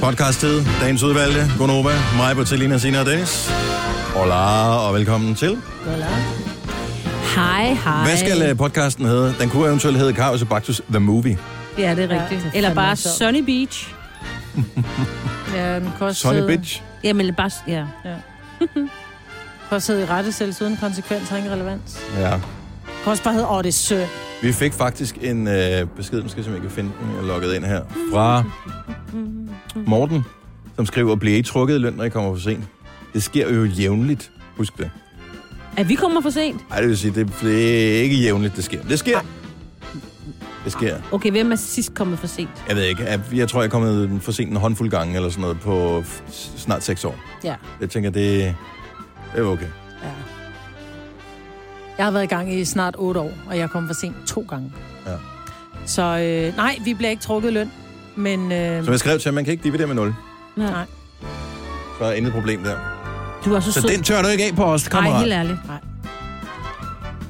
[0.00, 3.50] Podcast-tid, dagens udvalgte, Gonova, mig, Bertalina, Sina og Dennis.
[4.14, 5.58] Hola, og velkommen til.
[7.34, 8.04] Hej, hej.
[8.04, 9.34] Hvad skal øh, podcasten hedde?
[9.40, 11.38] Den kunne eventuelt hedde Chaos Baktus The Movie.
[11.78, 12.46] Ja, det er Ja, rigtigt.
[12.46, 12.96] er Eller bare.
[12.96, 13.88] Sunny Beach.
[15.54, 16.82] Ja, den Sonny sidde, Bitch.
[17.04, 17.50] Jamen, bare...
[17.68, 17.84] Ja.
[18.68, 18.88] kan
[19.70, 21.98] også sidde i rettesættelse uden konsekvens, har ingen relevans.
[22.18, 22.32] Ja.
[23.02, 24.06] Kan også bare hedde, åh, det sød.
[24.42, 27.54] Vi fik faktisk en øh, besked, måske som jeg kan finde den, jeg er logget
[27.54, 28.42] ind her, fra
[29.86, 30.24] Morten,
[30.76, 32.64] som skriver, bliver I trukket i løn, når I kommer for sent?
[33.14, 34.90] Det sker jo jævnligt, husk det.
[35.76, 36.60] At vi kommer for sent.
[36.70, 38.82] Ej, det vil sige, det, det er ikke jævnligt, det sker.
[38.82, 39.18] Det sker.
[40.64, 40.96] Det sker.
[41.12, 42.48] Okay, hvem er sidst kommet for sent?
[42.68, 45.28] Jeg ved ikke, jeg, jeg tror, jeg er kommet for sent en håndfuld gange, eller
[45.28, 47.16] sådan noget, på f- snart seks år.
[47.44, 47.54] Ja.
[47.80, 48.54] Jeg tænker, det,
[49.34, 49.66] det er okay.
[50.02, 50.08] ja.
[51.98, 54.46] Jeg har været i gang i snart otte år, og jeg kom for sent to
[54.48, 54.72] gange.
[55.06, 55.12] Ja.
[55.86, 57.70] Så øh, nej, vi bliver ikke trukket løn.
[58.16, 60.14] Men øh, Som jeg skrev til, at man kan ikke dividere med 0.
[60.56, 60.84] nej,
[61.98, 62.76] Så er intet problem der.
[63.44, 63.90] Du er så, Så sød.
[63.90, 65.20] den tør du ikke af på os, Nej, kammerat.
[65.20, 65.58] helt ærligt.
[65.66, 65.76] Nej.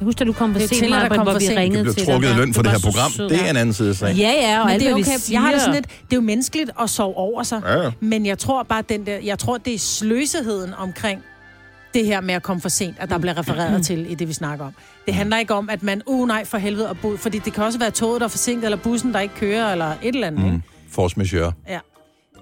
[0.00, 1.32] Jeg husker, at du kom for Det er sent, til, at der Maja, kom hvor
[1.32, 1.58] for vi sent.
[1.58, 2.38] Ringede bliver til trukket i dig.
[2.38, 3.10] løn for det her program.
[3.10, 3.28] sød.
[3.28, 4.16] Det er en anden side af sagen.
[4.16, 5.18] Ja, ja, og men alt, det er hvad okay.
[5.18, 5.40] siger.
[5.40, 7.62] Jeg har det sådan lidt, det er jo menneskeligt at sove over sig.
[7.66, 7.90] Ja, ja.
[8.00, 11.20] Men jeg tror bare, den der, jeg tror, det er sløseheden omkring
[11.94, 14.32] det her med at komme for sent, at der bliver refereret til i det, vi
[14.32, 14.72] snakker om.
[15.06, 17.64] Det handler ikke om, at man, uh nej, for helvede, og bu- fordi det kan
[17.64, 20.40] også være toget, der er forsinket, eller bussen, der ikke kører, eller et eller andet,
[20.40, 20.46] mm.
[20.46, 20.56] ikke?
[20.56, 20.62] Mm.
[20.90, 21.52] Force majeure.
[21.68, 21.78] Ja.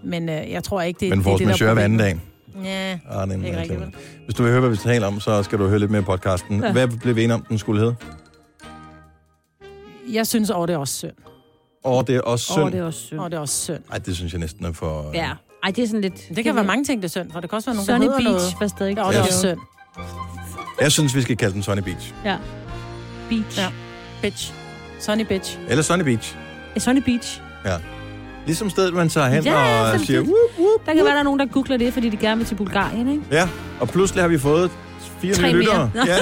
[0.05, 2.20] Men øh, jeg tror ikke, det, Men det er det, der er hver anden dag.
[2.64, 3.80] Ja, Ah, det er Ikke rigtigt.
[4.25, 6.05] Hvis du vil høre, hvad vi taler om, så skal du høre lidt mere i
[6.05, 6.62] podcasten.
[6.62, 6.72] Ja.
[6.72, 7.97] Hvad blev vi enige om, den skulle hedde?
[10.12, 11.12] jeg synes, over det er også synd.
[11.84, 12.72] Og det er også synd.
[12.72, 13.20] det er også sødt.
[13.20, 13.83] Og det er også synd.
[13.92, 15.10] Ej, det synes jeg næsten er for...
[15.14, 15.31] Ja.
[15.67, 16.28] Ej, det er sådan lidt...
[16.36, 18.06] Det kan være mange ting, det er synd, for det kan også være nogen, Sunny
[18.06, 18.55] der Beach noget.
[18.61, 19.22] var stadig Ja, det er Ja.
[19.22, 19.59] også synd.
[20.81, 22.12] Jeg synes, vi skal kalde den Sunny Beach.
[22.25, 22.36] Ja.
[23.28, 23.59] Beach.
[23.59, 23.62] Ja.
[23.62, 23.69] Ja.
[24.22, 24.53] Bitch.
[25.00, 25.59] Sunny bitch.
[25.69, 26.34] Eller Sunny Beach.
[26.78, 27.41] Sunny Beach.
[28.47, 30.20] Ligesom stedet, man tager hen Ja, og siger...
[30.20, 30.28] det.
[30.28, 30.87] Whoop, whoop.
[30.87, 33.09] Der kan være, der er nogen, der googler det, fordi de gerne vil til Bulgarien,
[33.11, 33.22] ikke?
[33.31, 33.48] Ja,
[33.81, 34.71] og pludselig har vi fået
[35.21, 35.91] fire Tre nye lyttere.
[35.94, 36.06] mere.
[36.06, 36.16] Ja.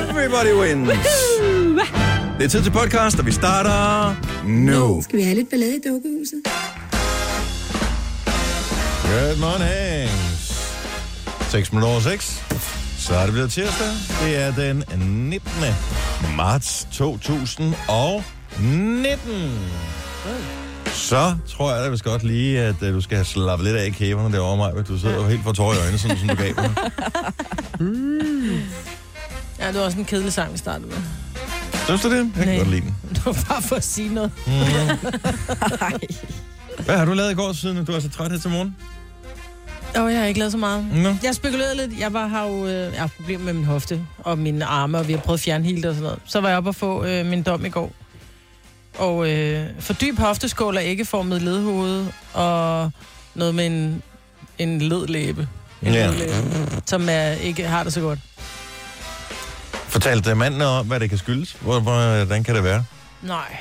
[0.00, 0.90] Everybody wins.
[2.38, 4.14] Det er tid til podcast, og vi starter
[4.46, 5.02] nu.
[5.02, 6.42] Skal vi have lidt ballade i dukkehuset?
[9.14, 10.10] Good morning.
[11.48, 12.42] 6 minutter over 6.
[12.98, 13.88] Så er det blevet tirsdag.
[14.24, 15.50] Det er den 19.
[16.36, 19.58] marts 2019.
[20.86, 23.86] Så tror jeg da vist godt lige, at uh, du skal have slappet lidt af
[23.86, 24.86] i kæberne derovre mig.
[24.88, 26.70] Du sidder jo helt for tårer i øjnene, sådan som du gav mig.
[29.58, 30.96] Ja, det var også en kedelig sang, vi startede med.
[31.84, 32.16] Synes du det?
[32.16, 32.56] Jeg kan Nej.
[32.56, 32.96] godt lide den.
[33.14, 34.30] Det var bare for at sige noget.
[36.84, 38.76] Hvad har du lavet i går, siden du er så træt her til morgen?
[39.98, 40.86] Åh, jeg har ikke lavet så meget.
[40.94, 41.16] Nå.
[41.22, 41.98] Jeg spekulerede lidt.
[42.00, 45.08] Jeg var, har jo øh, jeg har problemer med min hofte og mine arme, og
[45.08, 46.18] vi har prøvet helt og sådan noget.
[46.24, 47.92] Så var jeg oppe og få øh, min dom i går.
[48.98, 52.90] Og øh, for dyb hofteskål og æggeformet ledhoved, og
[53.34, 54.02] noget med en,
[54.58, 55.48] en ledlæbe.
[55.82, 56.06] En Ja.
[56.06, 56.32] ledlæbe,
[56.86, 58.18] som er, ikke har det så godt.
[59.88, 61.56] Fortalte manden om, hvad det kan skyldes?
[61.60, 62.84] Hvor- Hvordan kan det være?
[63.22, 63.56] Nej,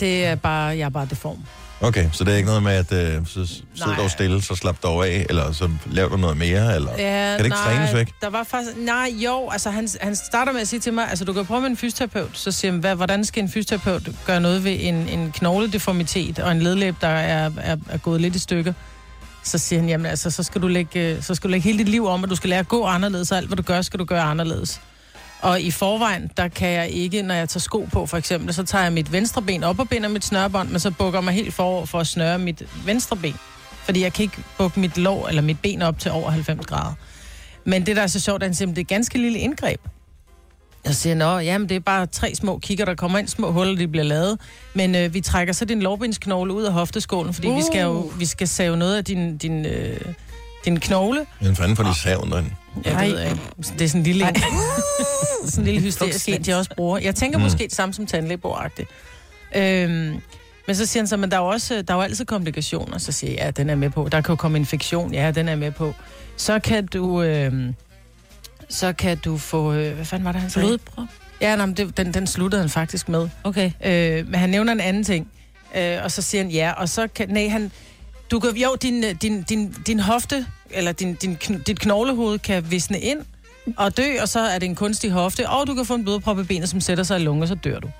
[0.00, 1.38] det er bare, jeg er bare deform.
[1.80, 3.62] Okay, så det er ikke noget med, at øh, så sid
[3.98, 6.90] dog stille, så slap dog af, eller så lav du noget mere, eller...
[6.90, 8.08] Ja, Kan det ikke nej, trænes væk?
[8.20, 11.24] Der var faktisk, nej, jo, altså han, han starter med at sige til mig, altså
[11.24, 14.40] du kan prøve med en fysioterapeut, så siger han, hvad, hvordan skal en fysioterapeut gøre
[14.40, 18.38] noget ved en, en knogledeformitet og en ledlæb, der er, er, er gået lidt i
[18.38, 18.72] stykker?
[19.42, 21.78] Så siger han, jamen altså, så skal, du lægge, øh, så skal du lægge hele
[21.78, 23.82] dit liv om, at du skal lære at gå anderledes, og alt hvad du gør,
[23.82, 24.80] skal du gøre anderledes.
[25.42, 28.62] Og i forvejen, der kan jeg ikke, når jeg tager sko på for eksempel, så
[28.64, 31.54] tager jeg mit venstre ben op og binder mit snørebånd, men så bukker mig helt
[31.54, 33.34] forover for at snøre mit venstre ben.
[33.84, 36.92] Fordi jeg kan ikke bukke mit lår eller mit ben op til over 90 grader.
[37.64, 39.18] Men det, der er så sjovt, er, at han siger, "Men det er et ganske
[39.18, 39.80] lille indgreb.
[40.84, 43.76] Jeg siger, nå, jamen det er bare tre små kigger, der kommer ind, små huller,
[43.76, 44.40] de bliver lavet.
[44.74, 47.56] Men øh, vi trækker så din lårbensknogle ud af hofteskålen, fordi uh.
[47.56, 50.00] vi skal jo vi skal save noget af din, din, øh,
[50.70, 51.26] din knogle.
[51.40, 52.50] Men fanden for de saven derinde.
[52.84, 53.42] Ja, det ved jeg ikke.
[53.78, 54.34] Det er sådan en lille, en.
[55.50, 56.98] sådan en lille hysterisk en, de også bruger.
[56.98, 57.44] Jeg tænker Mm.
[57.44, 58.88] måske det samme som tandlægebordagtigt.
[59.56, 60.16] Øhm,
[60.66, 62.98] men så siger han så, men der er jo også der er jo altid komplikationer.
[62.98, 64.08] Så siger jeg, ja, den er med på.
[64.12, 65.14] Der kan jo komme infektion.
[65.14, 65.94] Ja, den er med på.
[66.36, 67.22] Så kan du...
[67.22, 67.74] Øhm,
[68.68, 69.72] så kan du få...
[69.72, 70.68] Øh, hvad fanden var det, han sagde?
[70.68, 71.04] Blodprop.
[71.40, 73.28] Ja, nej, men det, den, den sluttede han faktisk med.
[73.44, 73.70] Okay.
[73.84, 75.28] Øh, men han nævner en anden ting.
[75.76, 77.28] Øh, og så siger han ja, og så kan...
[77.28, 77.70] Nej, han...
[78.30, 82.70] Du kan, jo, din, øh, din, din, din hofte, eller din, din, dit knoglehoved kan
[82.70, 83.18] visne ind
[83.76, 86.38] og dø, og så er det en kunstig hofte, og du kan få en blodprop
[86.38, 87.90] i benet, som sætter sig i lungen, og så dør du.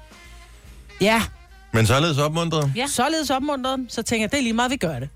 [1.00, 1.22] Ja,
[1.72, 2.72] Men således opmuntret.
[2.76, 2.86] Ja.
[2.86, 5.08] således opmuntret, så tænker jeg, det er lige meget, vi gør det.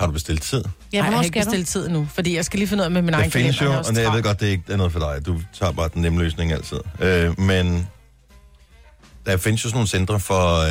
[0.00, 0.64] Har du bestilt tid?
[0.92, 2.90] Ja, Ej, jeg har ikke bestilt tid nu, fordi jeg skal lige finde ud af
[2.90, 3.90] med min Det egen findes jo, kalender.
[3.90, 5.26] og jeg ved godt, det er ikke er noget for dig.
[5.26, 6.76] Du tager bare den nemme løsning altid.
[7.00, 7.88] Øh, men
[9.26, 10.70] der findes jo sådan nogle centre for, øh,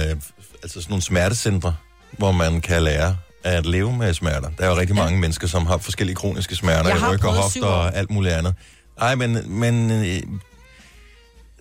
[0.64, 1.76] altså sådan nogle smertecentre,
[2.12, 4.50] hvor man kan lære at leve med smerter.
[4.58, 7.34] Der er jo rigtig mange mennesker, som har forskellige kroniske smerter, Jeg i ryg og
[7.34, 8.54] hofter og alt muligt andet.
[9.00, 10.22] Nej, men, men øh,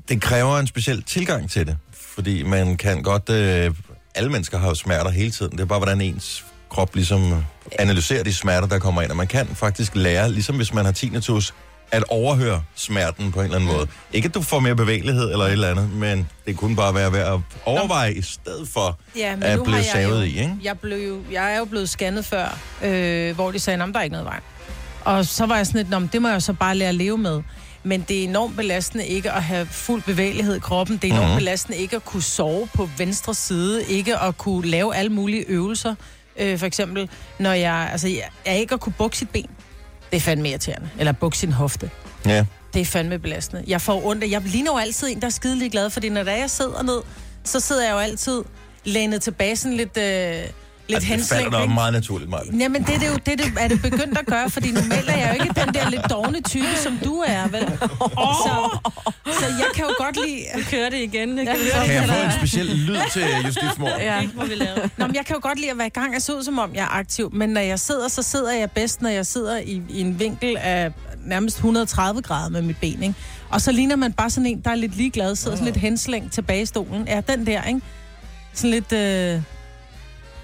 [0.09, 3.31] det kræver en speciel tilgang til det, fordi man kan godt...
[3.31, 3.75] Øh,
[4.15, 5.53] alle mennesker har jo smerter hele tiden.
[5.53, 7.45] Det er bare, hvordan ens krop ligesom
[7.79, 9.11] analyserer de smerter, der kommer ind.
[9.11, 11.55] Og man kan faktisk lære, ligesom hvis man har tinnitus,
[11.97, 13.87] at overhøre smerten på en eller anden måde.
[14.13, 17.13] Ikke at du får mere bevægelighed eller et eller andet, men det kunne bare være
[17.13, 20.29] værd at overveje i stedet for Ja, men at nu blive har jeg savet i,
[20.41, 20.57] ikke?
[20.63, 23.99] Jeg, blev, jo- jeg er jo blevet scannet før, øh, hvor de sagde, at der
[23.99, 24.41] er ikke noget vej.
[25.05, 26.89] Og så var jeg sådan lidt, "Nå, men det må jeg jo så bare lære
[26.89, 27.43] at leve med.
[27.87, 30.97] Men det er enormt belastende ikke at have fuld bevægelighed i kroppen.
[30.97, 31.39] Det er enormt Mhm.
[31.39, 33.85] belastende ikke at kunne sove på venstre side.
[33.89, 35.95] Ikke at kunne lave alle mulige øvelser.
[36.39, 37.09] Øh, for eksempel,
[37.39, 37.89] når jeg...
[37.93, 39.51] Altså, jeg, jeg ikke at kunne bukke sit ben.
[40.11, 40.89] Det er fandme irriterende.
[40.99, 41.91] Eller bukke sin hofte.
[42.27, 42.45] Ja.
[42.75, 43.65] Det er fandme belastende.
[43.67, 44.31] Jeg får ondt.
[44.31, 47.01] Jeg ligner jo altid en, der er skidelig glad, fordi når der jeg sidder ned,
[47.45, 48.43] så sidder jeg jo altid
[48.85, 50.43] lænet tilbage sådan lidt, øh,
[50.89, 51.75] lidt Altså, det falder ikke?
[51.75, 52.43] meget naturligt, Maja.
[52.59, 55.17] Jamen, det er det jo det, det, er det begyndt at gøre, fordi normalt er
[55.17, 57.67] jeg jo ikke den der lidt dogne type, som du er, vel?
[58.45, 58.79] Så,
[59.39, 60.41] så jeg kan jo godt lide...
[60.57, 61.39] Nu kører det igen.
[61.39, 61.85] Jeg kan Ja.
[61.87, 63.89] Kan jeg få en speciel lyd til Justifmor?
[63.89, 64.23] Ja.
[64.97, 66.13] Nå, men jeg kan jo godt lide at være i gang.
[66.13, 67.31] Jeg ser ud, som om jeg er aktiv.
[67.33, 70.57] Men når jeg sidder, så sidder jeg bedst, når jeg sidder i, i en vinkel
[70.57, 70.93] af
[71.27, 73.15] nærmest 130 grader med mit ben, ikke?
[73.51, 76.33] Og så ligner man bare sådan en, der er lidt ligeglad, sidder sådan lidt henslængt
[76.33, 77.09] tilbage i stolen.
[77.09, 77.81] Ja, den der, ikke?
[78.53, 79.43] Sådan lidt øh,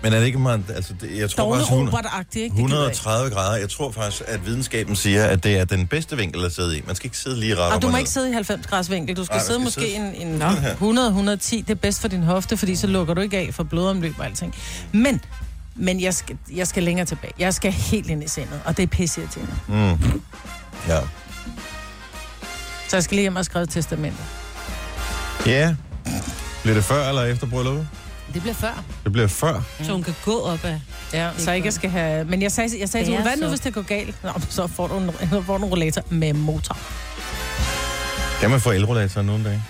[0.03, 0.65] Men er det ikke meget...
[0.75, 2.57] Altså, det, jeg tror faktisk, 100, robot-agtig, ikke?
[2.57, 2.97] Det gider jeg ikke.
[2.97, 3.57] 130 grader.
[3.57, 6.83] Jeg tror faktisk, at videnskaben siger, at det er den bedste vinkel at sidde i.
[6.87, 8.91] Man skal ikke sidde lige ret Og op du må ikke sidde i 90 graders
[8.91, 9.17] vinkel.
[9.17, 11.37] Du skal Ej, man sidde skal måske sidde en, en sådan her.
[11.39, 11.57] 100-110.
[11.57, 14.25] Det er bedst for din hofte, fordi så lukker du ikke af for blodomløb og
[14.27, 14.55] alting.
[14.93, 15.21] Men,
[15.75, 17.33] men jeg, skal, jeg skal længere tilbage.
[17.39, 19.43] Jeg skal helt ind i sindet, og det er pisse til.
[19.69, 20.23] Mm.
[20.89, 21.01] Ja.
[22.89, 24.25] Så jeg skal lige hjem og skrive testamentet.
[25.47, 25.75] Ja.
[26.63, 27.89] Bliver det før eller efter brylluppet?
[28.35, 28.83] Det bliver før.
[29.05, 29.63] Det bliver før.
[29.83, 30.81] Så hun kan gå op af...
[31.13, 32.25] Ja, så ikke jeg skal have...
[32.25, 34.25] Men jeg sagde, jeg sagde til Det hende, hvad nu, hvis det går galt?
[34.25, 35.11] Nå, så får du en,
[35.47, 36.79] får du en rollator med motor.
[38.41, 39.63] Kan man få elrollator nogle dage?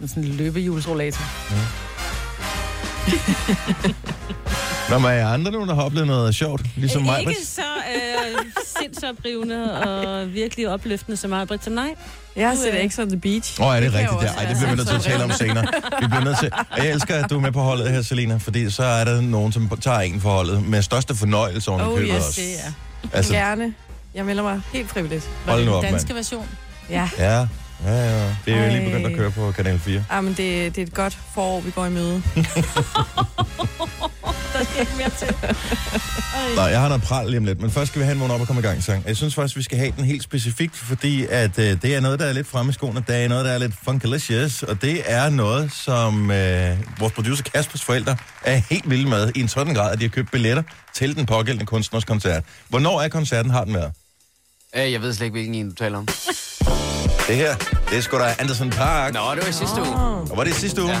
[0.00, 1.24] En sådan en løbehjulsrollator.
[4.90, 6.62] Nå, men er jeg andre nogen, der har oplevet noget sjovt?
[6.76, 7.60] Ligesom mig, Ikke så
[7.94, 8.38] øh,
[8.80, 11.94] sindsoprivende og virkelig opløftende som mig, Britt, som nej.
[12.36, 13.60] Jeg har set øh, X on the Beach.
[13.60, 14.20] Åh, oh, er det, Det rigtigt?
[14.20, 14.32] Der?
[14.34, 15.66] Ej, det bliver vi nødt til at tale om senere.
[16.00, 16.50] Vi bliver nødt til...
[16.70, 19.20] Og jeg elsker, at du er med på holdet her, Selina, fordi så er der
[19.20, 22.40] nogen, som tager en for holdet med største fornøjelse oven i Oh, købet yes, også.
[22.40, 22.72] Det er
[23.16, 23.74] Altså, Gerne.
[24.14, 25.30] Jeg melder mig helt frivilligt.
[25.46, 25.94] hold nu op, den mand.
[25.94, 26.48] danske version.
[26.90, 27.08] Ja.
[27.18, 27.46] Ja, ja,
[27.86, 28.26] ja.
[28.44, 30.04] Det er jo lige begyndt at køre på Kanal 4.
[30.10, 32.22] Ah, men det, det er et godt forår, vi går i møde.
[34.58, 35.34] Der skal ikke mere til.
[36.56, 38.32] Nej, jeg har noget pral lige om lidt, men først skal vi have en vågen
[38.32, 39.04] op og komme i gang sang.
[39.06, 42.18] Jeg synes faktisk, vi skal have den helt specifikt, fordi at øh, det er noget,
[42.20, 43.04] der er lidt fremme i skoene.
[43.08, 47.44] Det er noget, der er lidt funkalicious, og det er noget, som øh, vores producer
[47.54, 50.62] Kaspers forældre er helt vilde med i en sådan grad, at de har købt billetter
[50.94, 52.44] til den pågældende kunstners koncert.
[52.68, 53.92] Hvornår er koncerten, har den været?
[54.76, 56.06] Øh, jeg ved slet ikke, hvilken en du taler om.
[57.28, 57.54] Det her,
[57.90, 59.14] det er sgu da Anderson Park.
[59.14, 59.96] Nå, det var i sidste uge.
[60.30, 60.92] Og var det i sidste uge?
[60.92, 61.00] Ja.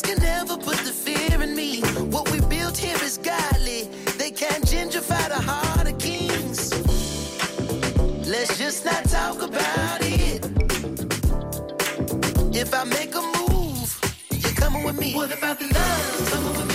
[0.00, 1.80] Stairs can never put the fear in me.
[2.10, 3.82] What we built here is godly.
[4.18, 6.72] They can't gentrify the heart of kings.
[8.26, 10.44] Let's just not talk about it.
[12.54, 13.90] If I make a move,
[14.30, 15.14] you're coming with me.
[15.14, 16.30] What about the love?
[16.30, 16.69] Coming with me.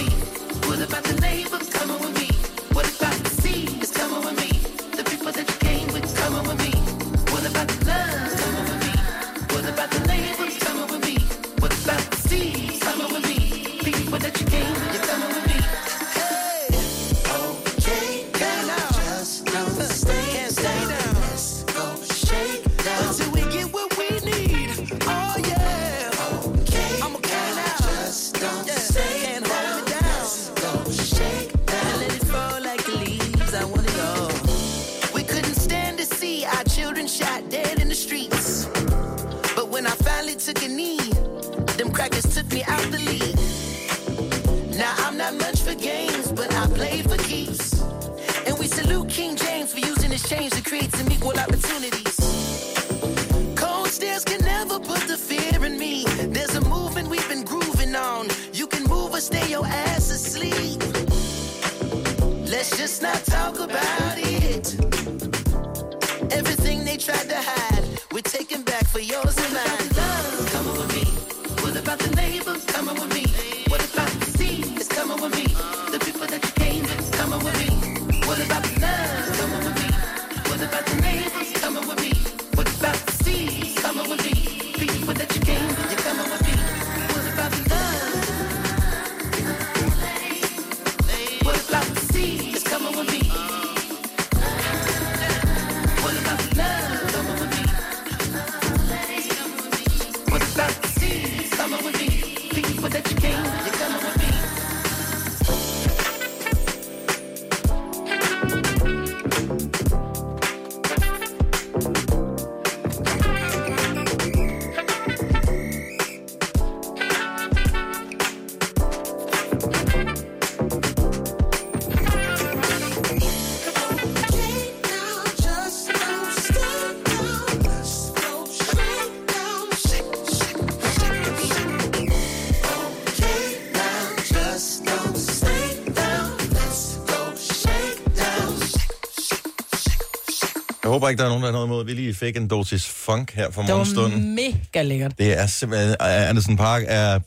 [141.06, 141.86] Håber ikke, der er nogen, der har noget imod.
[141.86, 144.36] Vi lige fik en dosis funk her for Det var morgenstunden.
[144.36, 145.18] mega lækkert.
[145.18, 145.96] Det er simpelthen...
[146.00, 147.20] Andersen Park er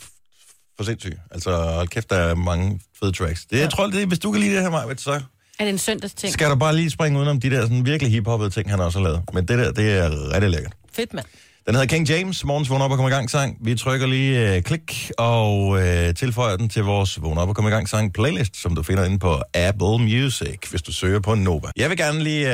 [0.77, 1.19] for sindssyg.
[1.31, 3.45] Altså, hold kæft, der er mange fede tracks.
[3.51, 5.21] Det, jeg tror, det er, hvis du kan lide det her, Maja, så Er
[5.65, 6.33] det en søndagsting?
[6.33, 9.05] skal du bare lige springe udenom de der sådan virkelig hiphoppede ting, han også har
[9.05, 9.23] lavet.
[9.35, 10.73] Men det der, det er rigtig lækkert.
[10.93, 11.27] Fedt, mand.
[11.67, 13.57] Den hedder King James, morgens vågn op og kom i gang sang.
[13.61, 17.67] Vi trykker lige øh, klik og øh, tilføjer den til vores vågn op og kom
[17.67, 21.35] i gang sang playlist, som du finder inde på Apple Music, hvis du søger på
[21.35, 21.69] Nova.
[21.77, 22.47] Jeg vil gerne lige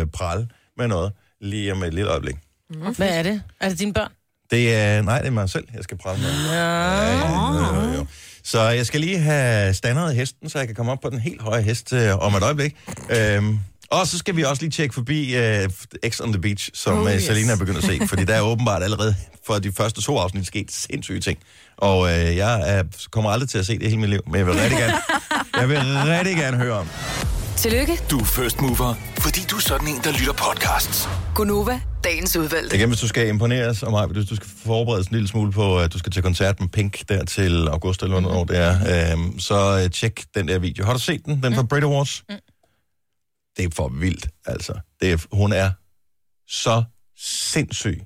[0.00, 2.36] øh, prale med noget, lige om et lille øjeblik.
[2.96, 3.42] Hvad er det?
[3.60, 4.10] Er det dine børn?
[4.50, 6.28] Det er, nej, det er mig selv, jeg skal prale med.
[6.52, 6.56] Ja.
[6.56, 8.06] Ja, jo, jo.
[8.44, 11.42] Så jeg skal lige have standet hesten, så jeg kan komme op på den helt
[11.42, 12.76] høje hest øh, om et øjeblik.
[13.10, 13.58] Øhm,
[13.90, 15.68] og så skal vi også lige tjekke forbi øh,
[16.08, 17.22] X on the Beach, som Oh, oh, yes.
[17.22, 19.14] Selina er begyndt at se, fordi der er åbenbart allerede
[19.46, 21.38] for de første to afsnit sket sindssyge ting.
[21.76, 24.46] Og øh, jeg er, kommer aldrig til at se det hele mit liv, men jeg
[24.46, 24.94] vil rigtig gerne,
[25.60, 25.78] jeg vil
[26.18, 26.88] rigtig gerne høre om.
[27.56, 31.08] Tillykke, Du er first mover, fordi du er sådan en, der lytter podcasts.
[31.34, 32.76] Gunova, dagens udvalgte.
[32.76, 35.78] Igen, hvis du skal imponeres, og mig, hvis du skal forberede en lille smule på,
[35.78, 39.38] at du skal til koncert med Pink der til august eller hvornår det er, øhm,
[39.38, 40.84] så øh, tjek den der video.
[40.84, 41.42] Har du set den?
[41.42, 42.24] Den fra Brit Awards?
[42.28, 42.34] Mm.
[43.56, 44.72] Det er for vildt, altså.
[45.00, 45.70] Det er, hun er
[46.48, 46.84] så
[47.18, 48.00] sindssyg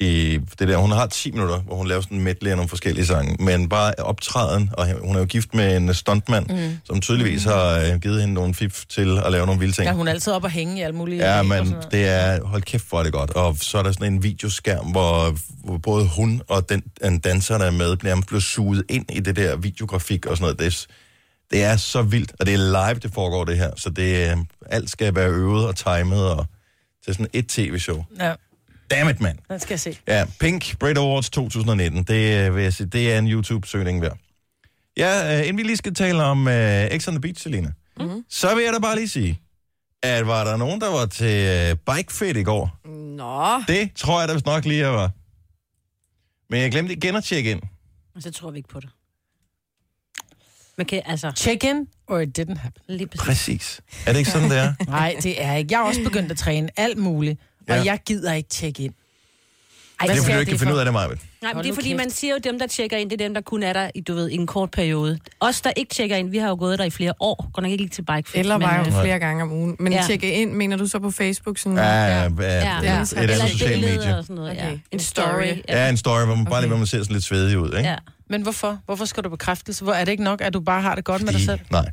[0.00, 0.76] i det der.
[0.76, 3.68] Hun har 10 minutter, hvor hun laver sådan en medley af nogle forskellige sange, men
[3.68, 6.76] bare optræden, og hun er jo gift med en stuntmand, mm.
[6.84, 9.86] som tydeligvis har øh, givet hende nogle fif til at lave nogle vilde ting.
[9.86, 11.34] Ja, hun er altid op og hænge i alle mulige...
[11.36, 13.30] Ja, men det er, hold kæft, hvor er det godt.
[13.30, 17.58] Og så er der sådan en videoskærm, hvor, hvor både hun og den, den danser,
[17.58, 20.58] der er med, bliver, bliver suget ind i det der videografik og sådan noget.
[20.58, 20.86] Det er,
[21.50, 23.70] det er så vildt, og det er live, det foregår det her.
[23.76, 26.46] Så det, er- alt skal være øvet og timet, og
[27.04, 28.04] til sådan et tv-show.
[28.20, 28.32] Ja,
[28.90, 29.38] Dammit, mand.
[29.50, 29.98] den skal jeg se.
[30.08, 34.18] Ja, Pink Brit Awards 2019, det, øh, vil jeg sige, det er en YouTube-søgning værd.
[34.96, 38.24] Ja, øh, inden vi lige skal tale om uh, X on the Beach, Selina, mm-hmm.
[38.28, 39.40] så vil jeg da bare lige sige,
[40.02, 42.78] at var der nogen, der var til uh, Bike Fit i går?
[43.16, 45.10] Nå, Det tror jeg da vist nok lige, jeg var.
[46.50, 47.60] Men jeg glemte igen at tjekke ind.
[48.16, 48.88] Og så tror vi ikke på det.
[50.78, 52.82] Man kan, altså, Check in, or it didn't happen.
[52.88, 53.24] lige præcis.
[53.26, 53.80] Præcis.
[54.06, 54.74] Er det ikke sådan, det er?
[54.86, 55.68] Nej, det er ikke.
[55.72, 57.82] Jeg har også begyndt at træne alt muligt, og Ja.
[57.84, 58.94] jeg gider ikke tjekke ind.
[60.00, 60.74] Ej, Det er, fordi skal du jeg ikke kan finde for?
[60.74, 61.18] ud af det, Marvind.
[61.42, 63.24] Nej, men det er fordi, man siger jo, at dem, der tjekker ind, det er
[63.26, 65.18] dem, der kun er der i, du ved, i en kort periode.
[65.40, 67.50] Os, der ikke tjekker ind, vi har jo gået der i flere år.
[67.52, 69.52] Godt nok ikke lige til bike fit, eller men, bare øh, jo flere gange om
[69.52, 69.76] ugen.
[69.78, 69.98] Men Ja.
[70.00, 70.06] ja.
[70.06, 71.58] tjekke ind, mener du så på Facebook?
[71.58, 72.22] Sådan, Ja, ja, Ja.
[72.22, 74.16] ja, Det er et altså- andet eller et socialt medie.
[74.18, 74.64] og sådan noget, ja.
[74.66, 74.72] Okay.
[74.72, 75.44] En En story.
[75.68, 76.68] Ja, en story, hvor man bare lige, Okay.
[76.68, 77.88] hvor man ser sådan lidt svedig ud, ikke?
[77.88, 77.96] ja.
[78.30, 78.78] Men hvorfor?
[78.86, 79.84] Hvorfor skal du bekræftelse?
[79.84, 81.60] Hvor er det ikke nok, at du bare har det godt med dig selv?
[81.70, 81.90] Nej,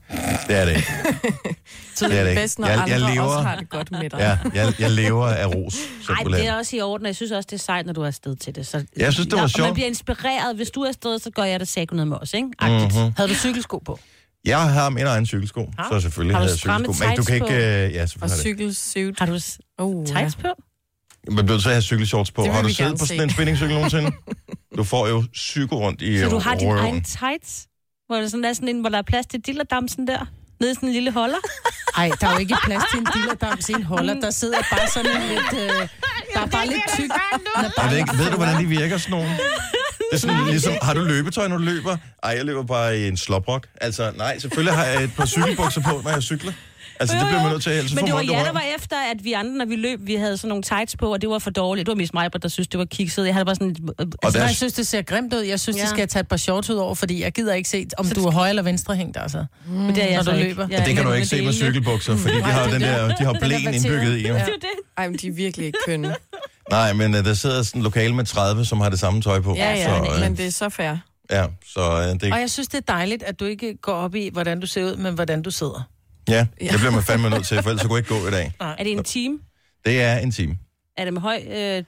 [0.48, 0.88] det er det ikke.
[1.96, 2.42] Så det er det ikke.
[2.42, 4.20] bedst, når Jeg- andre jeg lever- også har det godt med dig.
[4.20, 6.34] Ja, jeg, jeg lever af ros, Ej, simpelthen.
[6.46, 8.08] det er også i orden, og jeg synes også, det er sejt, når du er
[8.08, 8.68] afsted til det.
[8.68, 9.68] Så, Jeg synes, det var sjovt.
[9.68, 10.56] man bliver inspireret.
[10.56, 12.50] Hvis du er afsted, så gør jeg det sækket noget med os, ikke?
[12.60, 12.94] Agtigt.
[12.94, 13.02] Mhm.
[13.02, 13.14] Mm-hmm.
[13.18, 14.00] Havde du cykelsko på?
[14.46, 17.06] Jeg har min egen cykelsko, Har så selvfølgelig Har du havde jeg cykelsko.
[17.08, 17.48] Men du kan ikke...
[17.48, 17.54] på?
[17.54, 18.38] Øh, ja, Og selvfølgelig har det.
[18.40, 19.20] cykelsuit.
[19.20, 19.40] Har du
[19.78, 20.48] Oh, tights på?
[21.32, 22.46] Man bliver så have cykelshorts på.
[22.46, 23.24] Har du siddet på sådan se.
[23.24, 24.12] en spinningcykel nogensinde?
[24.78, 27.68] Du får jo psyko rundt i Så du har din egen tights?
[28.08, 30.26] Hvor det sådan er sådan en, hvor der er plads til dillerdamsen der?
[30.60, 31.38] Nede i sådan en lille holder?
[31.98, 34.14] Nej, der er jo ikke plads til en dillerdam til en holder.
[34.14, 35.54] Der sidder bare sådan en lidt...
[35.54, 35.88] Øh,
[36.34, 37.10] der er bare lidt tyk.
[37.62, 39.30] Jeg bare ved, ikke, ved du, hvordan de virker, sådan nogle?
[39.30, 41.98] Det er sådan ligesom, har du løbetøj, når du løber?
[42.24, 43.68] Ej, jeg løber bare i en sloprok.
[43.82, 46.54] Altså, nej, selvfølgelig har jeg et par cykelbukser på, når jeg cykler.
[47.00, 49.24] Altså, det bliver man nødt til, så Men det var jer, der var efter, at
[49.24, 51.50] vi andre, når vi løb, vi havde sådan nogle tights på, og det var for
[51.50, 51.86] dårligt.
[51.86, 53.26] Det var mest mig, der synes, det var kikset.
[53.26, 53.70] Jeg havde bare sådan...
[53.70, 55.40] Øh, Og Altså, der, nej, jeg synes, det ser grimt ud.
[55.40, 55.82] Jeg synes, ja.
[55.82, 55.86] Ja.
[55.86, 58.26] de skal tage et par shorts ud over, fordi jeg gider ikke se, om du
[58.26, 59.46] er højre eller venstre hængt, altså.
[59.68, 60.68] men det er jeg når så du løber.
[60.70, 63.16] Jeg er det kan du ikke se med det cykelbukser, fordi de har den der,
[63.16, 64.22] de har blæen indbygget i.
[64.22, 64.34] Ja.
[64.34, 64.40] Ja.
[64.40, 64.68] Det det.
[64.98, 66.16] Ej, men de er virkelig ikke kønne.
[66.72, 69.40] Nej, men uh, der sidder sådan en lokale med 30, som har det samme tøj
[69.42, 69.56] på.
[69.56, 70.96] Ja, ja, så, øh, men det er så fair.
[71.32, 74.16] ja, så uh, det, Og jeg synes, det er dejligt, at du ikke går op
[74.16, 75.88] i, hvordan du ser ud, men hvordan du sidder.
[76.28, 78.32] Ja, det bliver man fandme nødt til, for ellers så kunne jeg ikke gå i
[78.32, 78.52] dag.
[78.60, 79.40] Er det en team?
[79.86, 80.58] Det er en time.
[80.98, 81.42] Er det med høj...
[81.48, 81.84] Øh,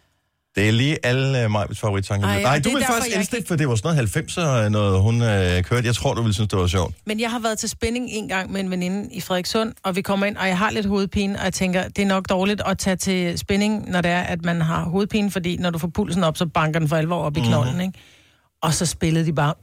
[0.56, 2.26] Det er lige alle uh, Majbets favoritsange.
[2.28, 5.02] Ej, Nej, du er vil faktisk elske det, for det var sådan noget 90'er, noget
[5.02, 5.28] hun uh,
[5.64, 5.86] kørte.
[5.88, 6.96] Jeg tror, du ville synes, det var sjovt.
[7.06, 10.02] Men jeg har været til spænding en gang med en veninde i Frederikssund, og vi
[10.02, 12.78] kommer ind, og jeg har lidt hovedpine, og jeg tænker, det er nok dårligt at
[12.78, 16.24] tage til spænding, når det er, at man har hovedpine, fordi når du får pulsen
[16.24, 17.82] op, så banker den for alvor op i knolden, mm-hmm.
[17.82, 18.00] ikke?
[18.62, 19.54] Og så spillede de bare...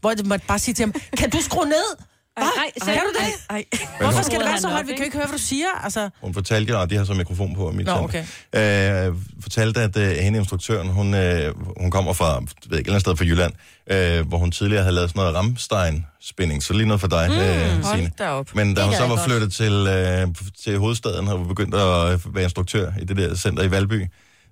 [0.00, 1.96] Hvor jeg måtte bare sige til ham, kan du skrue ned?
[2.42, 3.26] Ej, ej, Kan du det?
[3.50, 3.86] Ej, ej.
[4.00, 4.86] Hvorfor skal det være så højt?
[4.86, 5.04] Vi kan ikke?
[5.04, 5.66] ikke høre, hvad du siger.
[5.84, 8.10] Altså, Hun fortalte, og de har så mikrofon på mit Nå,
[8.52, 9.06] center.
[9.08, 12.78] Øh, fortalte, at øh, hende instruktøren, hun, øh, hun kommer fra, jeg ved ikke, et
[12.78, 13.52] eller andet sted fra Jylland,
[13.90, 16.62] øh, hvor hun tidligere havde lavet sådan noget Ramstein-spinning.
[16.62, 18.10] Så lige noget for dig, mm, øh, Signe.
[18.54, 19.20] Men da hun så var godt.
[19.20, 20.28] flyttet til, øh,
[20.64, 24.06] til hovedstaden og var begyndt at øh, være instruktør i det der center i Valby,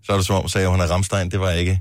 [0.04, 1.30] så er det som om, sagde, at hun er Ramstein.
[1.30, 1.80] Det var ikke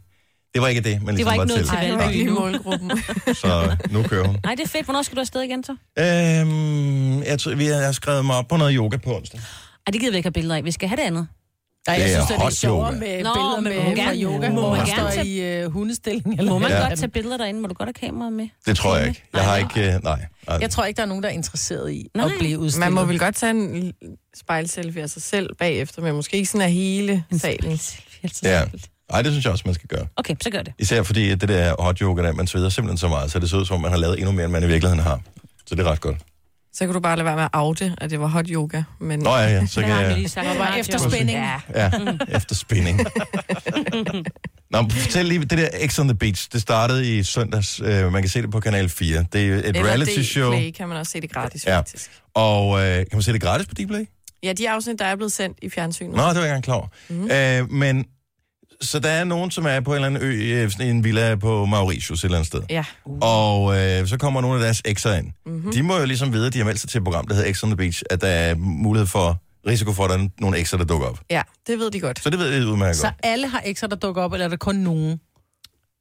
[0.56, 2.00] det, var ikke det men ligesom var ikke noget til.
[2.00, 2.40] det lige nu.
[2.40, 2.92] målgruppen.
[3.42, 4.38] Så nu kører hun.
[4.44, 4.86] nej, det er fedt.
[4.86, 5.72] Hvornår skal du afsted igen, så?
[6.00, 9.40] Øhm, jeg, tror, vi har jeg har skrevet mig op på noget yoga på onsdag.
[9.88, 10.64] Ej, det gider vi ikke have billeder af.
[10.64, 11.28] Vi skal have det andet.
[11.88, 13.00] nej, jeg Det er synes, det er sjovere yoga.
[13.00, 15.72] med Nå, billeder med fra gerne- yoga, må man man gerne står tage- i uh,
[15.74, 16.36] hundestilling.
[16.40, 16.88] Eller Må man ja.
[16.88, 17.62] godt tage billeder derinde?
[17.62, 18.48] Må du godt have kameraet med?
[18.66, 19.24] Det tror jeg ikke.
[19.34, 19.96] Jeg har ikke...
[19.96, 20.26] Øh, nej.
[20.48, 20.58] nej.
[20.62, 22.26] Jeg tror ikke, der er nogen, der er interesseret i Nej.
[22.26, 22.86] at blive udstillet.
[22.86, 23.94] Man må vel godt tage en
[24.38, 27.80] spejlselfie af sig selv bagefter, men måske ikke sådan af hele salen.
[28.44, 28.62] Ja.
[29.12, 30.08] Nej, det synes jeg også, man skal gøre.
[30.16, 30.74] Okay, så gør det.
[30.80, 33.58] Især fordi det der hot yoga, der, man sveder simpelthen så meget, så det ser
[33.58, 35.20] ud som om, man har lavet endnu mere, end man i virkeligheden har.
[35.66, 36.18] Så det er ret godt.
[36.74, 38.84] Så kan du bare lade være med at oute, at det var hot yoga.
[39.00, 40.16] Men Nå ja, ja, så Det kan jeg...
[40.18, 40.48] lige sagt.
[40.50, 41.12] Det var i efter radioen.
[41.12, 41.38] spænding.
[41.40, 41.60] Ja.
[41.76, 41.92] Ja,
[42.38, 43.00] efter spænding.
[44.72, 47.80] Nå, fortæl lige, det der X on the Beach, det startede i søndags.
[47.84, 49.26] Øh, man kan se det på Kanal 4.
[49.34, 50.52] Det er et Eller reality show.
[50.52, 51.78] Play kan man også se det gratis, Ja.
[51.78, 52.12] faktisk.
[52.34, 54.06] Og øh, kan man se det gratis på Dplay?
[54.44, 56.16] Ja, de afsnit, der er blevet sendt i fjernsynet.
[56.16, 56.88] Nå, det var jeg ikke engang klar over.
[57.10, 57.32] Mm.
[57.66, 58.06] Øh, men,
[58.82, 61.36] så der er nogen, som er på en eller anden ø, øh, sådan en villa
[61.36, 62.62] på Mauritius et eller andet sted.
[62.70, 62.84] Ja.
[63.22, 65.32] Og øh, så kommer nogle af deres ekser ind.
[65.46, 65.72] Mm-hmm.
[65.72, 67.54] De må jo ligesom vide, at de har meldt sig til et program, der hedder
[67.54, 70.58] X on the Beach, at der er mulighed for, risiko for, at der er nogle
[70.58, 71.20] ekser, der dukker op.
[71.30, 72.24] ja, det ved de godt.
[72.24, 73.16] Så det ved jeg udmærket Så godt.
[73.24, 75.20] alle har ekser, der dukker op, eller er der kun nogen?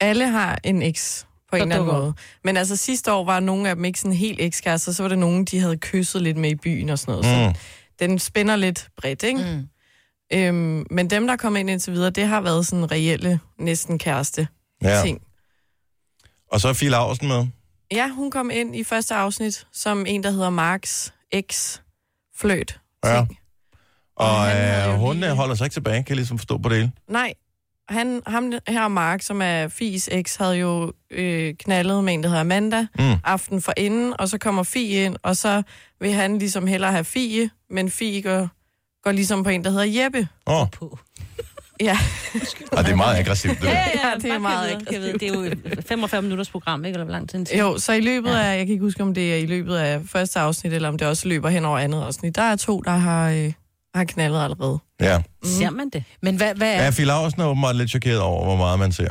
[0.01, 2.15] Alle har en eks på en eller anden måde.
[2.45, 5.19] Men altså sidste år var nogle af dem ikke sådan helt ekskærester, så var det
[5.19, 7.49] nogen, de havde kysset lidt med i byen og sådan noget.
[7.49, 7.55] Mm.
[7.55, 7.61] Så
[8.01, 9.41] den spænder lidt bredt, ikke?
[9.41, 9.69] Mm.
[10.33, 14.49] Øhm, men dem, der kom ind indtil videre, det har været sådan reelle, næsten kæreste
[14.83, 15.03] Ja.
[15.05, 15.21] ting.
[16.53, 17.47] Og så er Fie Laursen med.
[17.93, 21.79] Ja, hun kom ind i første afsnit som en, der hedder Marks ex
[22.37, 22.81] fløt.
[23.05, 23.21] Ja.
[24.17, 25.35] Og Og øh, hun lige- lige...
[25.37, 26.93] holder sig ikke tilbage, kan jeg ligesom forstå på det hele.
[27.09, 27.35] Nej,
[27.89, 32.29] han, ham her Mark, som er Fies ex, havde jo øh, knaldet med en, der
[32.29, 33.15] hedder Amanda, Mm.
[33.25, 35.63] aften for inden, og så kommer Fie ind, og så
[36.01, 38.49] vil han ligesom hellere have Fie, men Fie går,
[39.05, 40.29] går ligesom på en, der hedder Jeppe.
[40.47, 40.99] Åh, oh, På.
[41.81, 41.99] Ja,
[42.73, 43.59] og det er meget aggressivt.
[43.61, 43.64] Det.
[43.67, 45.12] Ja, Ja, ja, det er meget vide, kan vide.
[45.12, 46.95] Det er jo et 45 minutters program, ikke?
[46.95, 47.47] Eller hvor lang tid?
[47.59, 50.01] jo, så i løbet af, jeg kan ikke huske, om det er i løbet af
[50.07, 52.90] første afsnit, eller om det også løber hen over andet afsnit, der er to, der
[52.90, 53.53] har, øh,
[53.95, 54.79] har knaldet allerede.
[55.01, 55.23] Ja.
[55.45, 56.05] Ser man det?
[56.23, 56.83] Men hvad, hvad er...
[56.85, 59.09] Ja, Fie Laursen er åbenbart lidt chokeret over, hvor meget man ser.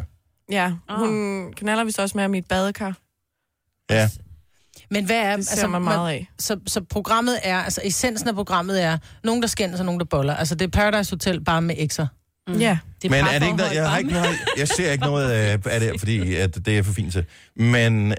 [0.52, 1.00] Ja, Ah.
[1.00, 2.98] hun knaller vist også med ham i et badekar.
[3.90, 4.10] Ja.
[4.94, 5.36] Men hvad er...
[5.36, 6.30] Det ser altså, man meget af.
[6.40, 10.06] Så, så programmet er, altså essensen af programmet er, nogen der skændes og nogen der
[10.06, 10.36] boller.
[10.36, 12.08] Altså det er Paradise Hotel bare med ekser.
[12.48, 12.60] Mm.
[12.60, 12.78] Ja.
[13.02, 15.60] Det Men er det ikke noget, jeg, har ikke noget, jeg ser ikke noget af,
[15.66, 17.26] af det, fordi at det er for fint til.
[17.56, 18.14] Men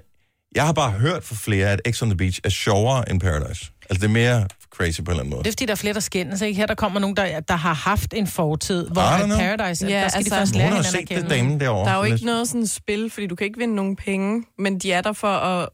[0.55, 3.71] jeg har bare hørt fra flere, at X on the Beach er sjovere end Paradise.
[3.95, 5.43] Altså det er mere crazy på en eller anden måde.
[5.45, 6.41] Det er fordi, der er flere, der skændes.
[6.41, 6.57] Ikke?
[6.57, 9.39] Her der kommer nogen, der, der har haft en fortid, hvor at know.
[9.39, 11.29] Paradise, Ja, der skal altså, de først lære hinanden set at det kende.
[11.31, 11.89] damen derovre.
[11.91, 14.79] Der er jo ikke noget sådan spil, fordi du kan ikke vinde nogen penge, men
[14.79, 15.69] de er der for at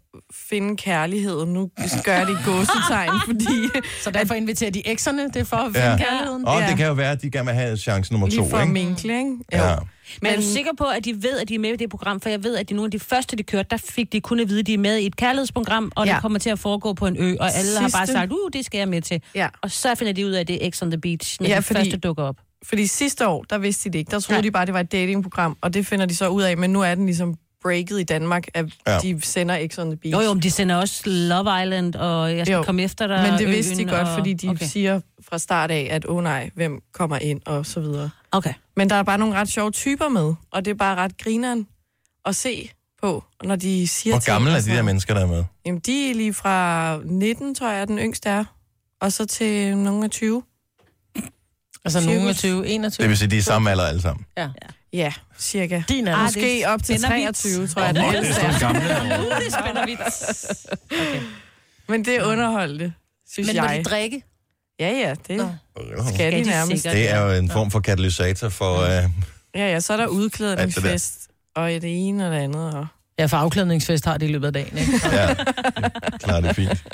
[0.48, 1.52] finde kærligheden.
[1.52, 1.70] Nu
[2.04, 5.96] gør i gåsetegn, fordi Så derfor inviterer de ekserne, det er for at finde Ja.
[5.96, 6.46] kærligheden.
[6.48, 6.68] Og Ja.
[6.68, 8.62] det kan jo være, at de gerne vil have chance nummer lige to, for at
[8.62, 8.72] ikke?
[8.72, 9.30] minkle, ikke?
[9.54, 9.59] Jo.
[9.59, 9.74] Ja.
[10.22, 12.20] Men er du sikker på, at de ved, at de er med i det program?
[12.20, 14.40] For jeg ved, at de nogle af de første, de kørte, der fik de kun
[14.40, 16.10] at vide, at de er med i et kærlighedsprogram, og ja.
[16.10, 16.14] Ja.
[16.14, 18.50] det kommer til at foregå på en ø, og alle har bare Sidste- sagt, uh,
[18.52, 19.22] det skal jeg med til.
[19.34, 19.48] Ja.
[19.62, 21.52] Og så finder de ud af, at det er X on the Beach, når Ja,
[21.52, 22.36] ja, de fordi- første dukker op.
[22.64, 24.10] Fordi sidste år, der vidste de det ikke.
[24.10, 24.42] Der troede Nej.
[24.42, 26.56] de bare, det var et datingprogram, og det finder de så ud af.
[26.58, 28.92] Men nu er den ligesom breaket i Danmark, at Ja.
[28.92, 28.98] ja.
[28.98, 30.12] de sender X on the Beach.
[30.12, 32.62] Jo, jo, men de sender også Love Island, og jeg skal jo.
[32.62, 33.28] Komme efter dig.
[33.30, 34.14] Men det vidste de godt, og...
[34.18, 34.66] fordi de okay.
[34.66, 38.10] siger fra start af, at åh oh, nej, hvem kommer ind, og så videre.
[38.32, 38.54] Okay.
[38.76, 41.66] Men der er bare nogle ret sjove typer med, og det er bare ret grineren
[42.26, 42.70] at se
[43.02, 45.44] på, når de siger Hvor gamle er de der mennesker, der er med?
[45.66, 48.44] Jamen, de er lige fra 19, tror jeg, den yngste er.
[49.00, 50.42] Og så til nogle af 20.
[51.84, 53.02] Altså nogen er 20, 21.
[53.04, 54.26] Det vil sige, de er samme alder alle sammen.
[54.92, 55.82] Ja, cirka.
[55.88, 56.64] Din er måske.
[56.66, 57.36] Op til spænder vidt.
[57.36, 58.58] 23, tror jeg, den Åh, det er er.
[58.58, 58.80] gamle.
[59.44, 60.00] Det spænder vidt.
[61.88, 62.92] Men det er underholdende,
[63.30, 63.78] synes Men må jeg.
[63.78, 64.22] de drikke?
[64.80, 65.48] Ja, ja, det Nå.
[66.14, 66.82] skal de de nærmest.
[66.82, 66.96] sikkert.
[66.96, 68.82] Det er jo en form for katalysator for...
[68.82, 69.10] Uh,
[69.54, 72.74] Ja, ja, så er der udklædningsfest, og det ene og det andet.
[72.74, 72.86] Og...
[73.18, 74.92] Ja, for afklædningsfest har det i løbet af dagen, ikke?
[75.12, 75.34] ja,
[76.18, 76.84] klart det er fint.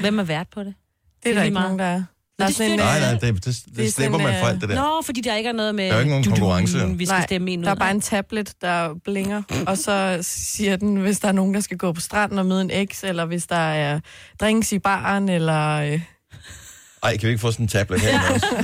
[0.00, 0.74] Hvem er vært på det?
[1.22, 2.02] Det er er der lige ikke nogen, der er.
[2.38, 4.18] Der er det sådan en, synes Nej, øh, nej, det, det, det, det er slipper
[4.18, 4.74] man for alt det der.
[4.74, 5.88] Nå, fordi der ikke er noget med...
[5.88, 6.88] Der er ikke nogen konkurrence.
[6.88, 10.76] Vi skal Nej, stemme en der er bare en tablet, der blinger, og så siger
[10.76, 13.24] den, hvis der er nogen, der skal gå på stranden og møde en eks, eller
[13.24, 14.00] hvis der er
[14.40, 15.98] drinks i baren, eller...
[17.04, 18.20] Ej, kan vi ikke få sådan en tablet her?
[18.34, 18.46] også?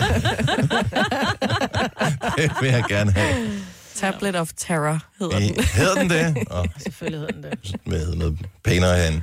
[2.38, 3.50] det vil jeg gerne have.
[3.94, 5.64] tablet of Terror hedder den.
[5.74, 6.37] Hedder den det?
[6.50, 7.74] Oh, Selvfølgelig hedder den det.
[7.87, 9.20] med noget pænere herinde.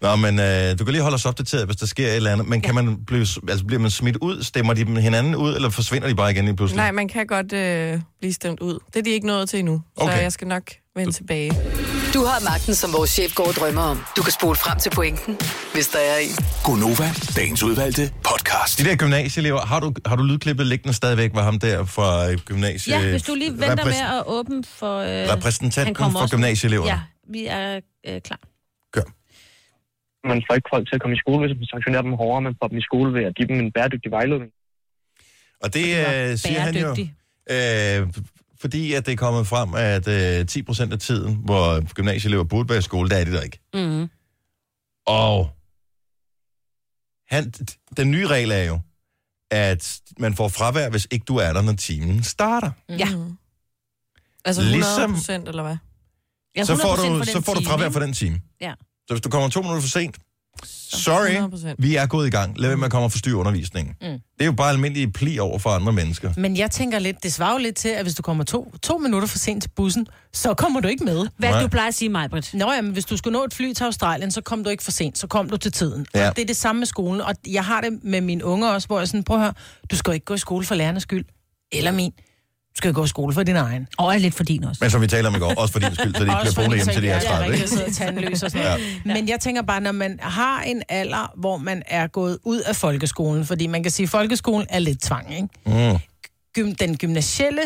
[0.00, 2.48] Nå, men øh, du kan lige holde os opdateret, hvis der sker et eller andet.
[2.48, 4.42] Men kan man blive, altså, bliver man smidt ud?
[4.42, 6.76] Stemmer de hinanden ud, eller forsvinder de bare igen lige pludselig?
[6.76, 8.78] Nej, man kan godt øh, blive stemt ud.
[8.92, 10.22] Det er de ikke nået til endnu, så Okay.
[10.22, 10.62] jeg skal nok
[10.96, 11.52] vende tilbage.
[12.14, 13.98] Du har magten, som vores chef går og drømmer om.
[14.16, 15.32] Du kan spole frem til pointen,
[15.74, 16.34] hvis der er en.
[16.64, 18.78] Gonova, dagens udvalgte podcast.
[18.78, 22.38] De der gymnasieelever, har du, har du lydklippet liggende stadigvæk, var ham der fra øh,
[22.38, 22.98] gymnasie...
[22.98, 24.94] Ja, hvis du lige venter repræs- med at åbne for...
[24.98, 26.86] Øh, Repræsentanten for gymnasieelever.
[26.86, 28.40] Ja, vi er øh, klar.
[30.32, 32.42] Man får ikke folk til at komme i skole, hvis man sanktionerer dem hårdere.
[32.48, 34.50] Man får dem i skole ved at give dem en bæredygtig vejledning.
[35.64, 36.90] Og det øh, siger han jo,
[37.54, 38.00] øh,
[38.60, 40.08] fordi at det er kommet frem, at
[40.40, 43.42] øh, 10 procent af tiden, hvor gymnasieelever burde være i skole, der er de der
[43.42, 43.58] ikke.
[43.74, 44.08] Mm-hmm.
[45.06, 45.50] Og
[47.28, 47.50] han,
[47.96, 48.80] den nye regel er jo,
[49.50, 52.70] at man får fravær, hvis ikke du er der, når timen starter.
[52.88, 53.16] Ja.
[53.16, 53.36] Mhm.
[54.44, 55.76] Altså 100 Ligesom- eller hvad?
[56.56, 58.40] Ja, så får 100% du, så får du fravær for den time.
[58.60, 58.74] Ja.
[59.06, 60.16] Så hvis du kommer to minutter for sent,
[60.64, 61.74] sorry, 100%.
[61.78, 62.60] vi er gået i gang.
[62.60, 63.94] Lad være med at komme og forstyrre undervisningen.
[64.00, 64.06] Mm.
[64.08, 66.32] Det er jo bare almindelig pli over for andre mennesker.
[66.36, 68.98] Men jeg tænker lidt, det svarer jo lidt til, at hvis du kommer to, to
[68.98, 71.26] minutter for sent til bussen, så kommer du ikke med.
[71.38, 71.62] Hvad Nej.
[71.62, 72.50] du plejer at sige, Majbrit?
[72.54, 74.82] Nå ja, men hvis du skulle nå et fly til Australien, så kom du ikke
[74.82, 76.06] for sent, så kom du til tiden.
[76.14, 76.28] Ja.
[76.28, 78.86] Og det er det samme med skolen, og jeg har det med mine unger også,
[78.86, 79.54] hvor jeg sådan, prøv at høre,
[79.90, 81.24] du skal ikke gå i skole for lærernes skyld,
[81.72, 82.12] eller min.
[82.76, 83.88] Du skal gå i skole for din egen.
[83.98, 84.78] Og er lidt for din også.
[84.84, 86.54] Men som vi taler om i går, også for din skyld, så de ikke bliver
[86.54, 87.44] boende hjem til de er 30.
[87.44, 87.54] ikke?
[87.54, 87.62] Ikke?
[87.62, 88.80] Jeg sidder tandløs og sådan noget.
[89.06, 89.14] Ja.
[89.14, 92.76] Men jeg tænker bare, når man har en alder, hvor man er gået ud af
[92.76, 95.92] folkeskolen, fordi man kan sige, at folkeskolen er lidt tvang, ikke?
[95.92, 95.98] Mm.
[96.54, 97.62] Gym, den gymnasielle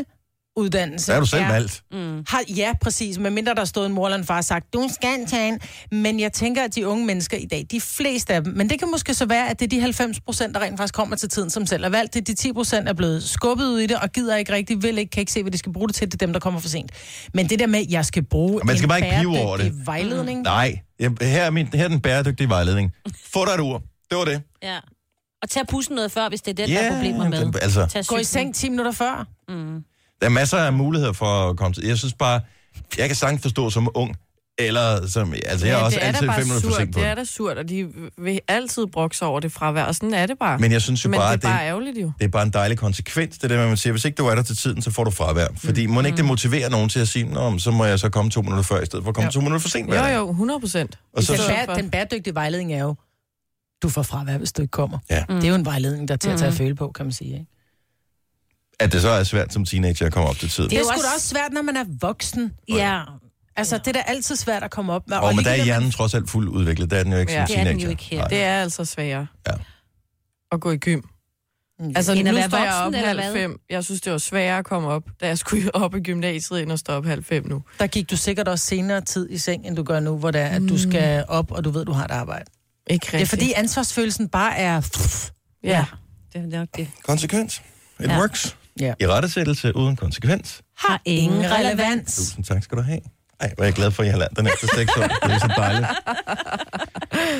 [0.60, 1.82] uddannelse Så er du selv er, valgt.
[2.28, 3.18] har, ja, præcis.
[3.18, 5.60] Men mindre der stod en mor eller en far og sagt, du skal tage en.
[5.92, 8.78] Men jeg tænker, at de unge mennesker i dag, de fleste af dem, men det
[8.78, 11.28] kan måske så være, at det er de 90 procent, der rent faktisk kommer til
[11.28, 12.14] tiden, som selv er valgt.
[12.14, 14.82] Det er de 10 procent, er blevet skubbet ud i det, og gider ikke rigtig,
[14.82, 16.06] vil ikke, kan ikke se, hvad de skal bruge det til.
[16.12, 16.90] Det er dem, der kommer for sent.
[17.34, 19.56] Men det der med, at jeg skal bruge Man skal en bare ikke pive over
[19.56, 19.86] det.
[19.86, 20.42] vejledning.
[20.42, 22.92] Nej, jeg- her er, min, her er den bæredygtige vejledning.
[23.32, 23.82] Få dig et ur.
[24.10, 24.42] Det var det.
[24.62, 24.76] Ja.
[25.42, 27.52] Og tag pussen noget før, hvis det er den, der er problemer med.
[27.62, 29.26] altså, Gå i seng 10 minutter før.
[30.20, 31.86] Der er masser af muligheder for at komme til.
[31.86, 32.40] Jeg synes bare,
[32.98, 34.16] jeg kan sagtens forstå som ung,
[34.58, 36.80] eller som, altså jeg er også er altid bare fem minutter for surt.
[36.80, 37.16] sent på Det er det.
[37.18, 40.58] da surt, og de vil altid brokse over det fravær, og sådan er det bare.
[40.58, 42.12] Men jeg synes jo Men bare, det er at det, bare ærgerligt jo.
[42.18, 44.26] det er bare en dejlig konsekvens, det der med, at man siger, hvis ikke du
[44.26, 45.46] er der til tiden, så får du fravær.
[45.56, 48.30] Fordi må ikke det motiverer nogen til at sige, Nå, så må jeg så komme
[48.30, 49.30] to minutter før, i stedet for at komme Ja.
[49.30, 49.88] to minutter for sent.
[49.88, 50.98] Jo, dag." jo, 100 procent.
[51.16, 51.32] Og så,
[51.68, 52.94] Den, den bæredygtige vejledning er jo,
[53.82, 54.98] du får fravær, hvis du ikke kommer.
[55.10, 55.24] Ja.
[55.28, 57.12] Det er jo en vejledning, der er til at tage at føle på, kan man
[57.12, 57.32] sige.
[57.32, 57.46] Ikke?
[58.80, 60.70] At det så er svært som teenager at komme op til tiden.
[60.70, 62.52] Det er jo sgu også- da også svært, når man er voksen.
[62.68, 63.00] Ja,
[63.56, 65.16] Altså, det er da altid svært at komme op med.
[65.16, 66.90] Og, men der er hjernen trods alt fuldt udviklet.
[66.90, 67.38] Der er den jo ikke Ja.
[67.38, 67.84] som Det er den teenager.
[67.86, 68.18] jo ikke her.
[68.18, 68.28] Nej.
[68.28, 69.26] Det er altså sværere.
[69.48, 69.52] Ja.
[70.52, 71.00] At gå i gym.
[71.80, 71.92] Mm.
[71.96, 73.60] Altså, End nu står jeg voksen, op halv fem.
[73.70, 76.72] Jeg synes, det var sværere at komme op, da jeg skulle op i gymnasiet, end
[76.72, 77.62] at stå op halv fem nu.
[77.78, 80.40] Der gik du sikkert også senere tid i seng, end du gør nu, hvor det
[80.40, 82.44] er, at du skal op, og du ved, du har et arbejde.
[82.90, 83.22] Ikke Det rigtigt.
[83.32, 84.80] er fordi ansvarsfølelsen bare er...
[85.64, 85.84] Ja.
[86.32, 86.88] det er nok det.
[87.04, 87.62] Konsekvens.
[88.00, 88.18] It Ja.
[88.18, 88.56] works.
[88.80, 88.92] Ja.
[89.00, 90.60] I rettesættelse uden konsekvens.
[90.78, 92.16] Har ingen relevans.
[92.16, 93.00] Tusind tak skal du have.
[93.40, 95.02] Ej, hvor er jeg glad for, at I har lært den efter seks år.
[95.02, 95.86] Det er så dejligt.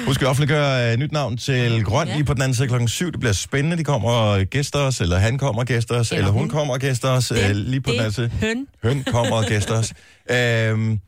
[0.06, 2.14] Husk at offentliggøre uh, nyt navn til Grøn Ja.
[2.14, 3.10] lige på den anden side klokken 7.
[3.12, 3.76] Det bliver spændende.
[3.76, 6.48] De kommer og gæster os, eller han kommer og gæster os, eller, Eller hun hun.
[6.48, 8.28] kommer og gæster os uh, lige på den anden side.
[8.40, 8.66] høn.
[8.82, 9.92] Høn kommer og gæster os.
[10.30, 11.00] Øhm,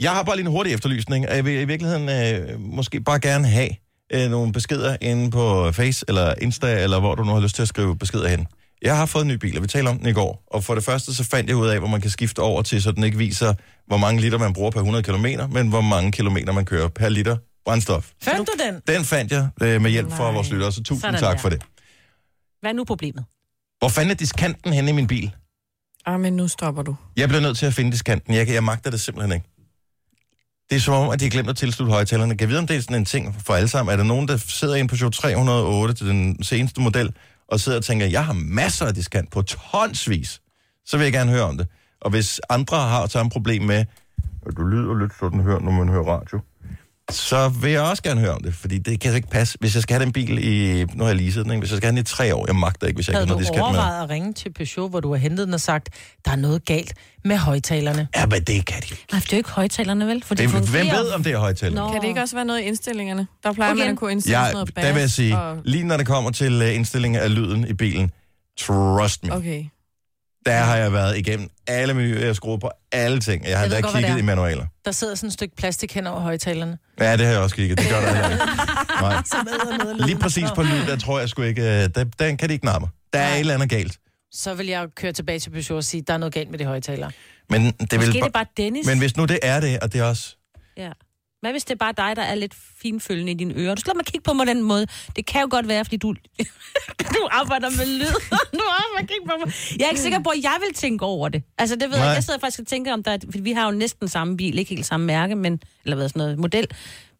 [0.00, 3.20] jeg har bare lige en hurtig efterlysning, og jeg vil i virkeligheden øh, måske bare
[3.20, 3.68] gerne have
[4.12, 7.62] øh, nogle beskeder inde på Face eller Insta, eller hvor du nu har lyst til
[7.62, 8.46] at skrive beskeder hen.
[8.82, 10.42] Jeg har fået en ny bil, og vi talte om den i går.
[10.46, 12.82] Og for det første, så fandt jeg ud af, hvor man kan skifte over til,
[12.82, 13.54] så den ikke viser,
[13.86, 17.08] hvor mange liter man bruger per 100 km, men hvor mange kilometer man kører per
[17.08, 18.10] liter brændstof.
[18.22, 18.80] Fandt du den?
[18.96, 21.40] Den fandt jeg øh, med hjælp fra vores lyttere, så tusind Sådan tak der.
[21.42, 21.62] for det.
[22.60, 23.24] Hvad er nu problemet?
[23.78, 25.30] Hvor fanden er diskanten henne i min bil?
[26.06, 26.96] Ah, men nu stopper du.
[27.16, 28.34] Jeg bliver nødt til at finde diskanten.
[28.34, 29.46] Jeg, jeg magter det simpelthen ikke.
[30.70, 32.30] Det er som om, at de har glemt at tilslutte højtalerne.
[32.36, 33.92] Kan jeg vide, om det er sådan en ting for alle sammen?
[33.92, 37.12] Er der nogen, der sidder inde på show 308 til den seneste model,
[37.48, 40.40] og sidder og tænker, jeg har masser af diskant på tonsvis,
[40.84, 41.66] så vil jeg gerne høre om det.
[42.00, 43.84] Og hvis andre har samme problem med,
[44.46, 46.40] at du lyder lidt sådan her, når man hører radio,
[47.10, 49.56] så vil jeg også gerne høre om det, fordi det kan ikke passe.
[49.60, 51.60] Hvis jeg skal have den bil i, nu har jeg leaset den, ikke?
[51.60, 53.28] hvis jeg skal have den i tre år, jeg magter ikke, hvis jeg Havde ikke
[53.30, 53.78] har du noget diskant med.
[53.78, 55.88] overvejet at ringe til Peugeot, hvor du har hentet den og sagt,
[56.24, 56.94] der er noget galt
[57.24, 58.08] med højtalerne?
[58.16, 59.06] Ja, men det kan de ikke.
[59.12, 60.24] Nej, det er jo ikke højtalerne, vel?
[60.24, 61.74] For Det, hvem fungerer- ved, om det er højtaler?
[61.86, 61.92] Nå.
[61.92, 63.26] Kan det ikke også være noget i indstillingerne?
[63.42, 63.80] Der plejer Okay.
[63.82, 64.84] man at kunne indstille Ja, sådan noget bas.
[64.84, 65.56] der vil jeg sige, Og...
[65.64, 68.10] lige når det kommer til uh, indstilling af lyden i bilen,
[68.58, 69.64] trust me, Okay.
[70.46, 73.44] Der har jeg været igennem alle menuer, jeg har skruet på alle ting.
[73.44, 74.24] Jeg har Jeg ved da godt, hvad kigget i er.
[74.24, 74.66] manualer.
[74.84, 76.78] Der sidder sådan et stykke plastik hen over højtalerne.
[77.00, 77.78] Ja, det har jeg også kigget.
[77.78, 78.44] Det gør der heller ikke.
[79.98, 80.06] Nej.
[80.06, 82.64] Lige præcis på lyd, der tror jeg sgu ikke, uh, der, der kan de ikke
[82.64, 82.86] narme.
[83.12, 83.98] Der er et eller andet galt.
[84.32, 86.64] Så vil jeg køre tilbage til Peugeot og sige, der er noget galt med de
[86.64, 87.10] højtalere.
[87.50, 88.86] Men det Måske vil er det bare Dennis.
[88.86, 90.36] Men hvis nu det er det, og det er også...
[90.76, 90.90] Ja.
[91.40, 93.74] Hvad hvis det er bare dig, der er lidt finfølgende i dine ører?
[93.74, 94.86] Du skal lade mig kigge på mig på den måde.
[95.16, 96.14] Det kan jo godt være, fordi du,
[97.16, 98.06] du arbejder med lyd.
[98.60, 99.54] du arbejder kigge på mig.
[99.78, 101.42] Jeg er ikke sikker på, at jeg vil tænke over det.
[101.58, 101.98] Altså, det ved jeg.
[101.98, 102.06] Nej.
[102.06, 102.14] ikke.
[102.14, 104.74] Jeg sidder faktisk og tænker om, der er, vi har jo næsten samme bil, ikke
[104.74, 106.66] helt samme mærke, men, eller hvad sådan noget, model.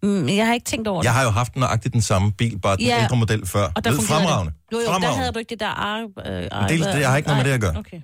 [0.03, 1.05] Men jeg har ikke tænkt over det.
[1.07, 3.03] Jeg har jo haft nøjagtigt den samme bil, bare den Ja.
[3.03, 3.71] ældre model før.
[3.77, 4.53] Og der fungerede fremragende.
[4.53, 4.73] det.
[4.73, 5.19] Jo, jo, der Fremragende.
[5.19, 5.99] havde du ikke det der ar...
[6.01, 7.77] Øh, ar det- det har ikke noget med det at gøre.
[7.79, 8.01] Okay.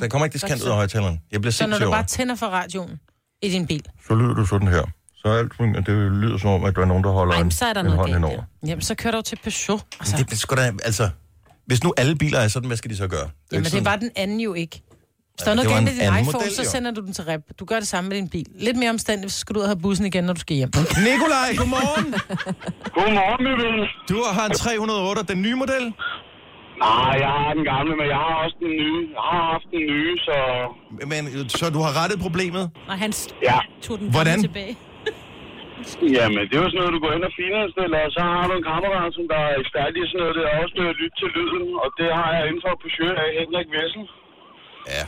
[0.00, 1.20] Der kommer ikke diskant ud af højtaleren.
[1.32, 3.00] Jeg bliver Så når sindssyg du bare tænder for radioen
[3.42, 4.82] i din bil, Så lyder du sådan her.
[5.24, 5.52] Så alt,
[5.86, 7.80] det lyder som om, at der er nogen, der holder Ej, en, så er der
[7.80, 8.42] en noget hånd galt, henover.
[8.66, 9.82] jamen så kører du til Peugeot.
[10.00, 11.08] Altså, Det er sgu da, altså...
[11.66, 13.20] Hvis nu alle biler er sådan, hvad skal de så gøre?
[13.20, 14.82] Det er jamen det sådan- var den anden jo ikke.
[15.34, 17.12] Hvis der Ja, er noget det galt med din iPhone, model, så sender du den
[17.12, 17.40] til rep.
[17.60, 18.46] Du gør det samme med din bil.
[18.66, 20.70] Lidt mere omstændigt, så skal du ud og have bussen igen, når du skal hjem.
[21.08, 22.06] Nikolaj, godmorgen.
[22.98, 23.76] Godmorgen, min ven.
[24.10, 25.84] Du har en 308, den nye model.
[26.84, 29.00] Nej, jeg har den gamle, men jeg har også den nye.
[29.16, 30.36] Jeg har haft den nye, så...
[31.12, 32.64] Men, så du har rettet problemet.
[32.88, 33.12] Og han
[33.48, 33.58] Ja.
[33.82, 34.40] tog den Hvordan?
[34.40, 34.76] tilbage.
[36.18, 38.52] Jamen, det er jo sådan noget, du går ind og finindstiller, og så har du
[38.60, 41.28] en kammerat, som der er ekspert i sådan noget, det er også at lytte til
[41.36, 44.04] lyden, og det har jeg inden for Peugeot af Henrik Vessel,
[44.96, 45.04] Ja,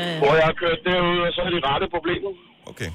[0.00, 2.32] Øh, hvor jeg har kørt derud, og så har de rettet problemet.
[2.70, 2.90] okay.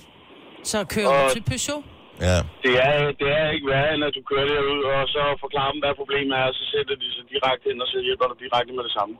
[0.71, 1.83] Så kører du Og- til Peugeot.
[2.27, 2.37] Ja.
[2.65, 5.79] Det er, det er ikke værre, end at du kører derud, og så forklarer dem,
[5.83, 8.71] hvad problemet er, og så sætter de sig direkte ind, og så hjælper dig direkte
[8.77, 9.15] med det samme.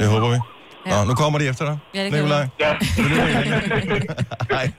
[0.00, 0.40] Det håber vi.
[0.86, 1.78] Nå, nu kommer de efter dig.
[1.94, 2.46] Ja, det gør Nikolaj.
[2.60, 2.72] Ja,
[4.54, 4.70] Hej.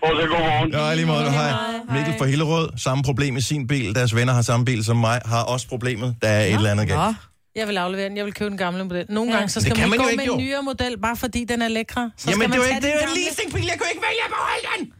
[0.00, 0.72] fortsæt god morgen.
[0.72, 1.30] Ja, lige måde.
[1.30, 1.52] Hej.
[1.92, 2.68] Mikkel fra Hillerød.
[2.78, 3.94] Samme problem i sin bil.
[3.94, 5.20] Deres venner har samme bil som mig.
[5.24, 6.16] Har også problemet.
[6.22, 7.16] Der er et eller andet galt.
[7.56, 8.16] Jeg vil aflevere den.
[8.16, 9.06] Jeg vil købe den gamle model.
[9.08, 9.36] Nogle Ja.
[9.36, 10.44] gange så skal kan man, man gå jo med ikke, en jo.
[10.46, 12.10] nyere model, bare fordi den er lækre.
[12.16, 13.62] Så Jamen, skal det er jo ikke, det er jo en leasingbil.
[13.64, 14.92] Jeg kan jo ikke vælge at beholde den.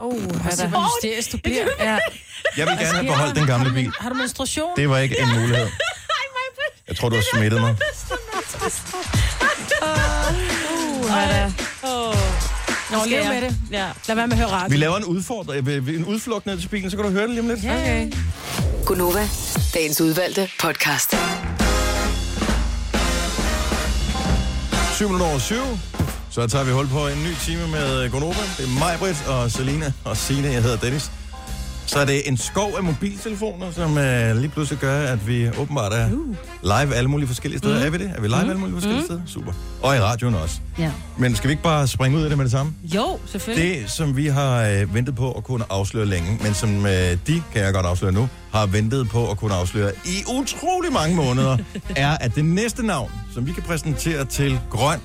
[0.00, 1.64] oh, Altså, hvad hvor hysterisk du bliver.
[1.88, 1.98] Ja.
[2.56, 3.92] Jeg vil gerne have beholdt den gamle bil.
[4.00, 4.68] Har du menstruation?
[4.76, 5.68] Det var ikke en mulighed.
[6.88, 7.74] Jeg tror, du har smittet mig.
[12.90, 13.40] Nå, skal lev jeg.
[13.40, 13.56] med det.
[13.70, 13.86] Ja.
[14.08, 14.68] Lad være med at høre radio.
[14.70, 17.40] Vi laver en udfordring, en udflugt ned til bilen, så kan du høre det lige
[17.40, 17.58] om lidt.
[17.64, 18.12] Okay.
[18.86, 19.28] Gunova,
[19.74, 21.14] dagens udvalgte podcast.
[24.94, 25.54] 7 minutter over 7.
[26.30, 28.42] Så tager vi hul på en ny time med Gonova.
[28.58, 30.48] Det er mig, Britt, og Selina og Signe.
[30.48, 31.10] Jeg hedder Dennis.
[31.86, 35.92] Så er det en skov af mobiltelefoner, som uh, lige pludselig gør, at vi åbenbart
[35.92, 36.08] er
[36.62, 37.78] live alle mulige forskellige steder.
[37.78, 37.86] Mm.
[37.86, 38.12] Er vi det?
[38.16, 39.20] Er vi live alle mulige forskellige steder?
[39.26, 39.52] Super.
[39.82, 40.60] Og i radioen også.
[40.78, 40.90] ja.
[41.18, 42.74] Men skal vi ikke bare springe ud af det med det samme?
[42.82, 43.80] Jo, selvfølgelig.
[43.80, 46.92] Det, som vi har øh, ventet på at kunne afsløre længe, men som øh,
[47.26, 51.16] de, kan jeg godt afsløre nu, har ventet på at kunne afsløre i utrolig mange
[51.16, 51.56] måneder,
[51.96, 55.00] er, at det næste navn, som vi kan præsentere til Grøn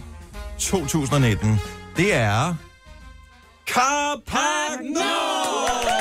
[0.60, 1.60] 2019,
[1.98, 2.56] det er...
[3.68, 5.97] Carpagno!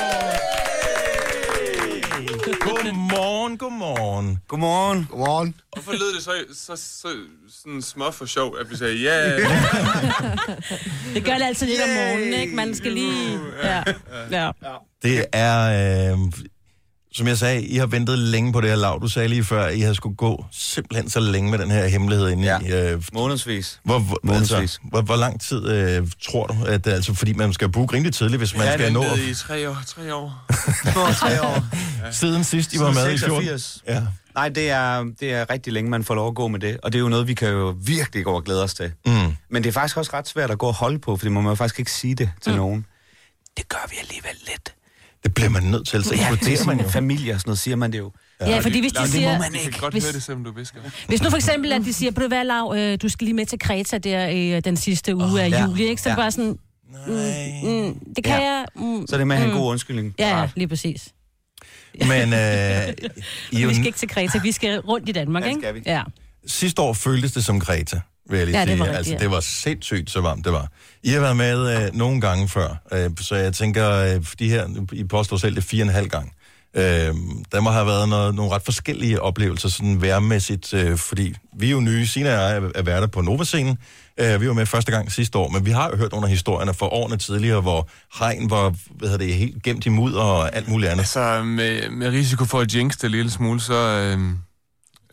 [2.87, 4.39] Godmorgen, godmorgen.
[4.47, 5.07] Godmorgen.
[5.09, 5.55] Godmorgen.
[5.73, 7.07] Hvorfor lød det så, så, så
[7.63, 10.37] sådan små for sjov, at vi sagde, ja, yeah.
[11.13, 12.55] Det gør det altid lidt om morgenen, ikke?
[12.55, 13.39] Man skal lige...
[13.63, 13.83] Ja.
[14.31, 14.51] ja.
[15.03, 16.19] Det er, øh,
[17.11, 18.99] som jeg sagde, I har ventet længe på det her lav.
[19.01, 21.87] Du sagde lige før, at I har skulle gå simpelthen så længe med den her
[21.87, 22.59] hemmelighed inde Ja.
[22.87, 22.91] i.
[22.93, 23.79] Øh, månedsvis.
[23.83, 24.51] hvor, hvor, Månedsvis.
[24.59, 28.13] altså, hvor, hvor lang tid øh, tror du, at altså, fordi man skal booke rimelig
[28.13, 29.77] tidligt, hvis man Jeg skal nå ventet i tre år.
[29.87, 30.45] Tre år.
[31.21, 31.63] Tre år.
[32.11, 33.59] siden sidst I var med i 14?
[33.87, 34.03] Ja.
[34.35, 36.77] Nej, det er, det er rigtig længe, man får lov at gå med det.
[36.83, 38.91] Og det er jo noget, vi kan jo virkelig gå og glæde os til.
[39.05, 39.11] Mm.
[39.49, 41.49] Men det er faktisk også ret svært at gå og holde på, fordi man må
[41.49, 42.57] jo faktisk ikke sige det til mm.
[42.57, 42.85] nogen.
[43.57, 44.73] Det gør vi alligevel lidt.
[45.23, 46.89] Det bliver man nødt til, så Ja, det er man sådan jo.
[46.89, 48.11] familie og sådan noget, siger man det jo.
[48.41, 49.33] Ja, fordi hvis de Nå, det siger...
[49.33, 49.79] må man kan ikke.
[49.79, 50.79] godt Hvis- høre det, selvom du visker.
[51.07, 53.35] Hvis nu for eksempel, at de siger, på det være lav, øh, du skal lige
[53.35, 55.65] med til Kreta der i øh, den sidste uge oh, af ja.
[55.65, 56.01] juli, ikke?
[56.01, 56.13] Så Ja.
[56.13, 56.19] ja.
[56.21, 56.57] bare sådan,
[57.07, 57.61] Nej.
[57.63, 58.51] mm, det kan Ja.
[58.51, 58.65] jeg...
[58.75, 60.15] Mm, Så er det med at have en god undskyldning.
[60.19, 61.07] Ja, ja, lige præcis.
[62.11, 62.87] Men øh,
[63.51, 65.61] I jo, Vi skal ikke til Kreta, vi skal rundt i Danmark, Ja, ikke?
[65.61, 65.81] skal vi.
[65.85, 66.03] Ja.
[66.47, 67.99] sidste år føltes det som Kreta.
[68.29, 68.79] Vil jeg lige Ja, det sige.
[68.79, 69.17] var altså, ja.
[69.17, 70.67] det var sindssygt, så varmt det var.
[71.03, 74.67] I har været med øh, nogle gange før, øh, så jeg tænker, øh, de her,
[74.91, 76.31] I påstår selv, det er fire og en halv gang.
[76.75, 76.83] Øh,
[77.51, 81.71] der må have været noget, nogle ret forskellige oplevelser, sådan værmæssigt, øh, fordi vi er
[81.71, 83.77] jo nye, Sina og jeg er, er værter på Nova-scenen.
[84.19, 86.31] Øh, vi var med første gang sidste år, men vi har jo hørt nogle af
[86.31, 90.55] historierne fra årene tidligere, hvor hegn var hvad hedder det, helt gemt i mudder og
[90.55, 91.01] alt muligt andet.
[91.01, 94.19] Altså, med, med risiko for at jinx det en lille smule, så, øh,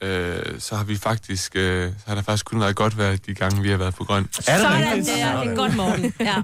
[0.05, 3.35] øh, så har vi faktisk, øh, så har der faktisk kun været godt været de
[3.35, 4.23] gange, vi har været på grøn.
[4.23, 5.07] Er det Sådan rigtigt?
[5.19, 5.41] der.
[5.43, 6.15] Det er godt, Morten.
[6.21, 6.35] Ja.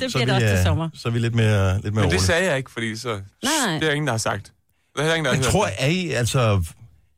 [0.00, 0.88] Det Så bliver vi, det også til er- sommer.
[0.94, 2.20] Så er vi lidt mere, lidt mere Men det rolige.
[2.20, 3.78] sagde jeg ikke, fordi så, Nej.
[3.80, 4.52] det er ingen, der har sagt.
[4.96, 5.74] Det er ingen, der har Jeg hørt tror, det.
[5.78, 6.38] er I, altså,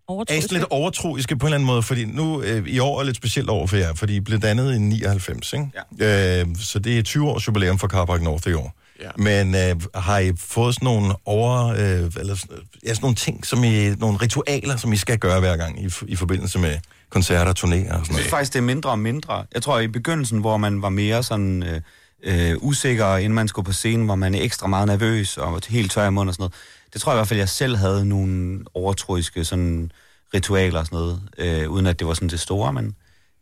[0.08, 1.82] er I sådan lidt overtroiske på en eller anden måde?
[1.82, 4.74] Fordi nu, øh, i år er lidt specielt år for jer, fordi I blev dannet
[4.74, 5.66] i 99, ikke?
[6.00, 6.40] Ja.
[6.40, 8.74] Øh, så det er 20 års jubilæum for Carpark North i år.
[9.02, 9.10] Ja.
[9.16, 12.44] Men øh, har I fået sådan nogle over, øh, eller
[12.84, 15.90] ja, sådan nogle ting, som I, nogle ritualer, som I skal gøre hver gang i,
[16.06, 16.78] i forbindelse med
[17.10, 18.30] koncerter, turnéer og sådan Jeg synes noget?
[18.30, 19.44] faktisk, det er mindre og mindre.
[19.54, 21.80] Jeg tror, i begyndelsen, hvor man var mere sådan øh,
[22.22, 25.60] øh, usikker, inden man skulle på scenen, hvor man er ekstra meget nervøs og var
[25.68, 26.54] helt tør i munden og sådan noget.
[26.92, 29.92] Det tror jeg i hvert fald, jeg selv havde nogle overtroiske sådan,
[30.34, 32.84] ritualer og sådan noget, øh, uden at det var sådan det store, men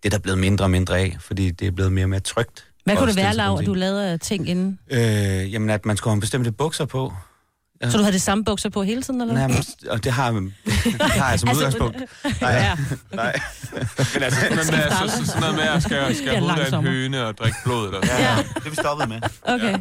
[0.02, 2.20] det er der blevet mindre og mindre af, fordi det er blevet mere og mere
[2.20, 2.66] trygt.
[2.86, 4.78] Hvad kunne det være, Lav, at du lavede ting inden?
[4.90, 7.12] Øh, jamen, at man skulle have bestemte bukser på.
[7.82, 7.90] Ja.
[7.90, 9.34] Så du havde det samme bukser på hele tiden, eller?
[9.34, 9.56] Nej, men,
[9.90, 11.96] og det har, det har jeg som Altså, udgangspunkt.
[12.40, 12.76] Nej, Ja.
[13.12, 13.40] nej.
[14.14, 16.58] Men altså, sådan noget med, så, så, sådan noget med at skal, skal Det hovedet
[16.58, 17.86] af en høne og drikke blod.
[17.86, 18.20] Eller sådan.
[18.20, 19.20] Ja, det er vi stoppet med.
[19.42, 19.78] Okay.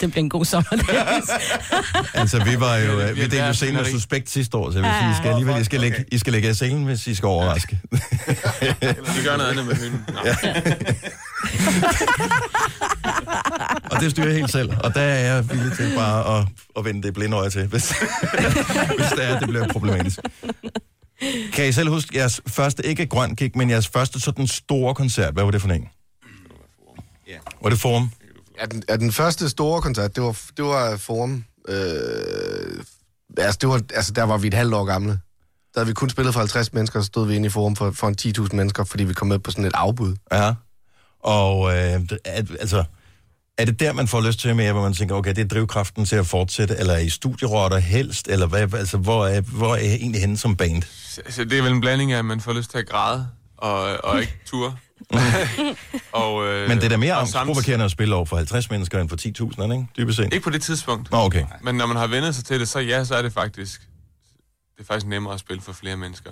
[0.00, 0.70] Det bliver en god sommer.
[0.70, 1.30] Dennis.
[2.14, 3.90] Altså, vi var jo, Ja, øh, vi er delte jo sceneri.
[3.90, 5.34] suspekt sidste år, så jeg vil Ja, sige, I skal ja.
[5.34, 7.80] alligevel, I skal lægge, I skal lægge af scenen, hvis I skal overraske.
[9.16, 10.04] Vi gør noget andet med hønen.
[10.08, 10.20] Nå.
[13.90, 14.70] Og det styrer jeg helt selv.
[14.84, 16.46] Og der er jeg villig til bare at,
[16.78, 17.90] at vende det blinde øje til, hvis,
[18.98, 20.18] hvis det er, det bliver problematisk.
[21.52, 25.32] Kan I selv huske jeres første, ikke grøn gig, men jeres første sådan store koncert?
[25.32, 25.88] Hvad var det for en?
[27.28, 27.36] Ja.
[27.62, 28.10] Var det Forum?
[28.60, 31.44] Ja, den, ja, den første store koncert, det var, det var Forum.
[31.68, 32.84] Øh,
[33.36, 35.10] altså, det var, altså, der var vi et halvt år gamle.
[35.74, 37.90] Der havde vi kun spillet for 50 mennesker, så stod vi inde i Forum for,
[37.90, 40.16] for en 10.000 mennesker, fordi vi kom med på sådan et afbud.
[40.32, 40.54] Ja.
[41.20, 42.84] Og øh, altså,
[43.58, 46.04] er det der, man får lyst til mere, hvor man tænker, okay, det er drivkraften
[46.04, 49.80] til at fortsætte, eller er I studierotter helst, eller hvad, altså, hvor, er, hvor er
[49.80, 50.82] I egentlig henne som band?
[51.30, 54.04] Så det er vel en blanding af, at man får lyst til at græde, og,
[54.04, 54.76] og ikke ture.
[56.12, 59.00] og, øh, Men det er da mere og angstprovokerende at spille over for 50 mennesker
[59.00, 59.86] end for 10.000, ikke?
[59.96, 60.24] Dybest set.
[60.24, 61.10] Ikke på det tidspunkt.
[61.10, 61.44] Nå, okay.
[61.62, 63.80] Men når man har vendet sig til det, så ja, så er det faktisk,
[64.76, 66.30] det er faktisk nemmere at spille for flere mennesker.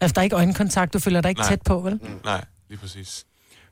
[0.00, 1.48] Altså, der er ikke øjenkontakt, du føler dig ikke Nej.
[1.48, 2.00] tæt på, vel?
[2.24, 3.24] Nej, lige præcis.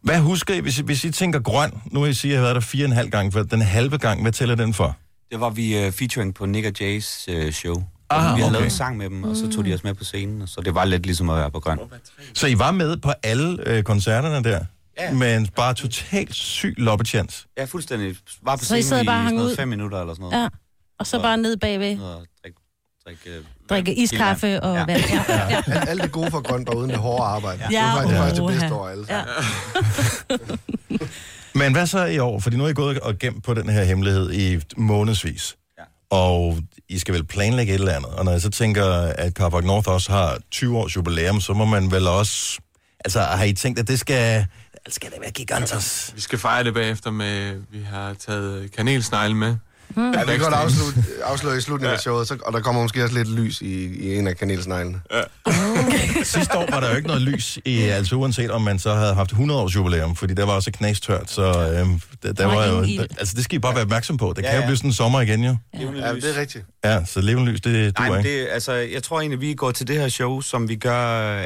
[0.03, 1.71] Hvad husker I, hvis I, hvis I tænker grøn?
[1.93, 3.43] Nu har I sige, at jeg har været der fire og en halv gang, for
[3.43, 4.97] den halve gang, hvad tæller den for?
[5.31, 7.75] Det var vi uh, featuring på Nick og Jays uh, show.
[8.11, 8.53] Ah, vi havde okay.
[8.53, 10.75] lavet en sang med dem, og så tog de os med på scenen, så det
[10.75, 11.79] var lidt ligesom at være på grøn.
[12.35, 14.65] Så I var med på alle øh, koncerterne der?
[15.01, 15.13] Ja.
[15.13, 17.47] Men bare totalt syg loppechance.
[17.59, 18.17] Ja, fuldstændig.
[18.43, 19.57] Var på Så I scenen sad bare og i hang sådan noget ud?
[19.57, 20.43] fem minutter eller sådan noget.
[20.43, 20.49] Ja.
[20.99, 21.99] Og så bare ned bagved.
[22.01, 22.53] Og drik,
[23.07, 24.85] drik, uh, Drikke iskaffe og Ja.
[24.85, 25.03] vand.
[25.11, 25.25] Ja.
[25.29, 25.63] Ja.
[25.67, 27.63] Alt, alt det gode for grønt var uden det hårde arbejde.
[27.63, 29.07] Ja, det var faktisk, faktisk det bedste år alle.
[29.09, 29.23] Ja.
[31.59, 32.41] Men hvad så i år?
[32.41, 35.57] Fordi nu er I gået og gemt på den her hemmelighed i månedsvis.
[36.11, 38.11] Og I skal vel planlægge et eller andet.
[38.11, 41.65] Og når jeg så tænker, at Carpark North også har 20 års jubilæum, så må
[41.65, 42.59] man vel også...
[43.05, 44.47] Altså, har I tænkt, at det skal...
[44.89, 46.13] Skal det være gigantos?
[46.15, 49.57] Vi skal fejre det bagefter med, vi har taget kanelsnegle med.
[49.97, 53.03] Ja, vi kan godt afslutte, afsløre i slutningen af showet, så, og der kommer måske
[53.05, 55.01] også lidt lys i, i en af kanelsneglene.
[56.25, 59.15] Sidste år var der jo ikke noget lys, i, altså uanset om man så havde
[59.15, 62.67] haft 100 års jubilæum, fordi der var også knastørt, så øhm, der, der var var
[62.67, 62.83] jo...
[62.85, 64.33] Der, altså det skal I bare være opmærksom på.
[64.37, 64.67] Det Ja, kan jo ja.
[64.67, 65.57] blive sådan en sommer igen jo.
[65.75, 66.65] Ja, det er rigtigt.
[66.85, 68.41] Ja, så levende lys, det Nej, duer men ikke.
[68.41, 71.01] det, altså, jeg tror egentlig, vi går til det her show, som vi gør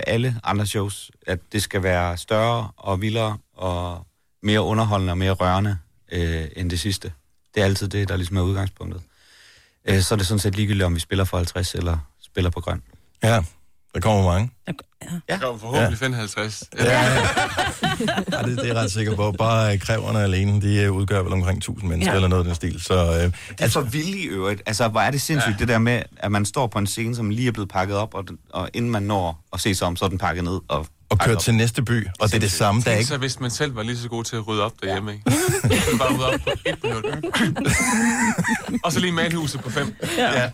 [0.07, 4.07] alle andre shows, at det skal være større og vildere og
[4.43, 5.77] mere underholdende og mere rørende
[6.13, 7.13] øh, end det sidste.
[7.55, 9.03] Det er altid det, der ligesom er udgangspunktet.
[9.89, 12.61] Øh, så er det sådan set ligegyldigt, om vi spiller for 50 eller spiller på
[12.61, 12.83] grøn.
[13.23, 13.43] Ja,
[13.95, 14.51] der kommer mange.
[15.29, 16.65] Jeg kommer forhåbentlig finde 50.
[16.79, 17.15] Ja, ja.
[18.33, 19.33] ja det, det er jeg ret sikker på.
[19.33, 22.17] Bare øh, kræverne alene, de øh, udgør vel omkring 1000 mennesker Ja.
[22.17, 22.81] eller noget af den stil.
[22.83, 24.63] Så øh, Det er for vildt i øvrigt.
[24.67, 25.59] Altså, hvor er det sindssygt, ja.
[25.59, 28.15] det der med, at man står på en scene, som lige er blevet pakket op,
[28.15, 30.61] og, den, og inden man når at se sig om, så er den pakket ned.
[30.69, 30.87] Og,
[31.21, 31.39] og op.
[31.39, 33.09] til næste by, og det er det samme, der er ikke...
[33.09, 35.33] så, hvis man selv var lige så god til at rydde op derhjemme, ikke?
[35.33, 37.05] Så bare rydde op på et minut.
[38.85, 39.95] og så lige male huset på fem.
[40.19, 40.51] Ja.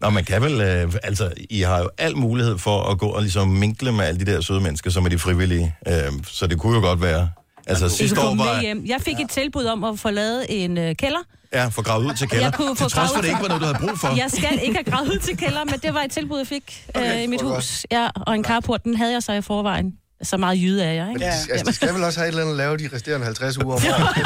[0.00, 0.60] Nå, man kan vel...
[0.60, 4.20] Øh, altså, I har jo al mulighed for at gå og ligesom minkle med alle
[4.26, 5.74] de der søde mennesker, som er de frivillige.
[5.88, 7.30] Øh, så det kunne jo godt være...
[7.66, 8.60] Altså, sidste år var...
[8.60, 8.82] hjem.
[8.86, 11.18] Jeg fik et tilbud om at få lavet en øh, kælder.
[11.52, 12.44] Ja, for gravet ud til kælder.
[12.44, 13.98] Jeg kunne få Til trods for, gravet det ikke til- var noget, du havde brug
[13.98, 14.16] for.
[14.16, 16.84] Jeg skal ikke have gravet ud til kælder, men det var et tilbud, jeg fik
[16.94, 17.86] okay, øh, i mit hus.
[17.90, 19.92] Ja, og en carport, den havde jeg så i forvejen.
[20.22, 21.18] Så meget jyde er jeg, ikke?
[21.18, 23.24] Men de, altså, de skal vel også have et eller andet at lave de resterende
[23.26, 24.16] 50 uger om året.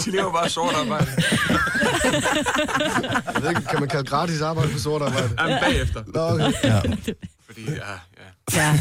[0.04, 1.06] De lever bare sort arbejde.
[3.34, 5.30] Jeg ved ikke, kan man kalde gratis arbejde for sort arbejde?
[5.40, 6.02] Jamen, bagefter.
[6.06, 6.52] Nå, okay.
[6.64, 6.78] Ja.
[7.46, 7.74] Fordi, ja,
[8.54, 8.62] ja.
[8.62, 8.78] Ja.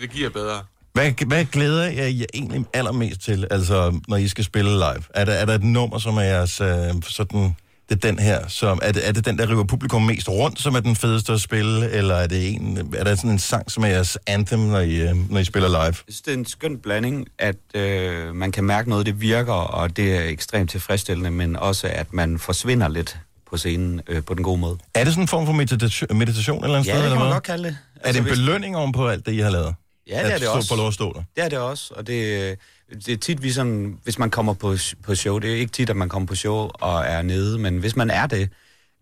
[0.00, 0.62] Det giver bedre.
[1.00, 5.02] Hvad, hvad glæder jeg jer egentlig allermest til, altså, når I skal spille live?
[5.14, 6.68] Er der, er der et nummer, som er jeres, øh,
[7.08, 7.56] sådan,
[7.88, 10.60] det er den her, som, er, det, er det den, der river publikum mest rundt,
[10.60, 13.70] som er den fedeste at spille, eller er, det en, er der sådan en sang,
[13.70, 15.80] som er jeres anthem, når I, øh, når I spiller live?
[15.80, 19.52] Jeg synes, det er en skøn blanding, at øh, man kan mærke noget, det virker,
[19.52, 23.18] og det er ekstremt tilfredsstillende, men også, at man forsvinder lidt
[23.50, 24.78] på scenen øh, på den gode måde.
[24.94, 26.98] Er det sådan en form for meditation, meditation eller andet Ja, sted?
[27.00, 27.76] det eller kan man godt kalde det.
[28.04, 29.74] Er det en hvis- belønning oven på alt det, I har lavet?
[30.10, 30.68] Ja, det er det stå- også.
[30.68, 31.22] få lov at stå der?
[31.36, 32.58] Det er det også, og det,
[33.06, 35.90] det er tit, vi sådan, hvis man kommer på, på show, det er ikke tit,
[35.90, 38.48] at man kommer på show og er nede, men hvis man er det,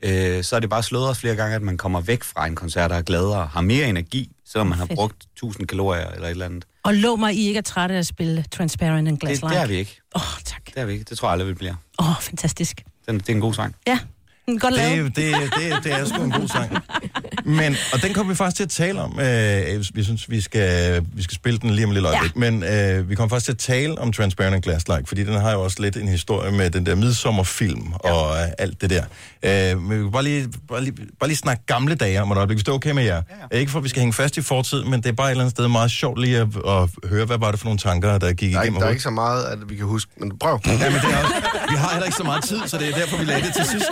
[0.04, 2.54] øh, så er det bare slået os flere gange, at man kommer væk fra en
[2.54, 4.96] koncert og er gladere, har mere energi, selvom man har Fedt.
[4.96, 6.64] brugt 1000 kalorier eller et eller andet.
[6.84, 9.56] Og lov mig, I ikke er trætte af at spille Transparent and Det, Glass det
[9.56, 10.00] er vi ikke.
[10.16, 10.66] Åh, oh, tak.
[10.66, 11.04] Det er vi ikke.
[11.04, 11.74] Det tror jeg aldrig, vi bliver.
[11.98, 12.82] Åh, oh, fantastisk.
[13.08, 13.74] Den, det er en god sang.
[13.86, 13.98] Ja,
[14.58, 15.16] godt Det, lavet.
[15.16, 16.76] det, det, det er sgu en god sang.
[17.44, 19.20] Men, og den kommer vi faktisk til at tale om.
[19.20, 22.32] Øh, vi synes, vi skal, vi skal spille den lige om lille øjeblik.
[22.34, 22.50] Ja.
[22.50, 25.34] Men øh, vi kommer faktisk til at tale om Transparent and Glass Like, fordi den
[25.40, 28.12] har jo også lidt en historie med den der midsommerfilm ja.
[28.12, 29.04] og øh, alt det der.
[29.72, 32.36] Øh, men vi kan bare lige, bare, lige, bare lige snakke gamle dage om et
[32.36, 33.22] øjeblik, hvis det er okay med jer.
[33.52, 33.58] Ja.
[33.58, 35.44] Ikke for, at vi skal hænge fast i fortiden, men det er bare et eller
[35.44, 38.32] andet sted meget sjovt lige at, at høre, hvad var det for nogle tanker, der
[38.32, 40.60] gik Der er, igennem der er ikke så meget, at vi kan huske, men prøv.
[40.66, 41.34] Ja, men det er også,
[41.70, 43.64] vi har heller ikke så meget tid, så det er derfor, vi lagde det til
[43.64, 43.90] sidst.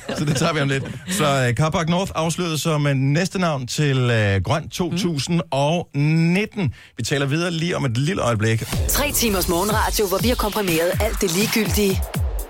[0.18, 0.84] Så det tager vi om lidt.
[1.08, 6.74] Så uh, Carpark North afsløret som uh, næste navn til uh, Grøn 2019.
[6.96, 8.62] Vi taler videre lige om et lille øjeblik.
[8.88, 12.02] Tre timers morgenradio, hvor vi har komprimeret alt det ligegyldige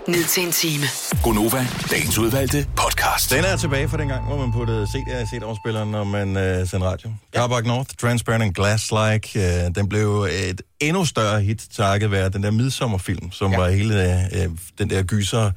[0.07, 0.85] ned til en time.
[1.23, 3.31] Gonova, dagens udvalgte podcast.
[3.31, 6.67] Den er tilbage fra den gang, hvor man puttede CD'er i CD-afspilleren, når man uh,
[6.67, 7.11] sendte radio.
[7.33, 7.39] Ja.
[7.39, 9.29] Carpark North, Transparent and Glass Like.
[9.35, 13.57] Uh, den blev et endnu større hit, takket være den der midsommerfilm, som ja.
[13.57, 15.51] var hele uh, den der gyser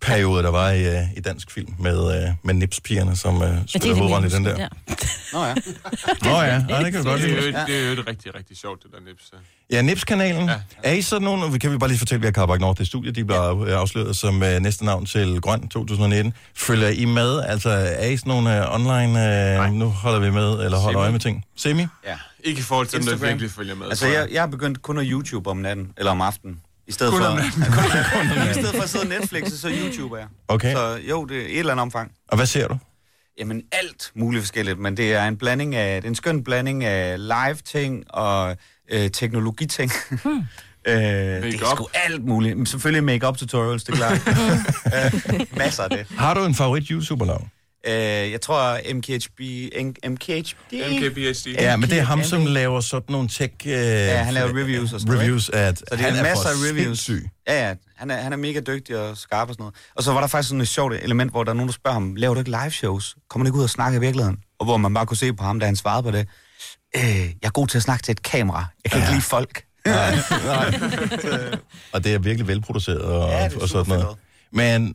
[0.00, 3.94] periode, der var i, uh, i dansk film med, uh, med nipspigerne, som uh, spiller
[3.96, 4.56] hovedrollen i den der.
[4.58, 4.68] Ja.
[5.32, 5.54] Nå ja.
[6.24, 7.60] Nå ja, ja det kan godt Det er, lide.
[7.60, 9.30] jo, det er jo rigtig, rigtig sjovt, det der nips.
[9.70, 10.48] Ja, Nips-kanalen.
[10.48, 10.54] Ja.
[10.82, 13.10] Er I sådan nogle, kan vi bare lige fortælle, vi har Carpark Nord, det studie,
[13.12, 13.36] de blev
[13.68, 13.80] ja.
[13.80, 16.32] afsløret som uh, næste navn til Grøn 2019.
[16.56, 17.40] Følger I med?
[17.42, 21.02] Altså, er I sådan nogle uh, online, uh, nu holder vi med, eller holder Semi.
[21.02, 21.44] øje med ting?
[21.56, 21.86] Semi?
[22.06, 22.16] ja.
[22.44, 23.28] Ikke i forhold til dem, der Instagram.
[23.32, 23.86] virkelig følger med.
[23.86, 26.60] Altså, tror jeg, jeg har begyndt kun at YouTube om natten, eller om aftenen.
[26.88, 27.62] I stedet Kun for, om natten.
[28.50, 30.26] I stedet for at sidde Netflix, så YouTuber jeg.
[30.48, 30.72] Okay.
[30.74, 32.12] Så jo, det er et eller andet omfang.
[32.28, 32.78] Og hvad ser du?
[33.38, 36.84] Jamen alt muligt forskelligt, men det er en blanding af, det er en skøn blanding
[36.84, 38.56] af live-ting og
[38.90, 39.92] øh, teknologiting.
[40.10, 40.30] Hmm.
[40.88, 42.56] øh, det er sgu alt muligt.
[42.56, 44.20] Men selvfølgelig make-up tutorials, det er klart.
[45.36, 46.06] øh, masser af det.
[46.18, 47.50] Har du en favorit YouTuber-navn?
[47.86, 47.92] Øh,
[48.32, 49.40] jeg tror MKHB...
[50.10, 50.54] MKHD?
[50.90, 51.46] MKBHD.
[51.58, 53.52] Ja, men det er ham, som laver sådan nogle tech...
[53.64, 56.22] Uh, Ja, han laver reviews og sådan noget, Reviews af, Så det er han en
[56.22, 56.98] masse for af reviews.
[56.98, 57.28] sindssyg.
[57.48, 57.74] Ja, ja.
[57.96, 59.74] Han er, han er mega dygtig og skarp og sådan noget.
[59.96, 61.92] Og så var der faktisk sådan et sjovt element, hvor der er nogen, der spørger
[61.94, 63.16] ham, laver du ikke live shows?
[63.30, 64.38] Kommer du ikke ud og snakke i virkeligheden?
[64.58, 66.28] Og hvor man bare kunne se på ham, da han svarede på det.
[66.96, 68.64] Øh, jeg er god til at snakke til et kamera.
[68.84, 69.06] Jeg kan ja.
[69.06, 69.62] ikke lide folk.
[69.86, 70.74] Nej, nej.
[71.92, 74.16] og det er virkelig velproduceret og, Ja, det er og sådan noget.
[74.52, 74.94] Men øh,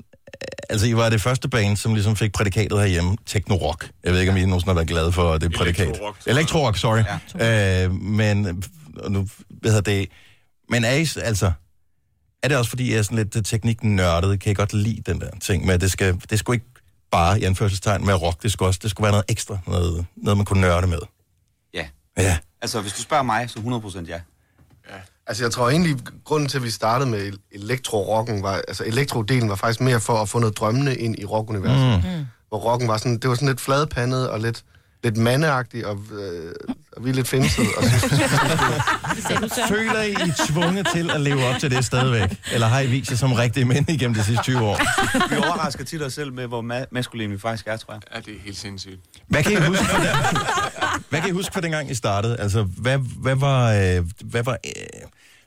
[0.70, 3.90] altså, I var det første band, som ligesom fik prædikatet herhjemme, Techno-rock.
[4.04, 6.00] Jeg ved ikke, om I nogensinde har været glade for det prædikat.
[6.28, 6.36] Jeg.
[6.36, 7.04] Electro-rock, sorry.
[7.40, 7.86] Ja.
[7.86, 8.64] Øh, men,
[9.10, 9.28] nu
[9.62, 10.10] ved jeg det,
[10.70, 11.52] men er I, altså,
[12.44, 14.40] er det også fordi, jeg er sådan lidt tekniknørdet?
[14.40, 16.68] Kan I godt lide den der ting med, at det skal, det skulle ikke
[17.12, 20.38] bare i anførselstegn være rock, det skulle også, det skulle være noget ekstra, noget, noget
[20.38, 21.00] man kunne nørde med.
[21.74, 21.86] Ja.
[22.18, 22.38] Ja.
[22.62, 24.20] Altså, hvis du spørger mig, så 100% ja.
[25.28, 29.56] Altså, jeg tror egentlig, grunden til, at vi startede med elektro-rocken, var, altså elektrodelen var
[29.56, 32.04] faktisk mere for at få noget drømmende ind i rockuniverset.
[32.04, 32.26] Mm.
[32.50, 34.64] Hvor rocken var sådan, det var sådan lidt fladpandet og lidt,
[35.04, 36.54] lidt mandeagtigt, og, øh,
[36.98, 37.68] og vi er lidt fængslet.
[37.78, 42.38] Og så, Føler I, I er tvunget til at leve op til det stadigvæk?
[42.54, 44.80] Eller har I vist jer som rigtige mænd igennem de sidste 20 år?
[45.30, 48.02] Vi overrasker tit os selv med, hvor ma- maskulin vi faktisk er, tror jeg.
[48.16, 49.00] Ja, det er helt sindssygt.
[49.28, 52.38] Hvad kan I huske fra, den, hvad kan I huske fra dengang, I startede?
[52.40, 54.72] Altså, hvad, hvad, var, øh, hvad, var, øh,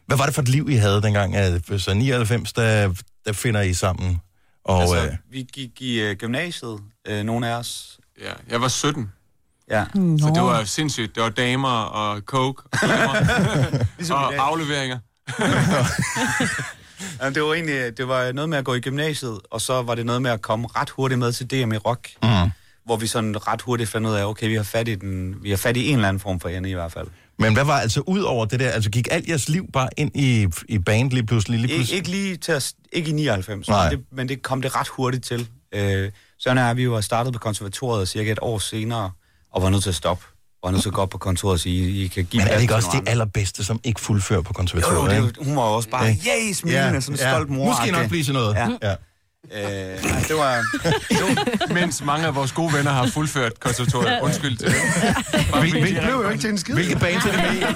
[0.07, 1.36] hvad var det for et liv, I havde dengang?
[1.36, 2.94] Altså, Så 99, der,
[3.26, 4.20] der finder I sammen.
[4.64, 6.78] Og, altså, øh, vi gik i uh, gymnasiet,
[7.11, 7.99] uh, nogle af os.
[8.22, 9.12] Ja, jeg var 17.
[9.71, 9.85] Ja.
[9.95, 11.14] Så det var sindssygt.
[11.14, 13.17] Det var damer og coke og,
[13.99, 14.99] Ligesom og afleveringer.
[17.23, 19.95] Ja, det var egentlig det var noget med at gå i gymnasiet, og så var
[19.95, 22.09] det noget med at komme ret hurtigt med til DM i rock.
[22.23, 22.29] Mm.
[22.85, 25.51] Hvor vi sådan ret hurtigt fandt ud af, okay, vi har fat i, den, vi
[25.51, 27.07] har fat i en eller anden form for ende i hvert fald.
[27.39, 28.71] men hvad var altså ud over det der?
[28.71, 31.61] Altså, gik alt jeres liv bare ind i, i band lige pludselig?
[31.61, 31.97] Lige Ik- pludselig?
[31.99, 33.91] ikke lige til at, ikke i 99, Nej.
[33.91, 35.49] men det, men det kom det ret hurtigt til.
[35.75, 39.11] Øh, sådan er vi jo startet på konservatoriet cirka et år senere,
[39.53, 40.24] og var nødt til at stoppe.
[40.61, 42.70] Hvor han så op på kontoret og siger, I kan give Men er det ikke
[42.70, 44.97] til også nogle de allerbedste, som ikke fuldfører på Jo, konservatoriet?
[44.99, 45.38] jo, det, er ikke?
[45.40, 47.64] jo- hun var også bare, yay, smilende, ja, sådan en stolt mor.
[47.64, 48.55] Måske nok blive sådan noget.
[48.55, 48.68] Ja.
[48.88, 48.94] ja.
[49.53, 50.64] Øh, det var...
[51.74, 54.20] Mens mange af vores gode venner har fuldført konservatoriet.
[54.22, 54.74] Undskyld til det.
[55.61, 56.74] Hvil, hvil, Det blev jo ikke til en skid.
[56.74, 57.68] hvilke bands er det med?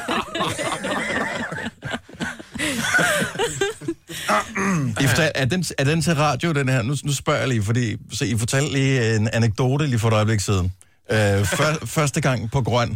[5.00, 6.82] I fortal, er, den, er den til radio, den her?
[6.82, 10.14] Nu, nu spørger jeg lige, fordi så I fortalte lige en anekdote lige for et
[10.14, 10.72] øjeblik siden.
[11.12, 12.88] Øh, før, første gang på Grøn,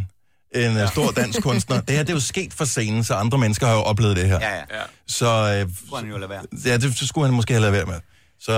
[0.55, 0.87] en ja.
[0.87, 1.81] stor dansk kunstner.
[1.81, 4.27] Det her det er jo sket for scenen, så andre mennesker har jo oplevet det
[4.27, 4.39] her.
[4.41, 4.61] Ja, ja.
[5.07, 5.25] Så
[5.65, 6.41] øh, Skulle han jo lade være.
[6.65, 7.99] ja, det, det skulle han måske have lavet være med.
[8.39, 8.53] Så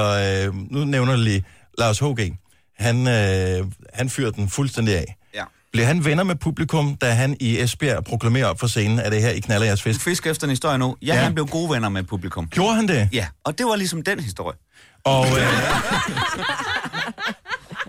[0.47, 1.45] øh, nu nævner jeg lige
[1.78, 2.34] Lars H.G.
[2.80, 5.16] Han, øh, han fyrer den fuldstændig af.
[5.34, 5.43] Ja.
[5.72, 9.22] Bliver han venner med publikum, da han i Esbjerg proklamerer op for scenen, at det
[9.22, 10.01] her, I knaller jeres fisk?
[10.01, 10.97] Fisk efter en historie nu.
[11.01, 11.16] Ja, Ja.
[11.16, 12.47] ja, han blev gode venner med publikum.
[12.47, 13.10] Gjorde han det?
[13.14, 14.58] Ja, og det var ligesom den historie.
[15.05, 15.34] Og, øh,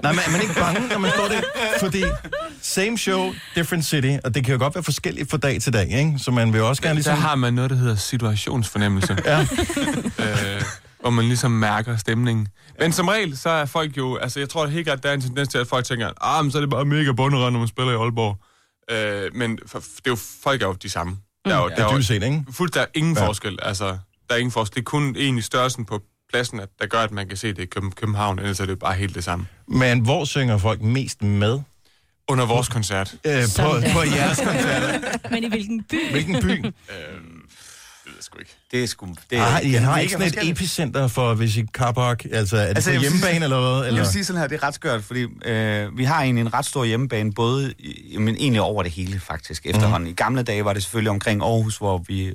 [0.03, 1.40] nej, men er man ikke bange, når man står der?
[1.80, 2.03] Fordi
[2.62, 5.90] same show, different city, og det kan jo godt være forskelligt fra dag til dag,
[5.90, 6.14] ikke?
[6.18, 7.18] Så man vil jo også gerne Der ligesom...
[7.18, 9.16] har man noget, der hedder situationsfornemmelse.
[9.24, 9.40] Ja.
[10.18, 10.62] øh,
[11.01, 12.49] hvor man ligesom mærker stemningen.
[12.80, 14.16] Men som regel, så er folk jo...
[14.16, 16.51] Altså, jeg tror helt klart, der er en tendens til, at folk tænker, ah, men
[16.53, 18.36] så er det bare mega bunderød, når man spiller i Aalborg.
[18.90, 21.16] Øh, men for, det er jo, folk er jo de samme.
[21.44, 21.70] Der er jo, Mm.
[21.76, 22.44] Ja, der er jo set, ikke?
[22.53, 23.20] Fuldt, der er ingen Ja.
[23.22, 23.28] ja.
[23.28, 23.59] forskel.
[23.62, 23.84] Altså,
[24.28, 24.74] der er ingen forskel.
[24.74, 26.01] Det er kun egentlig størrelsen på
[26.32, 28.78] pladsen, at, der gør, at man kan se det i Køben- København, ellers er det
[28.78, 29.46] bare helt det samme.
[29.68, 31.60] Men hvor synger folk mest med?
[32.28, 33.14] Under vores koncert.
[33.24, 33.62] Øh, på,
[33.92, 35.00] på jeres koncerter.
[35.30, 36.10] Men i hvilken by?
[36.10, 36.48] Hvilken by?
[36.48, 36.72] Det
[38.04, 38.56] ved jeg sgu ikke.
[38.70, 39.06] Det er sgu...
[39.06, 42.56] Det, Ah, I det er har ikke sådan et epicenter for, hvis I Carpark, altså
[42.56, 43.78] er det Altså, på jeg hjemmebane sige- eller hvad?
[43.78, 44.00] Jeg Eller?
[44.02, 46.66] vil sige sådan her, det er ret skørt, fordi øh, vi har egentlig en ret
[46.66, 50.06] stor hjemmebane, både, i- men egentlig over det hele faktisk efterhånden.
[50.08, 50.10] Mm.
[50.10, 52.32] I gamle dage var det selvfølgelig omkring Aarhus, hvor vi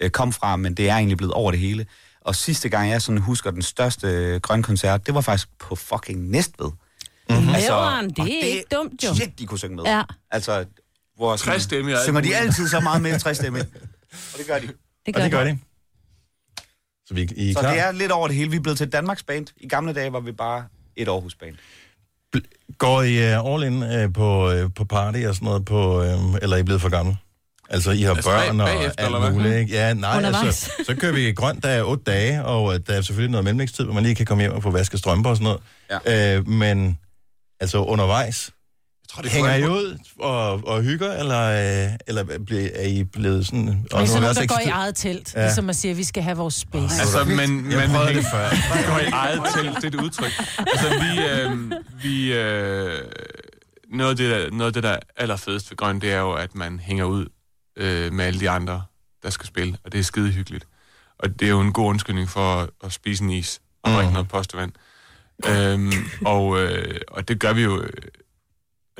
[0.00, 1.86] øh, kom fra, men det er egentlig blevet over det hele.
[2.24, 5.76] Og sidste gang, jeg sådan husker den største øh, grøn koncert, det var faktisk på
[5.76, 6.70] fucking Næstved.
[7.30, 7.46] Mm-hmm.
[7.46, 9.14] det er og ikke dumt, jo.
[9.14, 9.84] Shit, de kunne synge med.
[9.84, 10.02] Ja.
[10.30, 10.64] Altså,
[11.16, 13.60] hvor sådan- alt synger de altid så meget med træstemme.
[14.32, 14.66] Og det gør de.
[15.06, 15.58] Det Og det gør de.
[17.06, 17.70] Så vi, I er Så klar?
[17.70, 18.50] det er lidt over det hele.
[18.50, 19.46] Vi er blevet til et Danmarks band.
[19.56, 20.64] I gamle dage var vi bare
[20.96, 21.56] et Aarhus band.
[22.78, 26.34] Går I uh, all in uh, på, uh, på party og sådan noget, på, uh,
[26.42, 27.16] eller er I blevet for gamle?
[27.74, 29.72] Altså, I har Altså, børn og bagefter, alt muligt, ikke?
[29.74, 30.44] Ja, nej, Undervejs.
[30.46, 33.44] altså, så kører vi grønt, der er otte dage, og uh, der er selvfølgelig noget
[33.44, 35.58] mellemlægstid, hvor man lige kan komme hjem og få vasket strømper og sådan
[35.90, 36.06] noget.
[36.06, 36.38] Ja.
[36.38, 36.98] Uh, men
[37.60, 38.50] altså undervejs,
[39.02, 41.48] Jeg tror, det hænger I ud og, og hygger, eller,
[41.86, 43.68] uh, eller bliver, er I blevet sådan...
[43.68, 45.42] Og så er vi nogen, også der går i eget telt, Ja.
[45.42, 47.00] ligesom man siger, at vi skal have vores space.
[47.00, 47.38] Altså, men,
[47.70, 48.48] Jeg men prøvede det før.
[48.90, 50.32] Går i eget telt, det er et udtryk.
[50.58, 51.22] Altså, vi...
[51.24, 51.72] Øh,
[52.02, 52.92] vi øh,
[53.92, 56.32] noget, af det, der, noget af det, der er allerfedest ved grøn, det er jo,
[56.32, 57.26] at man hænger ud
[57.76, 58.84] øh, med alle de andre,
[59.22, 60.66] der skal spille, og det er skide hyggeligt.
[61.18, 64.12] Og det er jo en god undskyldning for at, at spise en is og drikke
[64.12, 64.72] noget postevand.
[65.48, 65.92] Øhm,
[66.26, 67.80] og, øh, og det gør vi jo...
[67.82, 67.90] øh,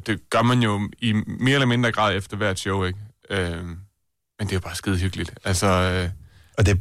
[0.06, 2.98] Det gør man jo i mere eller mindre grad efter hvert show, ikke?
[3.30, 3.78] Øhm, men
[4.40, 5.34] det er jo bare skide hyggeligt.
[5.44, 5.66] Altså...
[5.66, 6.10] Øh,
[6.58, 6.78] Og det, er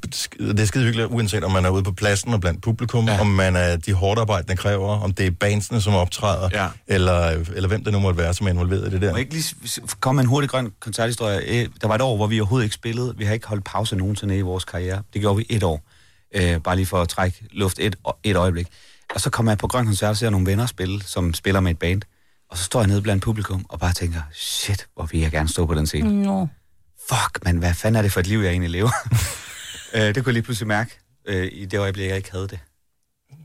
[0.53, 3.19] det er skide hyggeligt, uanset om man er ude på pladsen og blandt publikum, ja.
[3.19, 6.67] Om man er de hårdt arbejdende kræver, om det er bandsene, som optræder, Ja.
[6.87, 7.19] eller,
[7.55, 9.09] eller hvem det nu måtte være, som er involveret i det der.
[9.11, 9.55] Må jeg ikke lige
[9.99, 11.41] komme en hurtig grøn koncerthistorie?
[11.63, 13.13] Øh, Der var et år, hvor vi overhovedet ikke spillede.
[13.17, 15.01] Vi har ikke holdt pause nogensinde i vores karriere.
[15.13, 15.81] Det gjorde vi et år.
[16.35, 18.67] Øh, bare lige for at trække luft et, et øjeblik.
[19.15, 21.71] Og så kommer jeg på grøn koncert og ser nogle venner spille, som spiller med
[21.71, 22.01] et band.
[22.51, 25.49] Og så står jeg nede blandt publikum og bare tænker, shit, hvor vil jeg gerne
[25.49, 26.23] stå på den scene.
[26.23, 26.47] Nå.
[27.09, 28.89] Fuck, men hvad fanden er det for et liv, jeg egentlig lever?
[29.93, 32.59] øh, det kunne jeg lige pludselig mærke øh, i det øjeblik, jeg ikke havde det.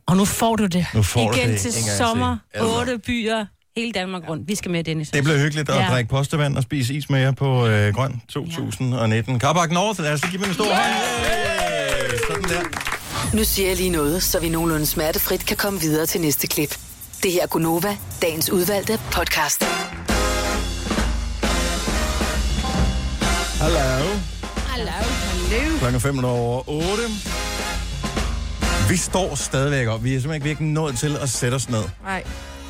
[0.07, 0.87] Og nu får du det.
[0.95, 1.97] Nu får du Igen det til en gang til.
[1.97, 2.37] sommer.
[2.55, 2.79] Altså.
[2.79, 3.47] Otte byer.
[3.77, 4.49] Hele Danmark rundt.
[4.49, 5.11] Vi skal med, Dennis.
[5.11, 5.89] Det bliver hyggeligt at Ja.
[5.91, 9.33] drikke postevand og spise is med jer på øh, Grøn 2019.
[9.35, 9.39] Ja.
[9.41, 10.77] Carpark North, lad os give dem en stor hånd.
[10.77, 12.19] Hey!
[12.29, 13.37] Sådan der.
[13.37, 16.79] Nu siger jeg lige noget, så vi nogenlunde smertefrit kan komme videre til næste klip.
[17.23, 19.65] Det her er Gunova, dagens udvalgte podcast.
[23.61, 24.05] Hallo.
[24.67, 25.28] Hallo.
[25.51, 25.79] Hallo.
[25.79, 27.03] Klokken 5 over 8.
[28.89, 30.05] Vi står stadigvæk op.
[30.05, 31.83] Vi er simpelthen ikke nået til at sætte os ned.
[32.03, 32.25] Nej.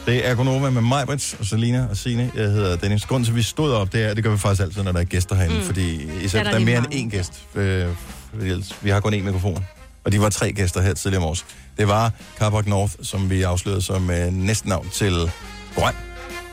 [0.07, 2.31] Det er Gonova med mig, Brits, og Selina og Signe.
[2.35, 3.07] Jeg hedder Dennis.
[3.07, 5.01] Grunden til, at vi stod op, det er, det gør vi faktisk altid, når der
[5.01, 5.63] er gæster herinde, mm.
[5.63, 7.33] fordi især, Ja, der, der er er mere lige end én gæst.
[7.55, 7.87] Øh,
[8.83, 9.67] vi har kun én mikrofon.
[10.05, 11.47] Og de var tre gæster her tidligere om års.
[11.79, 15.31] Det var Carpark North, som vi afslørede som øh, næsten navn til
[15.75, 15.95] Grøn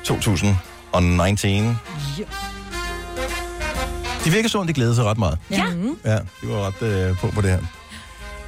[0.04, 1.78] 2019.
[4.26, 5.38] De virker sådan, de glæder sig ret meget.
[5.52, 5.66] Ja.
[6.06, 7.60] Ja, de var ret øh, på på det her.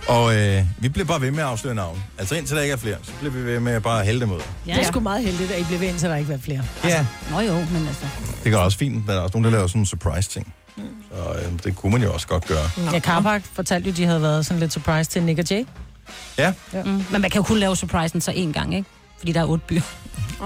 [0.07, 2.03] Og øh, vi blev bare ved med at afsløre navn.
[2.17, 4.31] Altså indtil der ikke er flere, så bliver vi ved med at bare hælde dem
[4.31, 4.39] ud.
[4.67, 6.61] Ja, Det er sgu meget heldigt, at I blev ved, indtil der ikke var flere.
[6.83, 7.05] Ja.
[7.31, 8.05] Nå jo, men altså...
[8.43, 9.07] Det går også fint.
[9.07, 10.53] Der er også nogen, der laver sådan en surprise-ting.
[11.11, 12.69] Så øh, det kunne man jo også godt gøre.
[12.93, 15.65] Ja, Carpark fortalte jo, at de havde været sådan lidt surprise til Nick og Jay.
[16.37, 16.53] Ja,
[16.85, 16.89] Mm.
[17.11, 18.89] Men man kan jo kun lave surprisen så én gang, ikke?
[19.19, 19.81] Fordi der er otte byer.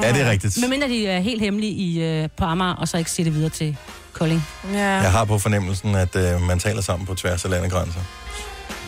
[0.04, 0.58] Ja, det er rigtigt.
[0.62, 3.50] Medmindre de er helt hemmelige i, øh, på Amager, og så ikke siger det videre
[3.50, 3.78] til
[4.22, 4.44] Kolding.
[4.74, 4.80] Ja.
[4.80, 8.00] Jeg har på fornemmelsen, at øh, man taler sammen på tværs af landegrænser.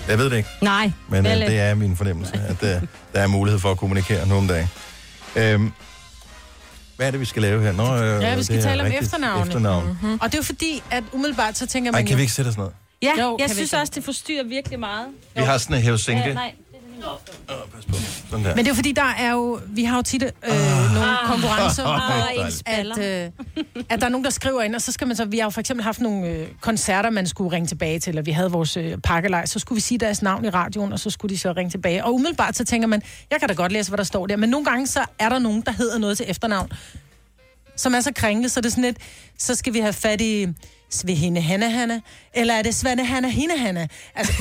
[0.07, 2.81] Jeg ved det ikke, Nej, men øh, det er min fornemmelse, at øh,
[3.13, 4.69] der er mulighed for at kommunikere nu om dagen.
[5.35, 5.71] Øhm,
[6.95, 7.71] hvad er det, vi skal lave her?
[7.71, 9.45] Nå, øh, Ja, vi skal tale om efternavne.
[9.45, 9.85] efternavn.
[9.87, 10.13] Mm-hmm.
[10.21, 12.15] Og det er jo fordi, at umiddelbart så tænker man Ej, kan jo...
[12.15, 12.67] vi ikke sætte os ned?
[13.01, 15.07] Ja, Jo, jeg synes også, det forstyrrer virkelig meget.
[15.35, 16.27] Vi har sådan en hævsænke.
[16.27, 16.53] Ja, nej.
[18.29, 18.55] Sådan der.
[18.55, 19.59] Men det er fordi, der er jo...
[19.67, 20.29] Vi har jo tit øh,
[20.93, 23.31] nogle konkurrencer, Ah, hvor at, øh,
[23.89, 25.25] at der er nogen, der skriver ind, og så skal man så...
[25.25, 28.25] Vi har jo for eksempel haft nogle øh, koncerter, man skulle ringe tilbage til, og
[28.25, 31.09] vi havde vores øh, pakkelej, så skulle vi sige deres navn i radioen, og så
[31.09, 32.05] skulle de så ringe tilbage.
[32.05, 33.01] Og umiddelbart så tænker man,
[33.31, 35.39] jeg kan da godt læse, hvad der står der, men nogle gange så er der
[35.39, 36.71] nogen, der hedder noget til efternavn,
[37.75, 38.97] som er så kringlet, så det er sådan lidt,
[39.37, 40.47] så skal vi have fat i
[40.93, 41.99] Svehinde Hanna Hanna,
[42.33, 43.87] eller er det Svane Hanna Hinde Hanna?
[44.15, 44.33] Altså,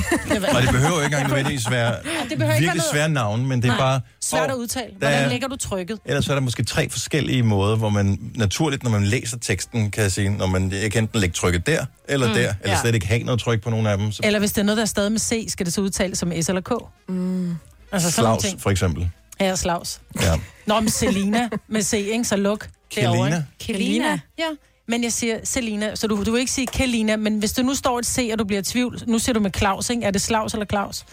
[0.55, 3.61] Og det behøver ikke engang nødvendigvis være det behøver ikke virkelig noget- svære navne, men
[3.61, 4.01] det er Nej, bare...
[4.21, 4.85] Svært at udtale.
[4.87, 5.99] der Hvordan er- lægger du trykket?
[6.05, 10.09] Ellers er der måske tre forskellige måder, hvor man naturligt, når man læser teksten, kan
[10.09, 12.81] sige, når man jeg kan enten lægge trykket der, eller Mm, der, eller ja.
[12.81, 14.11] slet ikke have noget tryk på nogen af dem.
[14.11, 16.17] Så Eller hvis det er noget, der er stadig med C, skal det så udtales
[16.19, 16.71] som S eller K?
[17.09, 17.55] Mm.
[17.91, 18.61] Altså sådan Slavs, ting.
[18.61, 19.09] for eksempel.
[19.39, 20.01] Ja, Slavs.
[20.21, 20.33] Ja.
[20.65, 22.23] Nå, men Selina med C, ikke?
[22.23, 22.67] Så luk.
[22.91, 23.25] Kelina?
[23.25, 23.43] ikke?
[23.59, 24.19] Kelina?
[24.39, 24.43] Ja.
[24.87, 27.75] Men jeg siger Selina, så du, du vil ikke sige Kelina, men hvis der nu
[27.75, 30.03] står et C, og du bliver i tvivl, nu siger du med Claus, ikke?
[30.03, 31.05] Er det Slavs eller Claus?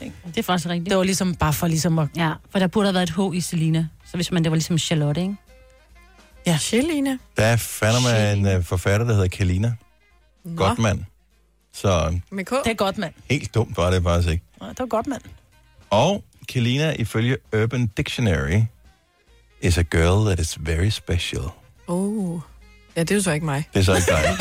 [0.00, 0.90] Det er faktisk rigtigt.
[0.90, 2.08] Det var ligesom bare for ligesom at...
[2.16, 3.88] Ja, for der burde have været et H i Selina.
[4.10, 5.36] Så hvis man, det var ligesom Charlotte, ikke?
[6.46, 6.58] Ja.
[6.58, 7.18] Selina.
[7.36, 9.74] Der er fandme en uh, forfatter, der hedder Kelina.
[10.56, 11.04] Godt mand.
[11.72, 12.50] Så Med K?
[12.50, 13.12] Det er godt, mand.
[13.30, 14.44] helt dumt var det faktisk ikke.
[14.62, 15.22] Ja, det var godt, mand.
[15.90, 18.62] Og Kelina, ifølge Urban Dictionary,
[19.60, 21.42] is a girl that is very special.
[21.86, 22.40] Oh.
[23.00, 23.68] Ja, det er jo så ikke mig.
[23.74, 24.38] Det er så ikke dig.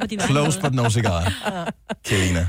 [0.10, 1.32] Din Close but no cigar.
[2.04, 2.48] Kelina.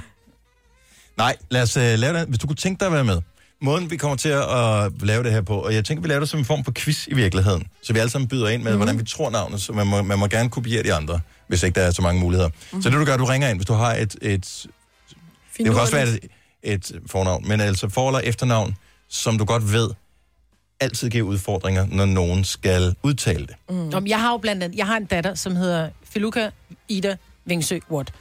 [1.17, 2.27] Nej, lad os uh, lave det.
[2.27, 3.21] Hvis du kunne tænke dig at være med.
[3.61, 6.19] Måden, vi kommer til at uh, lave det her på, og jeg tænker, vi laver
[6.19, 7.67] det som en form for quiz i virkeligheden.
[7.83, 8.77] Så vi alle sammen byder ind med, mm.
[8.77, 11.79] hvordan vi tror navnet, så man må, man må gerne kopiere de andre, hvis ikke
[11.79, 12.49] der er så mange muligheder.
[12.73, 12.81] Mm.
[12.81, 14.15] Så det du gør, du ringer ind, hvis du har et...
[14.21, 14.65] et
[15.57, 16.19] det kan også være et,
[16.63, 18.75] et fornavn, men altså for- eller efternavn,
[19.09, 19.89] som du godt ved,
[20.79, 23.55] altid giver udfordringer, når nogen skal udtale det.
[23.69, 23.93] Mm.
[23.93, 26.49] Om, jeg har jo blandt andet, jeg har en datter, som hedder Filuka
[26.87, 27.15] Ida
[27.45, 28.13] Vingsø Watt.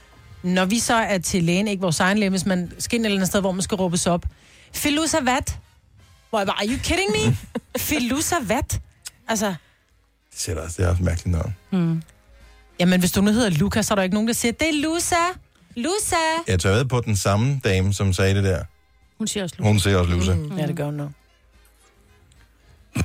[0.43, 3.07] Når vi så er til lægen, ikke vores egen læge, hvis man skal ind et
[3.07, 4.27] eller andet sted, hvor man skal råbes op.
[4.73, 5.59] Filusa Vat.
[6.31, 7.37] Hvor jeg bare, are you kidding me?
[7.89, 8.81] Filusa Vat.
[9.29, 9.55] Altså, Det
[10.41, 11.55] sætter også, det er også et mærkeligt navn.
[11.71, 12.03] hmm.
[12.81, 14.83] jamen hvis du nu hedder Lukas, så er der ikke nogen, der siger, det er
[14.83, 15.15] Lusa.
[15.77, 16.17] Lusa.
[16.49, 18.65] Jeg tager ved på den samme dame, som sagde det der.
[19.19, 20.35] Hun siger også Hun siger også Lusa.
[20.35, 20.59] Mm.
[20.59, 21.09] Ja, det gør hun nu.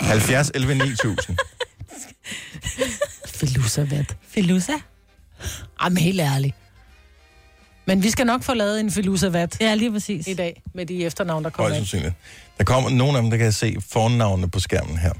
[0.01, 1.37] 70 11 9000.
[3.25, 4.17] Filusa Vat.
[4.27, 4.73] Filusa?
[5.81, 6.55] Ej, men helt ærligt.
[7.85, 9.61] Men vi skal nok få lavet en Filusa Vat.
[9.61, 10.27] Ja, lige præcis.
[10.27, 12.13] I dag, med de efternavn, der kommer Højst sandsynligt.
[12.57, 15.13] Der kommer nogle af dem, der kan jeg se fornavnene på skærmen her.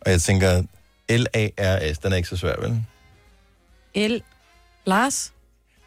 [0.00, 0.62] Og jeg tænker,
[1.10, 2.84] L-A-R-S, den er ikke så svær, vel?
[3.94, 4.22] El.
[4.86, 5.32] Lars?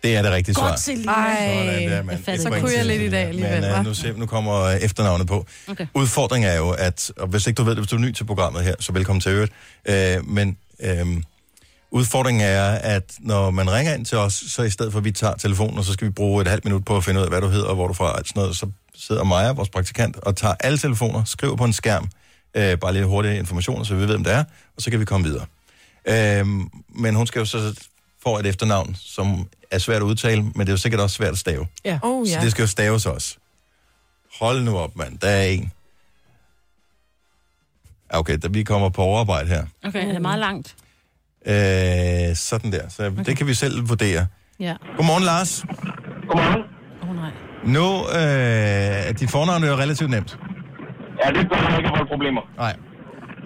[0.04, 0.70] Det er det rigtige svar.
[0.70, 1.14] Godt, Selina.
[1.14, 2.40] Sådan der, Ej, mand.
[2.40, 5.28] så kunne jeg lidt i dag alligevel, Men uh, nu, se, nu kommer øh, efternavnet
[5.28, 5.46] på.
[5.68, 5.88] Okay.
[5.94, 8.24] Udfordringen er jo, at, og hvis ikke du ved det, hvis du er ny til
[8.24, 9.54] programmet her, så velkommen til øvrigt.
[9.90, 10.58] Uh, men
[11.02, 11.24] um,
[11.92, 15.12] udfordringen er, at når man ringer ind til os, så i stedet for at vi
[15.12, 17.32] tager telefonen, og så skal vi bruge et halvt minut på at finde ud af,
[17.32, 19.70] hvad du hedder og hvor du er fra, alt sådan noget, så sidder Maja, vores
[19.70, 22.04] praktikant, og tager alle telefoner, skriver på en skærm,
[22.58, 24.44] uh, bare lidt hurtige informationer, så vi ved, hvem det er,
[24.76, 25.46] og så kan vi komme videre.
[26.42, 26.48] Uh,
[27.02, 27.82] men hun skal jo så
[28.24, 31.32] få et efternavn, som er svært at udtale, men det er jo sikkert også svært
[31.32, 31.68] at stave.
[31.86, 32.00] Ja.
[32.02, 32.42] Oh, Så ja.
[32.42, 33.38] det skal jo staves også.
[34.40, 35.20] Hold nu op, mand.
[35.20, 35.72] Der er en.
[38.10, 39.66] Okay, da vi kommer på overarbejde her.
[39.84, 40.76] Okay, er det meget langt?
[41.46, 42.90] Øh, sådan der.
[42.90, 43.24] Så okay.
[43.24, 44.28] det kan vi selv vurdere.
[44.60, 44.76] Ja.
[44.98, 45.66] Godmorgen, Lars.
[46.28, 46.64] Godmorgen.
[47.10, 47.32] Oh, nej.
[47.66, 50.38] Nu øh, er dit fornavn jo relativt nemt.
[51.26, 52.42] Ja, det bør ikke have problemer.
[52.58, 52.76] Nej.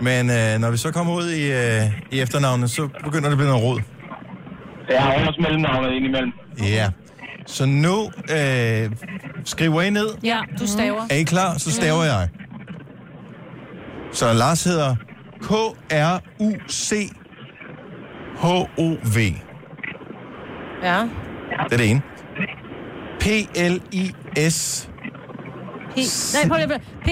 [0.01, 3.37] Men øh, når vi så kommer ud i, øh, i efternavnet, så begynder det at
[3.37, 3.81] blive noget rod.
[4.89, 6.31] Jeg har også mellemnavnet indimellem.
[6.63, 6.89] Ja.
[7.45, 8.91] Så nu øh,
[9.45, 10.07] skriver I ned.
[10.23, 11.01] Ja, du staver.
[11.09, 11.57] Er I klar?
[11.57, 12.29] Så staver jeg.
[14.13, 14.95] Så Lars hedder
[18.27, 19.17] K-R-U-C-H-O-V.
[20.83, 20.99] Ja.
[21.69, 22.01] Det er det ene.
[23.19, 24.89] P-L-I-S.
[25.91, 25.97] P.
[25.97, 27.09] Nej, prøv lige at- P.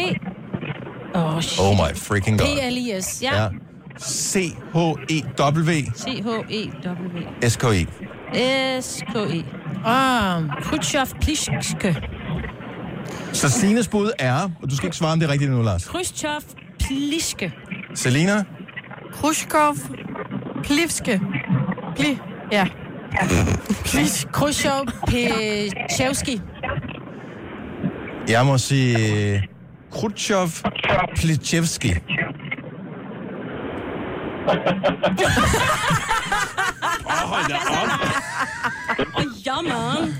[1.15, 1.59] Åh, oh, shit.
[1.65, 2.47] Oh my freaking god.
[2.47, 3.21] P-L-I-S.
[3.23, 3.41] Ja.
[3.43, 3.49] Ja.
[3.97, 5.83] C-H-E-W.
[5.95, 7.49] C-H-E-W.
[7.49, 7.87] S-K-I.
[8.81, 9.43] S-K-E.
[9.85, 10.41] Ah.
[10.61, 11.95] Khrushchev Pliske.
[13.33, 15.85] Så Stines bud er, og du skal ikke svare, om det er rigtigt nu, Lars.
[15.85, 16.41] Khrushchev
[16.79, 17.53] Pliske.
[17.95, 18.43] Selina?
[19.13, 19.75] Khrushchev.
[20.63, 21.21] Plivske.
[21.95, 22.17] Pli.
[22.51, 22.67] Ja.
[24.31, 26.41] Khrushchev Pechevski.
[28.29, 29.43] Jeg må sige
[29.91, 30.47] Khrushchev
[31.15, 31.93] Plichevski.
[37.13, 37.89] Åh, hold da op.
[39.17, 40.13] Åh, ja, man.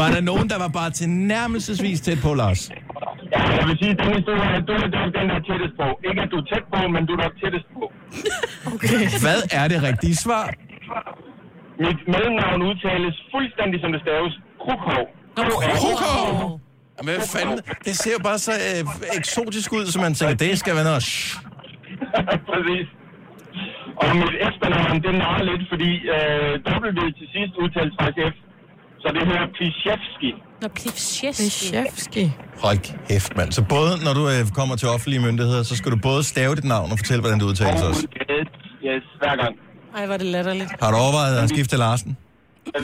[0.00, 2.70] Var der nogen, der var bare tilnærmelsesvis tæt på, Lars?
[3.58, 4.78] Jeg vil sige, Dennis, du er, du er
[5.18, 5.86] den, der er tættest på.
[6.08, 7.82] Ikke at du er tæt på, men du er nok tættest på.
[9.24, 10.44] Hvad er det rigtige svar?
[11.86, 14.32] Mit mellemnavn udtales fuldstændig som det staves.
[14.64, 15.02] Krukov.
[15.80, 16.60] Krukov?
[17.02, 17.58] Hvad fanden?
[17.84, 21.04] Det ser jo bare så øh, eksotisk ud, som man tænker, det skal være noget.
[22.50, 22.86] Præcis.
[24.00, 26.52] Og mit efternavn, det narrer lidt, fordi øh,
[26.98, 28.36] W til sidst udtales faktisk F.
[29.02, 30.30] Så det her Plichevski.
[30.62, 30.68] Nå.
[30.78, 32.24] Plivshevski.
[32.64, 32.78] Hold
[33.08, 33.52] kæft, mand.
[33.52, 36.64] Så både når du øh, kommer til offentlige myndigheder, så skal du både stave dit
[36.64, 38.06] navn og fortælle, hvordan det udtales også.
[38.30, 38.48] Yes,
[38.86, 39.54] yes, hver gang.
[39.96, 40.70] Ej, var det latterligt.
[40.82, 42.16] Har du overvejet at skifte Larsen?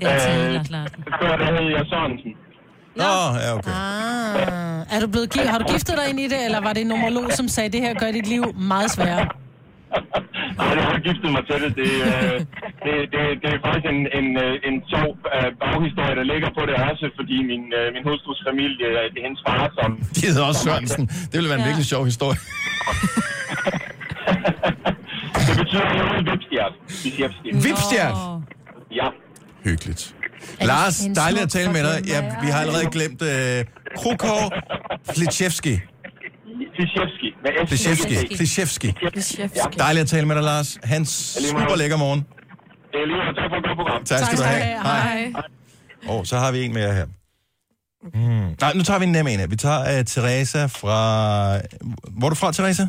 [0.00, 1.04] Det er til Lars Larsen.
[1.20, 2.32] Før der hed jeg Sørensen.
[3.02, 3.12] Nå,
[3.44, 3.70] ja, okay.
[3.70, 6.80] Ah, er du blevet, gi- har du giftet dig ind i det, eller var det
[6.80, 9.26] en nomolog, som sagde, det her gør dit liv meget sværere?
[10.58, 11.70] Nej, jeg har giftet mig til det.
[11.80, 12.36] Det, øh,
[12.84, 16.62] det, det, det er faktisk en, en, øh, en sjov øh, baghistorie, der ligger på
[16.68, 19.90] det også, fordi min, øh, min hustrus familie, det er hendes far, som...
[20.16, 21.04] De hedder også Sørensen.
[21.30, 22.38] Det ville være en virkelig sjov historie.
[25.48, 26.72] Det betyder noget vipstjert.
[27.04, 27.34] Vipstjert.
[27.66, 28.16] Vipstjert?
[29.00, 29.06] Ja.
[29.64, 30.14] Hyggeligt.
[30.60, 32.08] Lars, dejligt at tale med dig.
[32.08, 33.28] Ja, vi har allerede glemt uh,
[33.96, 34.42] Krukov.
[34.50, 35.18] Med S.
[35.18, 35.80] Plichevski.
[38.32, 38.92] Plichevski.
[39.78, 40.78] Dejligt at tale med dig, Lars.
[40.84, 41.08] Hans
[41.50, 42.20] super lækker morgen.
[42.92, 43.20] Det er lige.
[43.40, 44.04] Tak for et godt program.
[44.04, 44.82] Tak skal du have.
[44.82, 45.32] Hej.
[46.08, 47.06] Og så har vi en mere her.
[48.14, 48.54] Mm.
[48.60, 49.46] Nej, nu tager vi en nem en her.
[49.46, 50.98] Vi tager uh, Teresa fra...
[52.18, 52.82] Hvor er du fra, Teresa?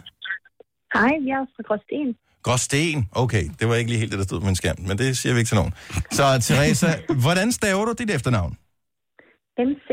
[0.93, 2.15] Hej, jeg er fra Gråsten.
[2.43, 3.09] Gråsten.
[3.11, 5.33] Okay, det var ikke lige helt det, der stod på min skærm, men det siger
[5.33, 5.73] vi ikke til nogen.
[6.11, 6.87] Så Teresa,
[7.23, 8.57] hvordan staver du dit efternavn?
[9.59, 9.89] MC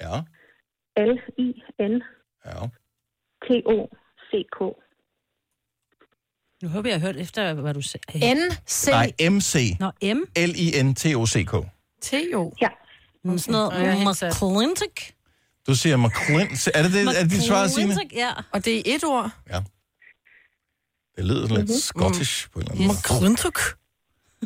[0.00, 0.20] Ja.
[0.96, 2.02] L I N
[2.46, 2.66] Ja.
[3.46, 3.86] T O
[4.30, 4.60] C K.
[6.62, 8.34] Nu håber jeg, jeg har hørt efter, hvad du sagde.
[8.34, 8.88] N-C.
[8.88, 9.76] Nej, MC.
[9.80, 10.18] Nå, M.
[10.36, 11.52] L-I-N-T-O-C-K.
[12.02, 12.52] T-O.
[12.60, 12.68] Ja.
[13.24, 13.98] Mm, Sådan noget.
[14.08, 15.00] McClintock.
[15.66, 16.68] Du siger McClint.
[16.74, 17.94] Er det, det, er det dit svar, Signe?
[18.12, 18.30] Ja.
[18.52, 19.30] Og det er et ord.
[21.16, 22.98] Det lyder sådan lidt scottish på en eller anden måde.
[22.98, 23.58] McClintock.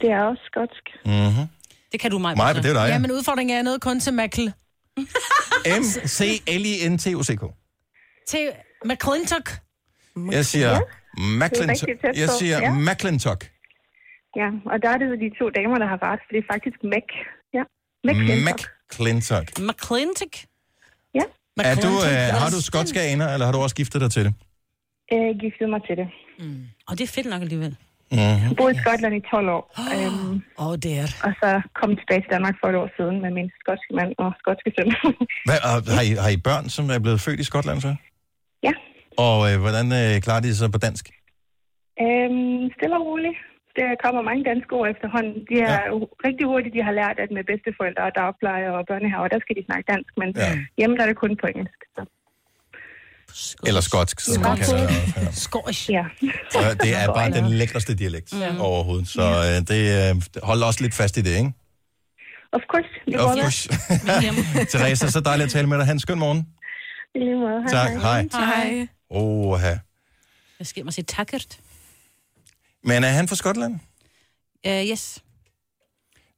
[0.03, 0.85] Det er også skotsk.
[1.07, 1.47] Mm-hmm.
[1.93, 2.37] Det kan du mig.
[2.37, 4.53] Mig, det er dig, Ja, men udfordringen er noget kun til Mackle.
[5.81, 7.43] M-C-L-I-N-T-O-C-K.
[8.29, 8.45] Til
[8.85, 9.47] McClintock.
[10.31, 10.81] Jeg siger er
[11.41, 11.89] McClintock.
[12.23, 12.73] Jeg siger ja.
[12.89, 13.41] McClintock.
[14.41, 16.49] Ja, og der er det jo de to damer, der har ret, for det er
[16.55, 17.09] faktisk Mac.
[17.57, 17.63] Ja.
[18.09, 18.61] McClintock.
[18.91, 19.47] McClintock.
[19.69, 20.35] McClintock.
[21.19, 21.25] Ja.
[21.71, 24.35] Er du, øh, har du skotske aner, eller har du også giftet dig til det?
[25.11, 26.09] Jeg giftede mig til det.
[26.89, 27.77] Og det er fedt nok alligevel.
[28.13, 28.41] Mm-hmm.
[28.49, 29.63] Jeg boede i Skotland i 12 år.
[29.95, 32.89] øhm, Åh, oh, det er og så kom jeg tilbage til Danmark for et år
[32.97, 34.89] siden med min skotske mand og skotske søn.
[35.49, 37.93] Hvad, og har, I, har I børn, som er blevet født i Skotland så?
[38.69, 38.75] ja.
[39.27, 41.05] Og øh, hvordan øh, klarer de sig på dansk?
[42.05, 43.39] Øhm, stille og roligt.
[43.79, 45.35] Der kommer mange danske ord efterhånden.
[45.51, 45.95] De er ja.
[46.27, 49.65] rigtig hurtigt, de har lært, at med bedsteforældre og dagpleje og børnehaver, der skal de
[49.69, 50.51] snakke dansk, men ja.
[50.79, 51.81] hjemme der er det kun på engelsk.
[51.97, 52.03] Så.
[53.67, 54.71] Eller skotsk, som man Skotsk.
[54.71, 55.15] kalder det.
[55.17, 55.33] Ja.
[55.33, 55.89] Skotsk.
[55.91, 56.05] Ja.
[56.53, 58.61] Så det er bare den lækreste dialekt Mm.
[58.61, 59.09] overhovedet.
[59.09, 61.53] Så øh, det øh, hold også lidt fast i det, ikke?
[62.53, 62.89] Of course.
[63.07, 63.69] Det Of course.
[64.79, 65.87] Teresa, så dejligt at tale med dig.
[65.87, 66.49] Han skøn morgen.
[67.15, 67.63] I lige måde.
[67.63, 68.29] Hej, Tak, hej.
[68.33, 68.65] hej.
[68.75, 68.89] Hej.
[69.11, 69.75] Oha.
[70.59, 71.59] Jeg skal mig sige takkert.
[72.85, 73.75] Men er han fra Skotland?
[74.69, 75.19] Uh, yes.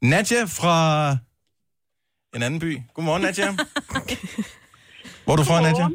[0.02, 1.10] Nadja fra
[2.36, 2.78] en anden by.
[2.94, 3.50] Godmorgen, Nadja.
[5.24, 5.88] Hvor er du fra, Nadja?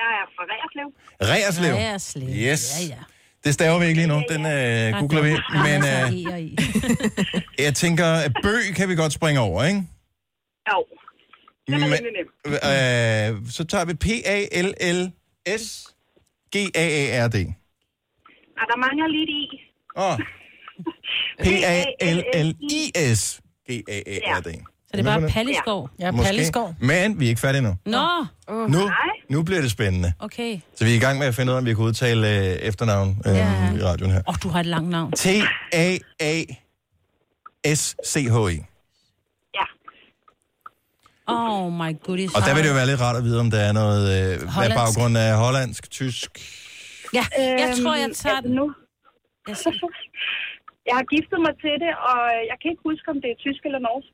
[0.00, 0.88] Jeg er fra Reerslev.
[1.32, 1.74] Reerslev.
[1.74, 2.28] Reerslev.
[2.28, 2.64] Yes.
[3.44, 4.22] Det staver vi ikke lige nu.
[4.28, 5.32] Den øh, googler vi.
[5.66, 6.04] Men øh,
[7.66, 9.82] jeg tænker, at bøg kan vi godt springe over, ikke?
[10.72, 10.84] Jo.
[11.66, 12.06] Den er Men-.
[12.46, 15.64] Øh, så tager vi P-A-L-L-S
[16.56, 17.36] G-A-A-R-D.
[18.60, 19.42] Og der mangler lidt i.
[19.96, 20.18] Åh.
[21.44, 23.40] P-A-L-L-I-S
[23.70, 24.48] G-A-A-R-D.
[24.90, 25.90] Så det er bare Palleskov.
[26.00, 26.24] Ja, Måske.
[26.26, 26.74] Palleskov.
[26.80, 27.76] Men vi er ikke færdige nu.
[27.86, 28.06] Nå,
[28.68, 28.90] Nu,
[29.30, 30.12] nu bliver det spændende.
[30.18, 30.60] okay.
[30.74, 32.44] Så vi er i gang med at finde ud af, om vi kan udtale øh,
[32.44, 33.74] efternavn øh, Ja.
[33.78, 34.18] i radioen her.
[34.20, 35.12] Åh, oh, du har et langt navn.
[37.64, 38.58] T-A-A-S-C-H-I.
[41.30, 42.30] Oh my goodies.
[42.36, 44.34] Og der vil det jo være lidt rart at vide, om der er noget øh,
[44.56, 46.30] hvad baggrund af hollandsk, tysk.
[47.18, 47.24] Ja,
[47.64, 48.52] jeg tror, jeg Øhm, tager den.
[48.60, 48.66] Nu.
[50.88, 52.20] Jeg har giftet mig til det, og
[52.50, 54.12] jeg kan ikke huske, om det er tysk eller norsk.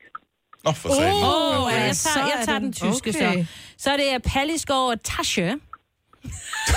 [0.65, 0.89] Oh, for.
[0.89, 3.43] Åh, oh, ja, jeg tager, jeg er tager den- tyske okay.
[3.43, 3.45] så.
[3.77, 5.55] Så er det Palleskov og Tasche.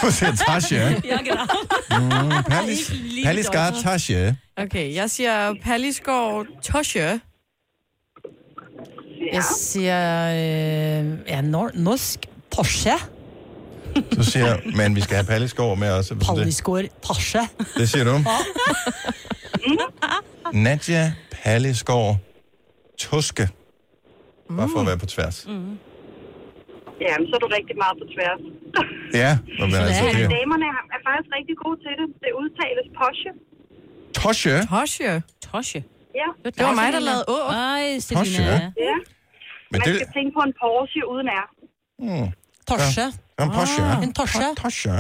[0.03, 0.77] Du siger Tasche.
[1.05, 1.45] Ja, genau.
[1.91, 2.45] Mm,
[3.25, 3.83] Pallis, dog.
[3.83, 4.37] Tasche.
[4.57, 7.21] Okay, jeg siger Pallisgaard Tosche.
[9.33, 12.19] Jeg siger, øh, ja, nor- norsk
[12.57, 12.93] Porsche.
[14.13, 16.15] Så siger men vi skal have Palleskov med også.
[16.15, 17.41] Palliskår Porsche.
[17.77, 18.25] det siger du.
[20.53, 21.13] Nadja
[21.43, 22.17] Palleskov
[22.99, 23.49] Tuske.
[24.57, 25.37] Bare for at være på tværs.
[25.49, 25.79] Mm.
[27.07, 28.41] Jamen, så er du rigtig meget på tværs.
[29.23, 32.07] Ja, nå, men altså, det er damerne er, er faktisk rigtig gode til det.
[32.23, 33.31] Det udtales Porsche.
[34.19, 34.55] Tosche.
[34.73, 35.11] Tosche.
[35.47, 35.81] Tosche.
[36.21, 36.29] Ja.
[36.57, 37.37] Det var mig, der lavede å.
[37.53, 37.99] Ej.
[37.99, 38.55] Selina.
[38.89, 38.97] Ja.
[39.73, 39.95] Men Man det...
[39.97, 41.47] skal tænke på en Porsche uden R.
[41.99, 42.07] Mm.
[42.09, 42.25] Ja,
[43.45, 43.83] en Porsche.
[43.93, 44.47] Ah, en Porsche.
[44.63, 44.97] Porsche.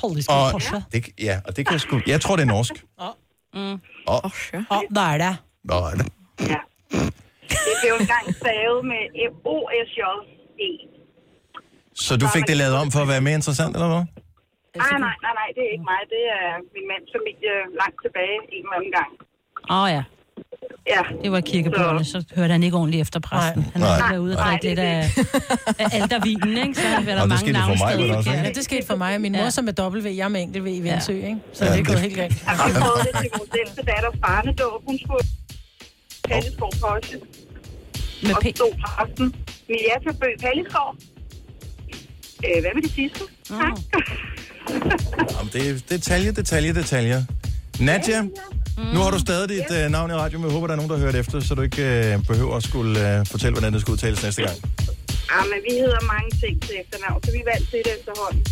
[0.00, 0.78] Palliskår Og Porsche.
[0.92, 2.00] det, ja, og det kan jeg sgu...
[2.06, 2.84] Jeg tror, det er norsk.
[3.54, 3.80] Mm.
[4.06, 5.36] Og, Ja, der er det.
[5.64, 6.06] Nå, er det?
[7.66, 9.02] Det blev engang stavet med
[9.54, 10.70] O-S-J-E.
[12.04, 14.04] Så du fik det lavet om for at være mere interessant, eller hvad?
[14.84, 16.00] Nej, nej, nej, nej, det er ikke mig.
[16.14, 19.10] Det er min mands familie langt tilbage en eller anden gang.
[19.74, 20.02] Åh oh, ja.
[20.94, 21.02] Ja.
[21.24, 23.62] Det var kirkebøgerne, så hørte han ikke ordentligt efter præsten.
[23.74, 23.88] Han Nej.
[23.90, 24.50] var derude og Nej.
[24.50, 24.98] drikke lidt af,
[25.82, 26.74] af aldervinen, ikke?
[26.80, 28.18] Så var der Og det mange skete for mig, navnsteder.
[28.18, 28.46] ikke?
[28.46, 29.20] Ja, det skete for mig.
[29.20, 31.36] Min mor som er dobbelt V, jeg er med enkelt V i Vindsø, ikke?
[31.52, 32.36] Så Ja, det er gået helt galt.
[32.50, 34.80] Altså, vi prøvede det til vores ældste datters barnedåb.
[34.88, 35.24] Hun skulle
[36.28, 37.18] Palleskov Porsche.
[38.22, 39.34] Med og stod præsten.
[39.68, 40.90] Miljata Bøg Palleskov.
[42.46, 43.20] Øh, hvad med det sidste?
[43.48, 43.74] Tak.
[45.34, 47.22] Jamen, det er detalje, detalje, detaljer.
[47.80, 48.22] Nadja,
[48.94, 50.90] nu har du stadig dit uh, navn i radio, men jeg håber, der er nogen,
[50.90, 53.80] der har hørt efter, så du ikke uh, behøver at skulle uh, fortælle, hvordan det
[53.80, 54.56] skal udtales næste gang.
[55.32, 58.44] Ja, men vi hedder mange ting til efternavn, så vi valgte det efterhånden.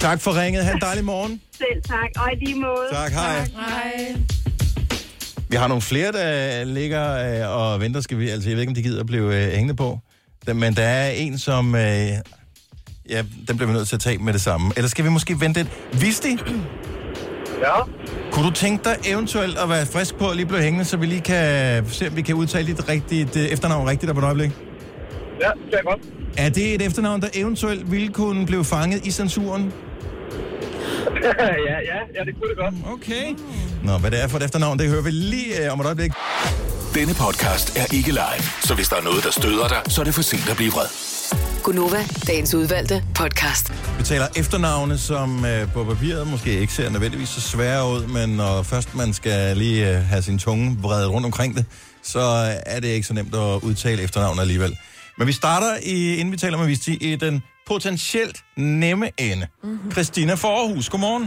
[0.00, 0.64] Tak for ringet.
[0.64, 1.40] Ha' en dejlig morgen.
[1.56, 2.86] Selv tak, og i lige måde.
[2.92, 3.38] Tak, hej.
[3.38, 4.16] Hej.
[5.52, 8.70] Vi har nogle flere, der ligger øh, og venter, skal vi, altså jeg ved ikke,
[8.70, 9.98] om de gider at blive øh, hængende på.
[10.54, 11.80] Men der er en, som, øh,
[13.10, 14.72] ja, den bliver vi nødt til at tage med det samme.
[14.76, 16.02] Eller skal vi måske vente lidt?
[16.02, 16.38] Vidste I?
[17.60, 17.82] Ja.
[18.32, 21.06] Kunne du tænke dig eventuelt at være frisk på at lige blive hængende, så vi
[21.06, 24.24] lige kan se, om vi kan udtale dit rigtigt, øh, efternavn rigtigt der på et
[24.24, 24.50] øjeblik?
[25.40, 26.00] Ja, det er godt.
[26.38, 29.72] Er det et efternavn, der eventuelt ville kunne blive fanget i censuren?
[31.68, 32.74] ja, ja, ja, det kunne det godt.
[32.94, 33.24] Okay.
[33.82, 36.12] Nå, hvad det er for et efternavn, det hører vi lige øh, om et øjeblik.
[36.94, 40.04] Denne podcast er ikke live, så hvis der er noget, der støder dig, så er
[40.04, 40.86] det for sent at blive vred.
[41.62, 43.72] Gunova, dagens udvalgte podcast.
[43.98, 48.28] Vi taler efternavne, som øh, på papiret måske ikke ser nødvendigvis så svære ud, men
[48.36, 51.64] når først man skal lige øh, have sin tunge vredet rundt omkring det,
[52.02, 54.76] så øh, er det ikke så nemt at udtale efternavn alligevel.
[55.18, 59.46] Men vi starter, i, inden vi taler med Visti, i den potentielt nemme ende.
[59.64, 59.90] Mm-hmm.
[59.94, 61.26] Christina Forhus, godmorgen.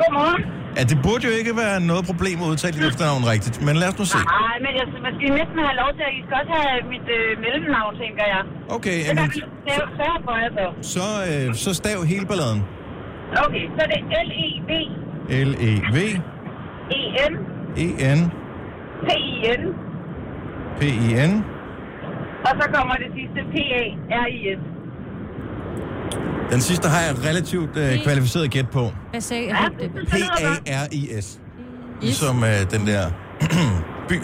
[0.00, 0.42] Godmorgen.
[0.78, 3.88] Ja, det burde jo ikke være noget problem at udtale dit efternavn rigtigt, men lad
[3.92, 4.18] os nu se.
[4.18, 6.12] Nej, men jeg, man skal næsten have lov til at...
[6.18, 8.42] I skal også have mit øh, mellemnavn, tænker jeg.
[8.76, 10.66] Okay, Det jamen, kan vi stave stave for jer så.
[10.94, 12.60] så, øh, så stav hele balladen.
[13.46, 14.70] Okay, så er det L-E-V,
[15.48, 15.96] L-E-V,
[16.98, 17.32] E-N,
[17.84, 18.20] E-N,
[19.06, 19.62] P-I-N,
[20.78, 21.32] P-I-N.
[22.46, 24.60] og så kommer det sidste P-A-R-I-S.
[26.50, 28.92] Den sidste har jeg relativt øh, kvalificeret gæt på.
[29.10, 29.70] Hvad sagde jeg?
[30.10, 31.38] P-A-R-I-S.
[32.02, 33.10] Ligesom øh, den der
[34.08, 34.14] by.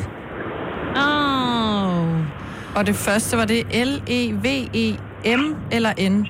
[0.96, 2.18] Oh.
[2.74, 6.26] Og det første var det L-E-V-E-M eller N?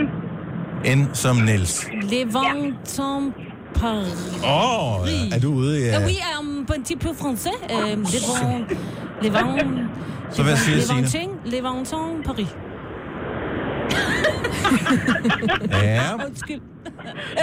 [0.00, 0.98] N.
[0.98, 1.86] N som Niels.
[2.02, 3.34] Levanton
[3.74, 4.40] Paris.
[4.44, 5.84] Åh, oh, er du ude i...
[5.84, 5.98] Ja.
[5.98, 6.04] Uh...
[6.04, 7.72] Oui, un petit peu français.
[7.72, 8.78] Euh, Levant...
[9.22, 9.90] Levant...
[10.30, 11.32] Så hvad siger Signe?
[11.44, 12.48] Levanton Paris.
[15.82, 16.60] Ja, Undskyld.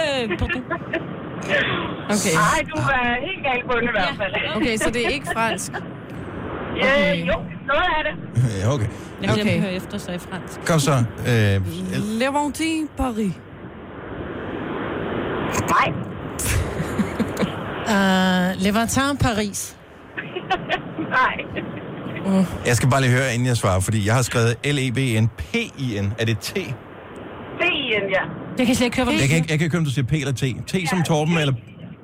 [0.00, 0.62] Øh, pardon.
[2.04, 2.34] Okay.
[2.36, 4.56] Ej, du er helt galt på den i hvert fald.
[4.56, 5.72] Okay, så det er ikke fransk.
[6.72, 7.20] Okay.
[7.20, 7.34] Øh, jo,
[7.66, 8.14] noget af det.
[8.62, 8.86] ja, okay.
[9.22, 9.54] Jeg Okay.
[9.54, 10.66] at høre efter så i fransk.
[10.66, 10.92] Kom så.
[10.92, 11.66] Øh,
[12.20, 13.32] Levantin Paris.
[15.68, 15.92] Nej.
[17.90, 19.76] Uh, Levantin Paris.
[21.10, 21.44] Nej.
[22.66, 26.12] jeg skal bare lige høre, inden jeg svarer, fordi jeg har skrevet L-E-V-N-P-I-N.
[26.18, 26.58] Er det T?
[27.60, 28.22] P-I-N, ja.
[28.58, 29.84] Jeg kan slet ikke høre, hvad Jeg du kan ikke, jeg kan ikke høre, om
[29.84, 30.44] du siger P eller T.
[30.70, 31.54] T som Torben, eller...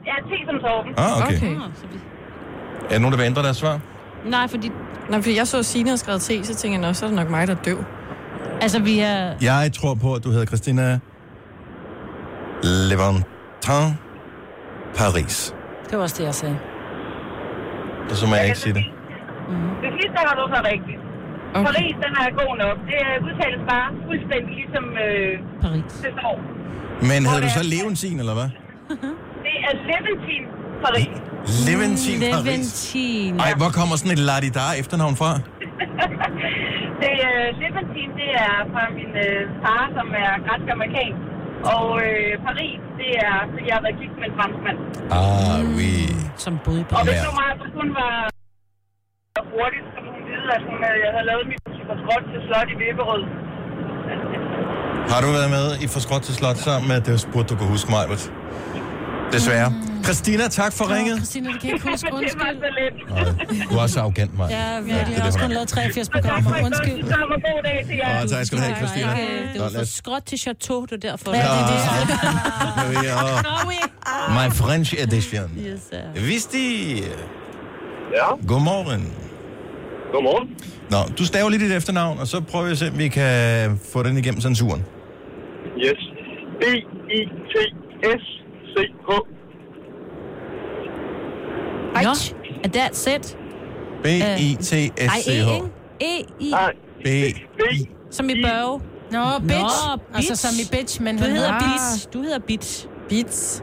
[0.06, 0.94] Ja, T som Torben.
[0.96, 1.36] Ah, okay.
[1.36, 1.52] Okay.
[2.84, 3.80] Er der nogen, der vil ændre deres svar?
[4.24, 4.70] Nej, fordi...
[5.10, 7.16] Nej, fordi jeg så Signe havde skrevet T, så tænkte jeg, nå, så er det
[7.16, 7.84] nok mig, der er døv.
[8.60, 9.34] Altså, vi er...
[9.42, 10.98] Jeg tror på, at du hedder Christina
[12.62, 13.24] Levantin
[14.96, 15.54] Paris.
[15.90, 16.58] Det var også det, jeg sagde.
[18.10, 18.84] Og så må jeg ikke sige det.
[19.82, 21.00] Det sidste har du så rigtigt.
[21.54, 21.64] Okay.
[21.68, 22.76] Paris, den er god nok.
[22.90, 25.32] Det er udtales bare fuldstændig ligesom øh,
[25.64, 25.92] Paris.
[26.04, 26.34] det står.
[27.10, 28.48] Men hedder du så Leventin, eller hvad?
[29.46, 30.42] Det er Leventin
[30.84, 31.14] Paris.
[31.68, 32.44] Leventin Paris.
[32.46, 33.32] Leventin.
[33.46, 35.30] Ej, hvor kommer sådan et ladidar efternavn fra?
[37.02, 41.20] det er uh, Leventin, det er fra min øh, far, som er græsk amerikansk.
[41.76, 44.78] Og øh, Paris, det er, fordi jeg har været gift med en franskmand.
[45.20, 45.92] Ah, oui.
[46.44, 47.26] Som boede i Og hvis Ja.
[47.26, 47.32] nu
[47.62, 48.14] så kun var
[49.54, 52.68] hurtigt, så kunne hun vide, at hun, jeg havde lavet mit for skråt til slot
[52.74, 53.22] i Vipperød.
[55.12, 57.90] Har du været med i Forskråt til Slot sammen med, det burde du kunne huske
[57.90, 58.04] mig,
[59.32, 59.72] Desværre.
[60.04, 61.16] Christina, tak for ringet.
[61.16, 62.08] Christina, det kan ikke huske.
[62.18, 62.40] Undskyld.
[62.40, 64.50] Nej, Du er så arrogant, mig.
[64.50, 64.96] Ja, virkelig.
[65.06, 65.54] det Jeg er har også det, kun er.
[65.54, 66.50] lavet 83 programmer.
[66.64, 67.04] Undskyld.
[67.10, 68.22] Så var god dag til jer.
[68.22, 69.14] Åh, tak skal du have, Christina.
[69.18, 71.30] Ikke, Det Nå, var for skråt til chateau, det er derfor.
[71.34, 73.04] Ja, det er det.
[73.04, 73.14] Ja.
[74.38, 75.50] My French edition.
[75.58, 76.20] Yes, sir.
[76.26, 76.96] Visti.
[78.16, 78.26] Ja.
[78.48, 79.12] Godmorgen.
[80.12, 80.48] Godmorgen.
[80.90, 83.80] Nå, du staver lige dit efternavn, og så prøver vi at se, om vi kan
[83.92, 84.84] få den igennem censuren.
[85.78, 85.98] Yes.
[86.60, 89.10] B-I-T-S-C-H.
[92.02, 92.10] Nå,
[92.64, 93.36] and that's it.
[94.02, 95.62] B-I-T-S-C-H.
[96.00, 96.18] E?
[96.40, 96.52] E-I.
[97.04, 97.34] B-I.
[98.10, 98.80] Som i børge.
[99.10, 99.52] Nå, bitch.
[99.52, 99.58] Nå,
[100.14, 100.42] Altså bitch.
[100.42, 102.08] som i bitch, men Du hedder Bitch.
[102.12, 102.86] Du hedder Bitch.
[103.08, 103.62] Bits.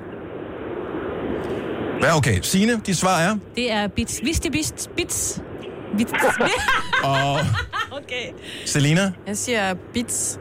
[2.01, 2.39] Ja, okay.
[2.41, 3.37] Signe, dit svar er?
[3.55, 4.21] Det er Bits.
[4.23, 4.89] Vidste Bits.
[4.97, 5.41] Bits.
[5.97, 6.11] Bits.
[7.03, 7.39] Og
[7.91, 8.25] okay.
[8.65, 9.11] Selina?
[9.27, 10.39] Jeg siger bits.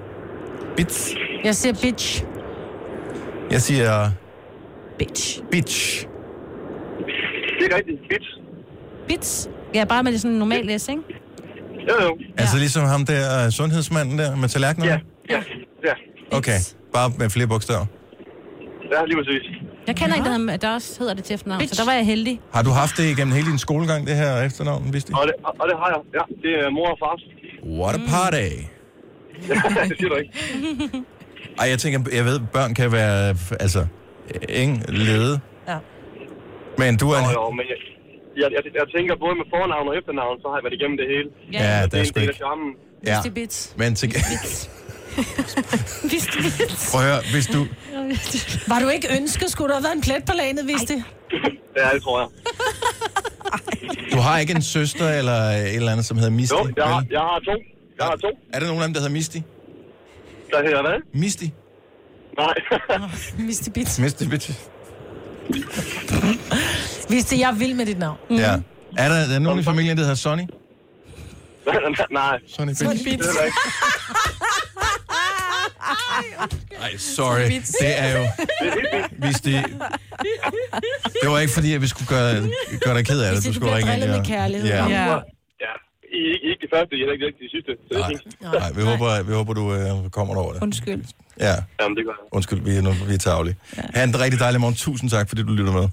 [0.76, 1.14] Bits.
[1.44, 2.24] Jeg siger bitch.
[3.50, 4.10] Jeg siger...
[4.98, 5.42] Bitch.
[5.50, 6.06] Bitch.
[7.60, 7.98] Det er rigtigt.
[8.08, 8.26] Bits.
[9.08, 9.48] Bits.
[9.74, 11.02] Ja, bare med det sådan normal læs, ikke?
[11.88, 12.18] Jo, jo.
[12.38, 15.00] Altså ligesom ham der uh, sundhedsmanden der med tallerkenerne?
[15.30, 15.42] Ja,
[15.84, 15.92] ja.
[16.30, 16.58] Okay,
[16.92, 17.86] bare med flere bogstaver.
[18.94, 19.44] Ja, lige præcis.
[19.86, 22.06] Jeg kender en, der, hedder- der også hedder det til efternavn, så der var jeg
[22.06, 22.40] heldig.
[22.54, 25.64] Har du haft det igennem hele din skolegang, det her efternavn, vidste Og det, og
[25.70, 26.00] det har jeg.
[26.18, 27.22] Ja, det er mor og fars.
[27.80, 28.48] What a party.
[29.90, 30.32] det siger du ikke.
[31.60, 33.86] Ej, jeg tænker, jeg ved, børn kan være, altså,
[34.48, 35.40] ingen lede.
[35.68, 35.76] Ja.
[36.78, 37.24] Men du er en...
[37.24, 37.78] Jo, jo, men jeg,
[38.42, 41.06] jeg, jeg, jeg tænker både med fornavn og efternavn, så har jeg været igennem det
[41.12, 41.28] hele.
[41.52, 42.70] Ja, ja, det der er er sgu en del af ikke- charmen.
[43.10, 43.18] Ja,
[43.82, 44.08] men til...
[46.10, 46.90] Vidste Bits.
[46.90, 47.66] Prøv at høre, hvis du...
[48.68, 49.50] Var du ikke ønsket?
[49.50, 51.04] Skulle der have været en plet på lagenet, vidste
[51.76, 52.28] Ja, det tror jeg.
[54.12, 56.54] Du har ikke en søster eller et eller andet, som hedder Misty?
[56.54, 57.08] Jo, jeg har, vel?
[57.10, 57.52] jeg har to.
[57.98, 58.28] Jeg har to.
[58.52, 59.36] Er der nogen af dem, der hedder Misty?
[60.50, 61.20] Der hedder hvad?
[61.20, 61.44] Misty?
[62.38, 62.54] Nej.
[63.38, 63.98] Misty Bits.
[63.98, 64.50] Misty, bitch.
[67.08, 68.16] Vidste, jeg er vild med dit navn.
[68.30, 68.52] Ja.
[68.98, 70.42] Er der, er der nogen i familien, der hedder Sonny?
[72.10, 72.38] Nej.
[72.48, 72.84] Sonny Bitch.
[72.84, 73.28] Sonny Bitch.
[76.18, 76.76] Det er der ikke.
[76.82, 77.40] Ej, sorry.
[77.80, 78.24] Det er jo...
[79.24, 79.54] Hvis det...
[81.22, 82.34] Det var ikke fordi, at vi skulle gøre,
[82.84, 83.34] gøre dig ked af det.
[83.34, 84.10] Hvis Du det skulle ringe ind.
[84.10, 84.68] med kærlighed.
[84.68, 84.86] Ja.
[84.86, 85.18] Ja.
[86.14, 87.70] I er ikke, ikke de første, I er heller ikke de sidste.
[87.86, 88.42] Så det er fint.
[88.60, 90.62] Nej, vi håber, vi håber du øh, kommer over det.
[90.62, 91.04] Undskyld.
[91.40, 92.28] Ja, Jamen, det gør jeg.
[92.32, 93.56] undskyld, vi er, nu, vi er tavlige.
[93.76, 93.82] Ja.
[93.94, 94.74] Ha' en rigtig dejlig morgen.
[94.74, 95.88] Tusind tak, fordi du lytter med.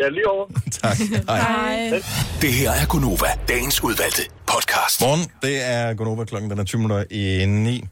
[0.00, 0.46] Ja, lige over.
[0.82, 0.96] tak.
[1.28, 1.38] Hej.
[1.40, 2.02] Hej.
[2.42, 5.00] Det her er Gunova, dagens udvalgte podcast.
[5.00, 7.84] Morgen, det er Gunova klokken, den er 20 minutter i 9.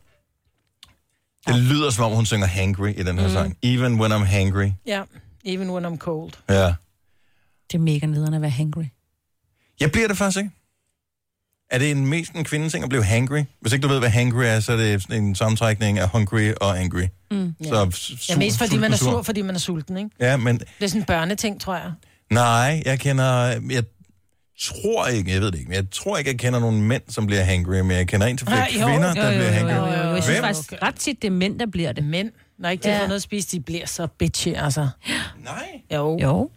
[1.46, 3.32] Det lyder som om, hun synger hangry i den her mm.
[3.32, 3.56] sang.
[3.62, 4.70] Even when I'm hangry.
[4.86, 5.02] Ja,
[5.44, 6.32] even when I'm cold.
[6.48, 6.74] Ja.
[7.72, 8.84] Det er mega nederen at være hangry.
[9.80, 10.50] Jeg bliver det faktisk ikke.
[11.70, 13.42] Er det en mest en kvindeting at blive hangry?
[13.60, 16.52] Hvis ikke du ved, hvad hangry er, så er det sådan en sammentrækning af hungry
[16.60, 17.02] og angry.
[17.30, 17.54] Mm.
[17.64, 17.84] Så Ja.
[17.84, 20.10] su- ja, mest fordi man er sulten, sur, fordi man er sulten, ikke?
[20.20, 21.92] Ja, men Det er sådan en børneting, tror jeg.
[22.30, 23.26] nej, jeg kender...
[23.70, 23.84] Jeg
[24.60, 27.26] tror ikke, jeg ved det ikke, men jeg tror ikke, jeg kender nogen mænd, som
[27.26, 28.86] bliver hangry, men jeg kender en til flere Ah, jo.
[28.86, 29.72] kvinder, Jo, der jo, bliver jo, hangry.
[29.74, 30.14] jo, jo, jo.
[30.14, 30.44] Jeg synes Hvem?
[30.44, 32.04] faktisk ret tit, det er mænd, der bliver det.
[32.04, 32.94] Mænd, når ikke de Ja.
[32.94, 34.88] har fået noget at spise, de bliver så bitchy, altså.
[35.44, 35.80] Nej.
[35.94, 36.18] Jo.
[36.22, 36.50] Jo.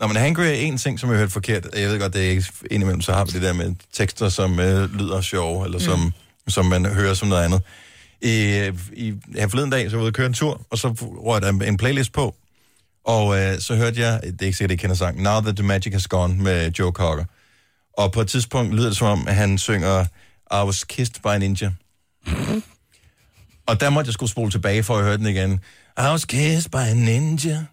[0.00, 1.66] Nå, men hangry er en ting, som jeg har hørt forkert.
[1.76, 4.60] Jeg ved godt, det er ikke indimellem, så har vi det der med tekster, som
[4.60, 6.12] øh, lyder sjove, eller som, mm.
[6.50, 7.60] som man hører som noget andet.
[8.22, 8.30] I,
[8.92, 11.42] i her forleden dag, så var jeg ude at køre en tur, og så røg
[11.42, 12.34] der en, en playlist på,
[13.06, 15.56] og øh, så hørte jeg, det er ikke sikkert, at I kender sangen, Now That
[15.56, 17.24] The Magic Has Gone med Joe Cocker.
[17.98, 20.04] Og på et tidspunkt lyder det som om, at han synger
[20.52, 21.70] I Was Kissed by a Ninja.
[23.66, 25.60] og der måtte jeg skulle spole tilbage for at høre den igen.
[25.98, 27.64] I was kissed by a ninja.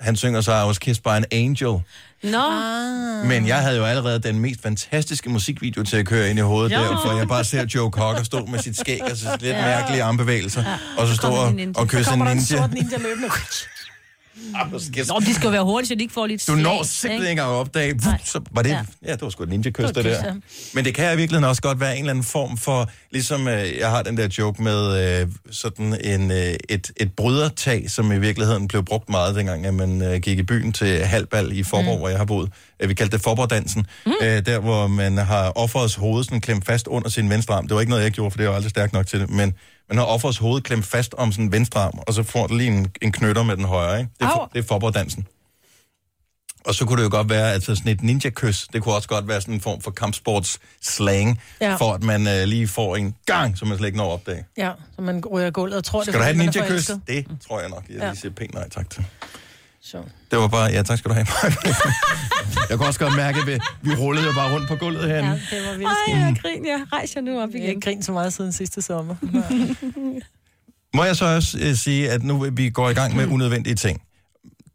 [0.00, 1.80] Han synger så, I was kissed by an angel.
[2.22, 2.38] Nå.
[2.38, 3.26] Ah.
[3.26, 6.72] Men jeg havde jo allerede den mest fantastiske musikvideo til at køre ind i hovedet
[6.76, 6.80] Jo.
[6.82, 9.62] der, for jeg bare ser Joe Cocker stå med sit skæg og så lidt Ja.
[9.62, 10.64] mærkelige armbevægelser,
[10.98, 11.80] og så stå kommer og, en ninja.
[11.80, 12.56] og kysse Så en kommer der en ninja.
[12.56, 13.28] sort ninja løbende.
[15.08, 17.20] Nå, de skal jo være hurtige, så de ikke får lidt Du slag, når simpelthen
[17.22, 18.82] ikke engang at opdage, vup, så var det, Ja.
[19.06, 20.34] ja, det var sgu et ninja-kys, Det der.
[20.74, 23.78] Men det kan i virkeligheden også godt være en eller anden form for, ligesom øh,
[23.78, 28.18] jeg har den der joke med øh, sådan en, øh, et, et brydertag, som i
[28.18, 31.94] virkeligheden blev brugt meget dengang, at man øh, gik i byen til halvbal i Forborg,
[31.94, 31.98] mm.
[31.98, 32.50] hvor jeg har boet.
[32.80, 34.12] Øh, Vi kaldte det Forborg-dansen, mm.
[34.22, 37.68] øh, der hvor man har offerets hoved sådan klemt fast under sin venstre arm.
[37.68, 39.54] Det var ikke noget, jeg gjorde, for det var aldrig stærkt nok til det, men
[39.90, 42.70] man har offerets hoved klemt fast om sin venstre arm, og så får det lige
[42.70, 43.98] en, en knytter med den højre.
[44.00, 44.10] Ikke?
[44.20, 45.26] Det, er, for, det er Forborg-dansen.
[46.64, 49.28] Og så kunne det jo godt være, at sådan et ninja-kys, det kunne også godt
[49.28, 51.74] være sådan en form for kampsports-slang, Ja.
[51.76, 54.44] for at man øh, lige får en gang, som man slet ikke når at opdage.
[54.56, 56.90] Ja, så man ryger gulvet og tror, Skal det du have et ninja-kys?
[57.06, 57.84] Det tror jeg nok.
[57.88, 58.06] Jeg Ja.
[58.10, 59.04] lige siger pænt nej tak til.
[59.90, 59.98] Så.
[60.30, 61.26] Det var bare, ja tak skal du have.
[62.70, 65.28] Jeg kunne også godt mærke, at vi, vi rullede jo bare rundt på gulvet herinde.
[65.30, 66.70] Ja, det var vildt Ej, jeg griner.
[66.70, 67.68] Jeg rejser nu op Jeg har igen.
[67.68, 69.14] ikke grint så meget siden sidste sommer.
[70.96, 74.02] Må jeg så også øh, sige, at nu vi går i gang med unødvendige ting.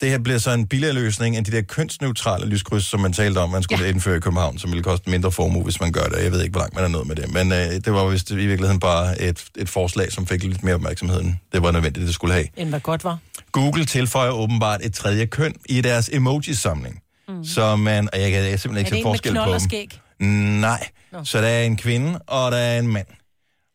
[0.02, 3.38] Det her bliver så en billigere løsning end de der kønsneutrale lyskryds, som man talte
[3.38, 3.90] om, man skulle ja.
[3.90, 6.24] indføre i København, som ville koste mindre formue, hvis man gør det.
[6.24, 7.34] Jeg ved ikke, hvor langt man er nået med det.
[7.34, 10.76] Men øh, det var vist i virkeligheden bare et, et forslag, som fik lidt mere
[10.76, 12.48] opmærksomhed, end det var nødvendigt, det skulle have.
[12.58, 13.18] End hvad godt var.
[13.52, 17.02] Google tilføjer åbenbart et tredje køn i deres emoji-samling.
[17.28, 17.46] Mm.
[17.46, 19.60] Så man, og jeg kan jeg simpelthen ikke se forskel på dem.
[19.60, 20.00] skæg?
[20.20, 20.88] Nej.
[21.12, 21.24] Nå.
[21.24, 23.08] Så der er en kvinde, og der er en mand.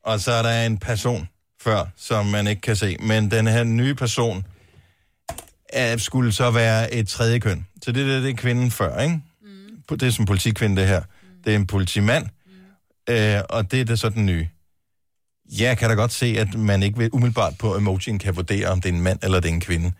[0.04, 1.28] Og så er der en person
[1.62, 2.96] før, som man ikke kan se.
[3.00, 4.44] Men den her nye person
[5.72, 7.66] er, skulle så være et tredje køn.
[7.82, 9.22] Så det, der, det er kvinden før, ikke?
[9.42, 9.96] Mm.
[9.96, 11.00] Det er som politikvinde, det her.
[11.00, 11.42] Mm.
[11.44, 13.14] Det er en politimand, mm.
[13.14, 14.48] øh, og det er det så den nye.
[15.58, 18.80] Jeg kan da godt se, at man ikke vil umiddelbart på emojien kan vurdere, om
[18.80, 19.92] det er en mand eller det er en kvinde.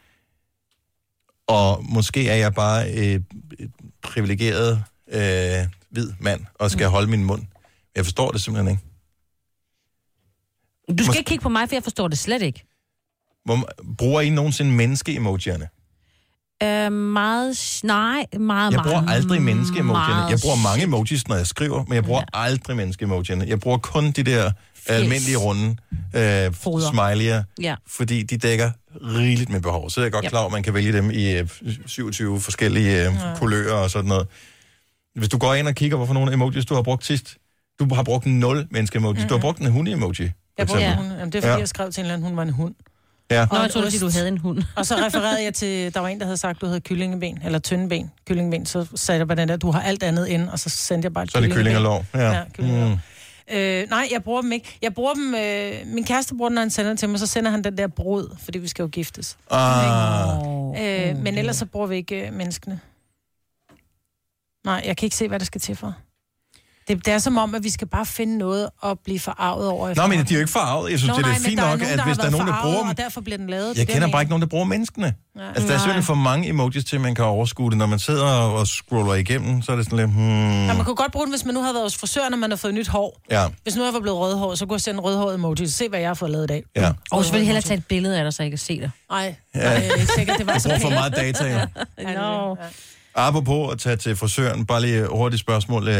[1.46, 3.20] Og måske er jeg bare øh,
[3.58, 3.70] et
[4.02, 7.42] privilegeret øh, hvid mand, og skal holde min mund.
[7.96, 8.84] Jeg forstår det simpelthen ikke.
[10.98, 12.64] Du skal Mås- ikke kigge på mig, for jeg forstår det slet ikke.
[13.56, 15.68] Hvor, bruger I nogensinde menneske-emojierne?
[16.62, 17.80] Øh, meget...
[17.84, 20.22] Nej, meget, Jeg bruger meget, aldrig menneske-emojierne.
[20.30, 22.40] Jeg bruger mange emojis, når jeg skriver, men jeg bruger ja.
[22.44, 23.44] aldrig menneske-emojierne.
[23.48, 24.52] Jeg bruger kun de der
[24.86, 25.76] almindelige runde
[26.16, 27.74] øh, smiley'er, Ja.
[27.86, 28.70] fordi de dækker
[29.02, 29.90] rigeligt med behov.
[29.90, 30.28] Så er jeg godt Ja.
[30.30, 31.48] klar, at man kan vælge dem i øh,
[31.86, 33.34] 27 forskellige øh, Ja.
[33.36, 34.26] kulører og sådan noget.
[35.14, 37.36] Hvis du går ind og kigger, hvorfor nogle emojis du har brugt sidst,
[37.80, 39.24] du har brugt nul menneske-emojis.
[39.28, 40.30] Du har brugt en hunde-emoji.
[40.58, 41.06] Jeg brugte en eksempel.
[41.08, 41.18] hund.
[41.18, 41.52] Jamen, det er fordi, Ja.
[41.52, 41.58] ja.
[41.58, 42.74] jeg skrev til en eller anden, hun var en hund.
[43.30, 43.46] Ja.
[43.52, 44.62] Nå, jeg troede, du havde en hund.
[44.76, 47.58] Og så refererede jeg til, der var en, der havde sagt, du havde kyllingeben, eller
[47.58, 48.66] tynde ben, kyllingeben.
[48.66, 51.12] Så sagde jeg bare den der, du har alt andet ind, og så sendte jeg
[51.12, 52.04] bare et Så er det kylling og lår.
[52.14, 52.30] Ja.
[52.32, 52.94] Ja, kylling og lår.
[52.94, 52.98] Mm.
[53.52, 54.78] Øh, nej, jeg bruger dem ikke.
[54.82, 57.26] Jeg bruger dem, øh, min kæreste bruger den, når han sender den til mig, så
[57.26, 59.38] sender han den der brud, fordi vi skal jo giftes.
[59.50, 60.38] Ah.
[60.82, 62.80] Øh, men ellers så bruger vi ikke øh, menneskene.
[64.64, 65.94] Nej, jeg kan ikke se, hvad der skal til for.
[66.90, 69.94] Det, det er som om, at vi skal bare finde noget at blive forarvet over.
[69.96, 70.90] Nå, men de er jo ikke farvet.
[70.90, 72.30] Jeg synes, Nå, det er nej, fint der er nok, nogen, at hvis der er
[72.30, 72.88] nogen, der forarvet, bruger dem...
[72.88, 73.66] Og derfor bliver den lavet.
[73.66, 75.14] Jeg Det er kender det, bare ikke nogen, der bruger menneskene.
[75.38, 75.48] Ja.
[75.48, 77.78] Altså, der er simpelthen for mange emojis til, at man kan overskue det.
[77.78, 80.10] Når man sidder og scroller igennem, så er det sådan lidt...
[80.10, 80.66] Hmm.
[80.66, 82.50] Ja, man kunne godt bruge den, hvis man nu havde været hos frisøren, og man
[82.50, 83.20] har fået nyt hår.
[83.30, 85.66] Ja, Hvis nu jeg var blevet rødhåret, så kunne jeg sende en rødhåret emoji.
[85.66, 86.62] Se, hvad jeg har fået lavet i dag.
[86.76, 86.92] ja.
[87.10, 88.90] Og selvfølgelig hellere tage et billede af dig, så jeg kan se dig.
[89.10, 89.70] Nej, Ja.
[89.70, 91.58] jeg er ikke sikkert, det var Jeg så for meget data, jo.
[92.20, 92.54] No.
[93.14, 95.94] Apropos at tage til frisøren, bare lige hurtigt spørgsmål øh,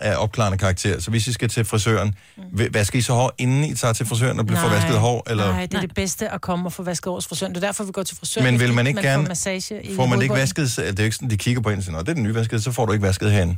[0.00, 1.00] af opklarende karakter.
[1.00, 2.60] Så hvis I skal til frisøren, mm.
[2.74, 4.68] vasker I så hår, inden I tager til frisøren og bliver Nej.
[4.68, 5.30] forvasket hår?
[5.30, 5.52] Eller?
[5.52, 7.54] Nej, det er det bedste at komme og få vasket års frisøren.
[7.54, 8.44] Det er derfor, vi går til frisøren.
[8.44, 9.24] Men vil man ikke gerne...
[9.24, 10.76] Får, massage får man ikke vasket...
[10.76, 12.22] Det er jo ikke sådan, de kigger på en og siger, "Nå, det er den
[12.22, 13.56] nye vasket, så får du ikke vasket herinde.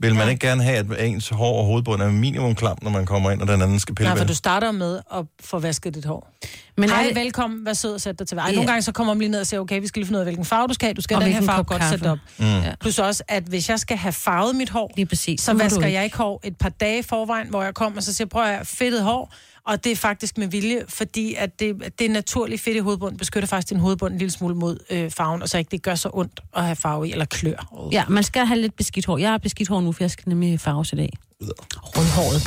[0.00, 3.06] Vil man ikke gerne have, at ens hår og hovedbund er minimum klam, når man
[3.06, 5.94] kommer ind, og den anden skal pille Nej, for du starter med at få vasket
[5.94, 6.30] dit hår.
[6.76, 8.46] Men er Hej, det- velkommen, vær sød og sæt dig til vej.
[8.48, 8.54] Ja.
[8.54, 10.20] Nogle gange så kommer man lige ned og siger, okay, vi skal lige finde ud
[10.20, 10.94] af, hvilken farve du skal have.
[10.94, 12.10] Du skal Og have den her farve godt sætte kaffe.
[12.10, 12.18] op.
[12.38, 12.44] Mm.
[12.46, 12.74] Ja.
[12.80, 15.40] Plus også, at hvis jeg skal have farvet mit hår, Lige præcis.
[15.40, 15.92] så vasker ikke.
[15.94, 18.42] jeg ikke hår et par dage i forvejen, hvor jeg kommer og så siger, prøv
[18.44, 19.34] at fedtet hår,
[19.66, 22.80] og det er faktisk med vilje, fordi at det, at det er naturligt fedt i
[22.80, 25.82] hovedbunden, beskytter faktisk din hovedbund en lille smule mod øh, farven, og så ikke det
[25.82, 27.88] gør så ondt at have farve i, eller klør.
[27.92, 29.18] Ja, man skal have lidt beskidt hår.
[29.18, 31.12] Jeg har beskidt hår nu, for jeg skal nemlig farves i dag.
[31.40, 32.42] Rødhåret.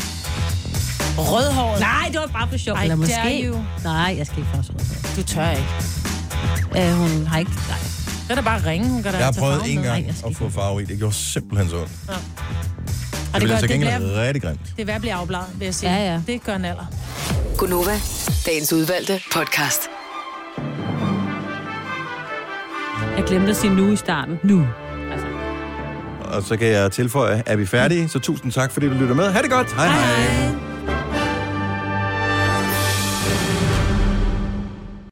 [1.17, 1.79] Rødhåret?
[1.79, 2.75] Nej, det var bare for sjov.
[2.75, 3.43] Ej, Eller måske.
[3.45, 3.63] you.
[3.83, 5.15] Nej, jeg skal ikke farves rødhåret.
[5.17, 6.89] Du tør ikke.
[6.89, 7.51] Øh, hun har ikke...
[7.51, 7.77] Nej.
[8.27, 10.29] Så er der bare ringe, hun kan da Jeg har tage prøvet en gang skal
[10.29, 10.85] at få farve i.
[10.85, 11.91] Det gjorde simpelthen så ondt.
[12.09, 12.13] Ja.
[13.33, 14.59] Det Og det, blev gør, så det, gengæld bliver, rigtig grimt.
[14.77, 15.93] det er blive afbladet, vil jeg sige.
[15.95, 16.21] Ja, ja.
[16.27, 16.85] Det gør en alder.
[17.57, 17.91] Gunova,
[18.45, 19.81] dagens udvalgte podcast.
[23.17, 24.39] Jeg glemte at sige nu i starten.
[24.43, 24.67] Nu.
[26.19, 28.09] Og så kan jeg tilføje, er vi færdige?
[28.09, 29.31] Så tusind tak, fordi du lytter med.
[29.31, 29.73] Ha' det godt.
[29.73, 29.95] Hej hej.
[29.97, 30.72] hej.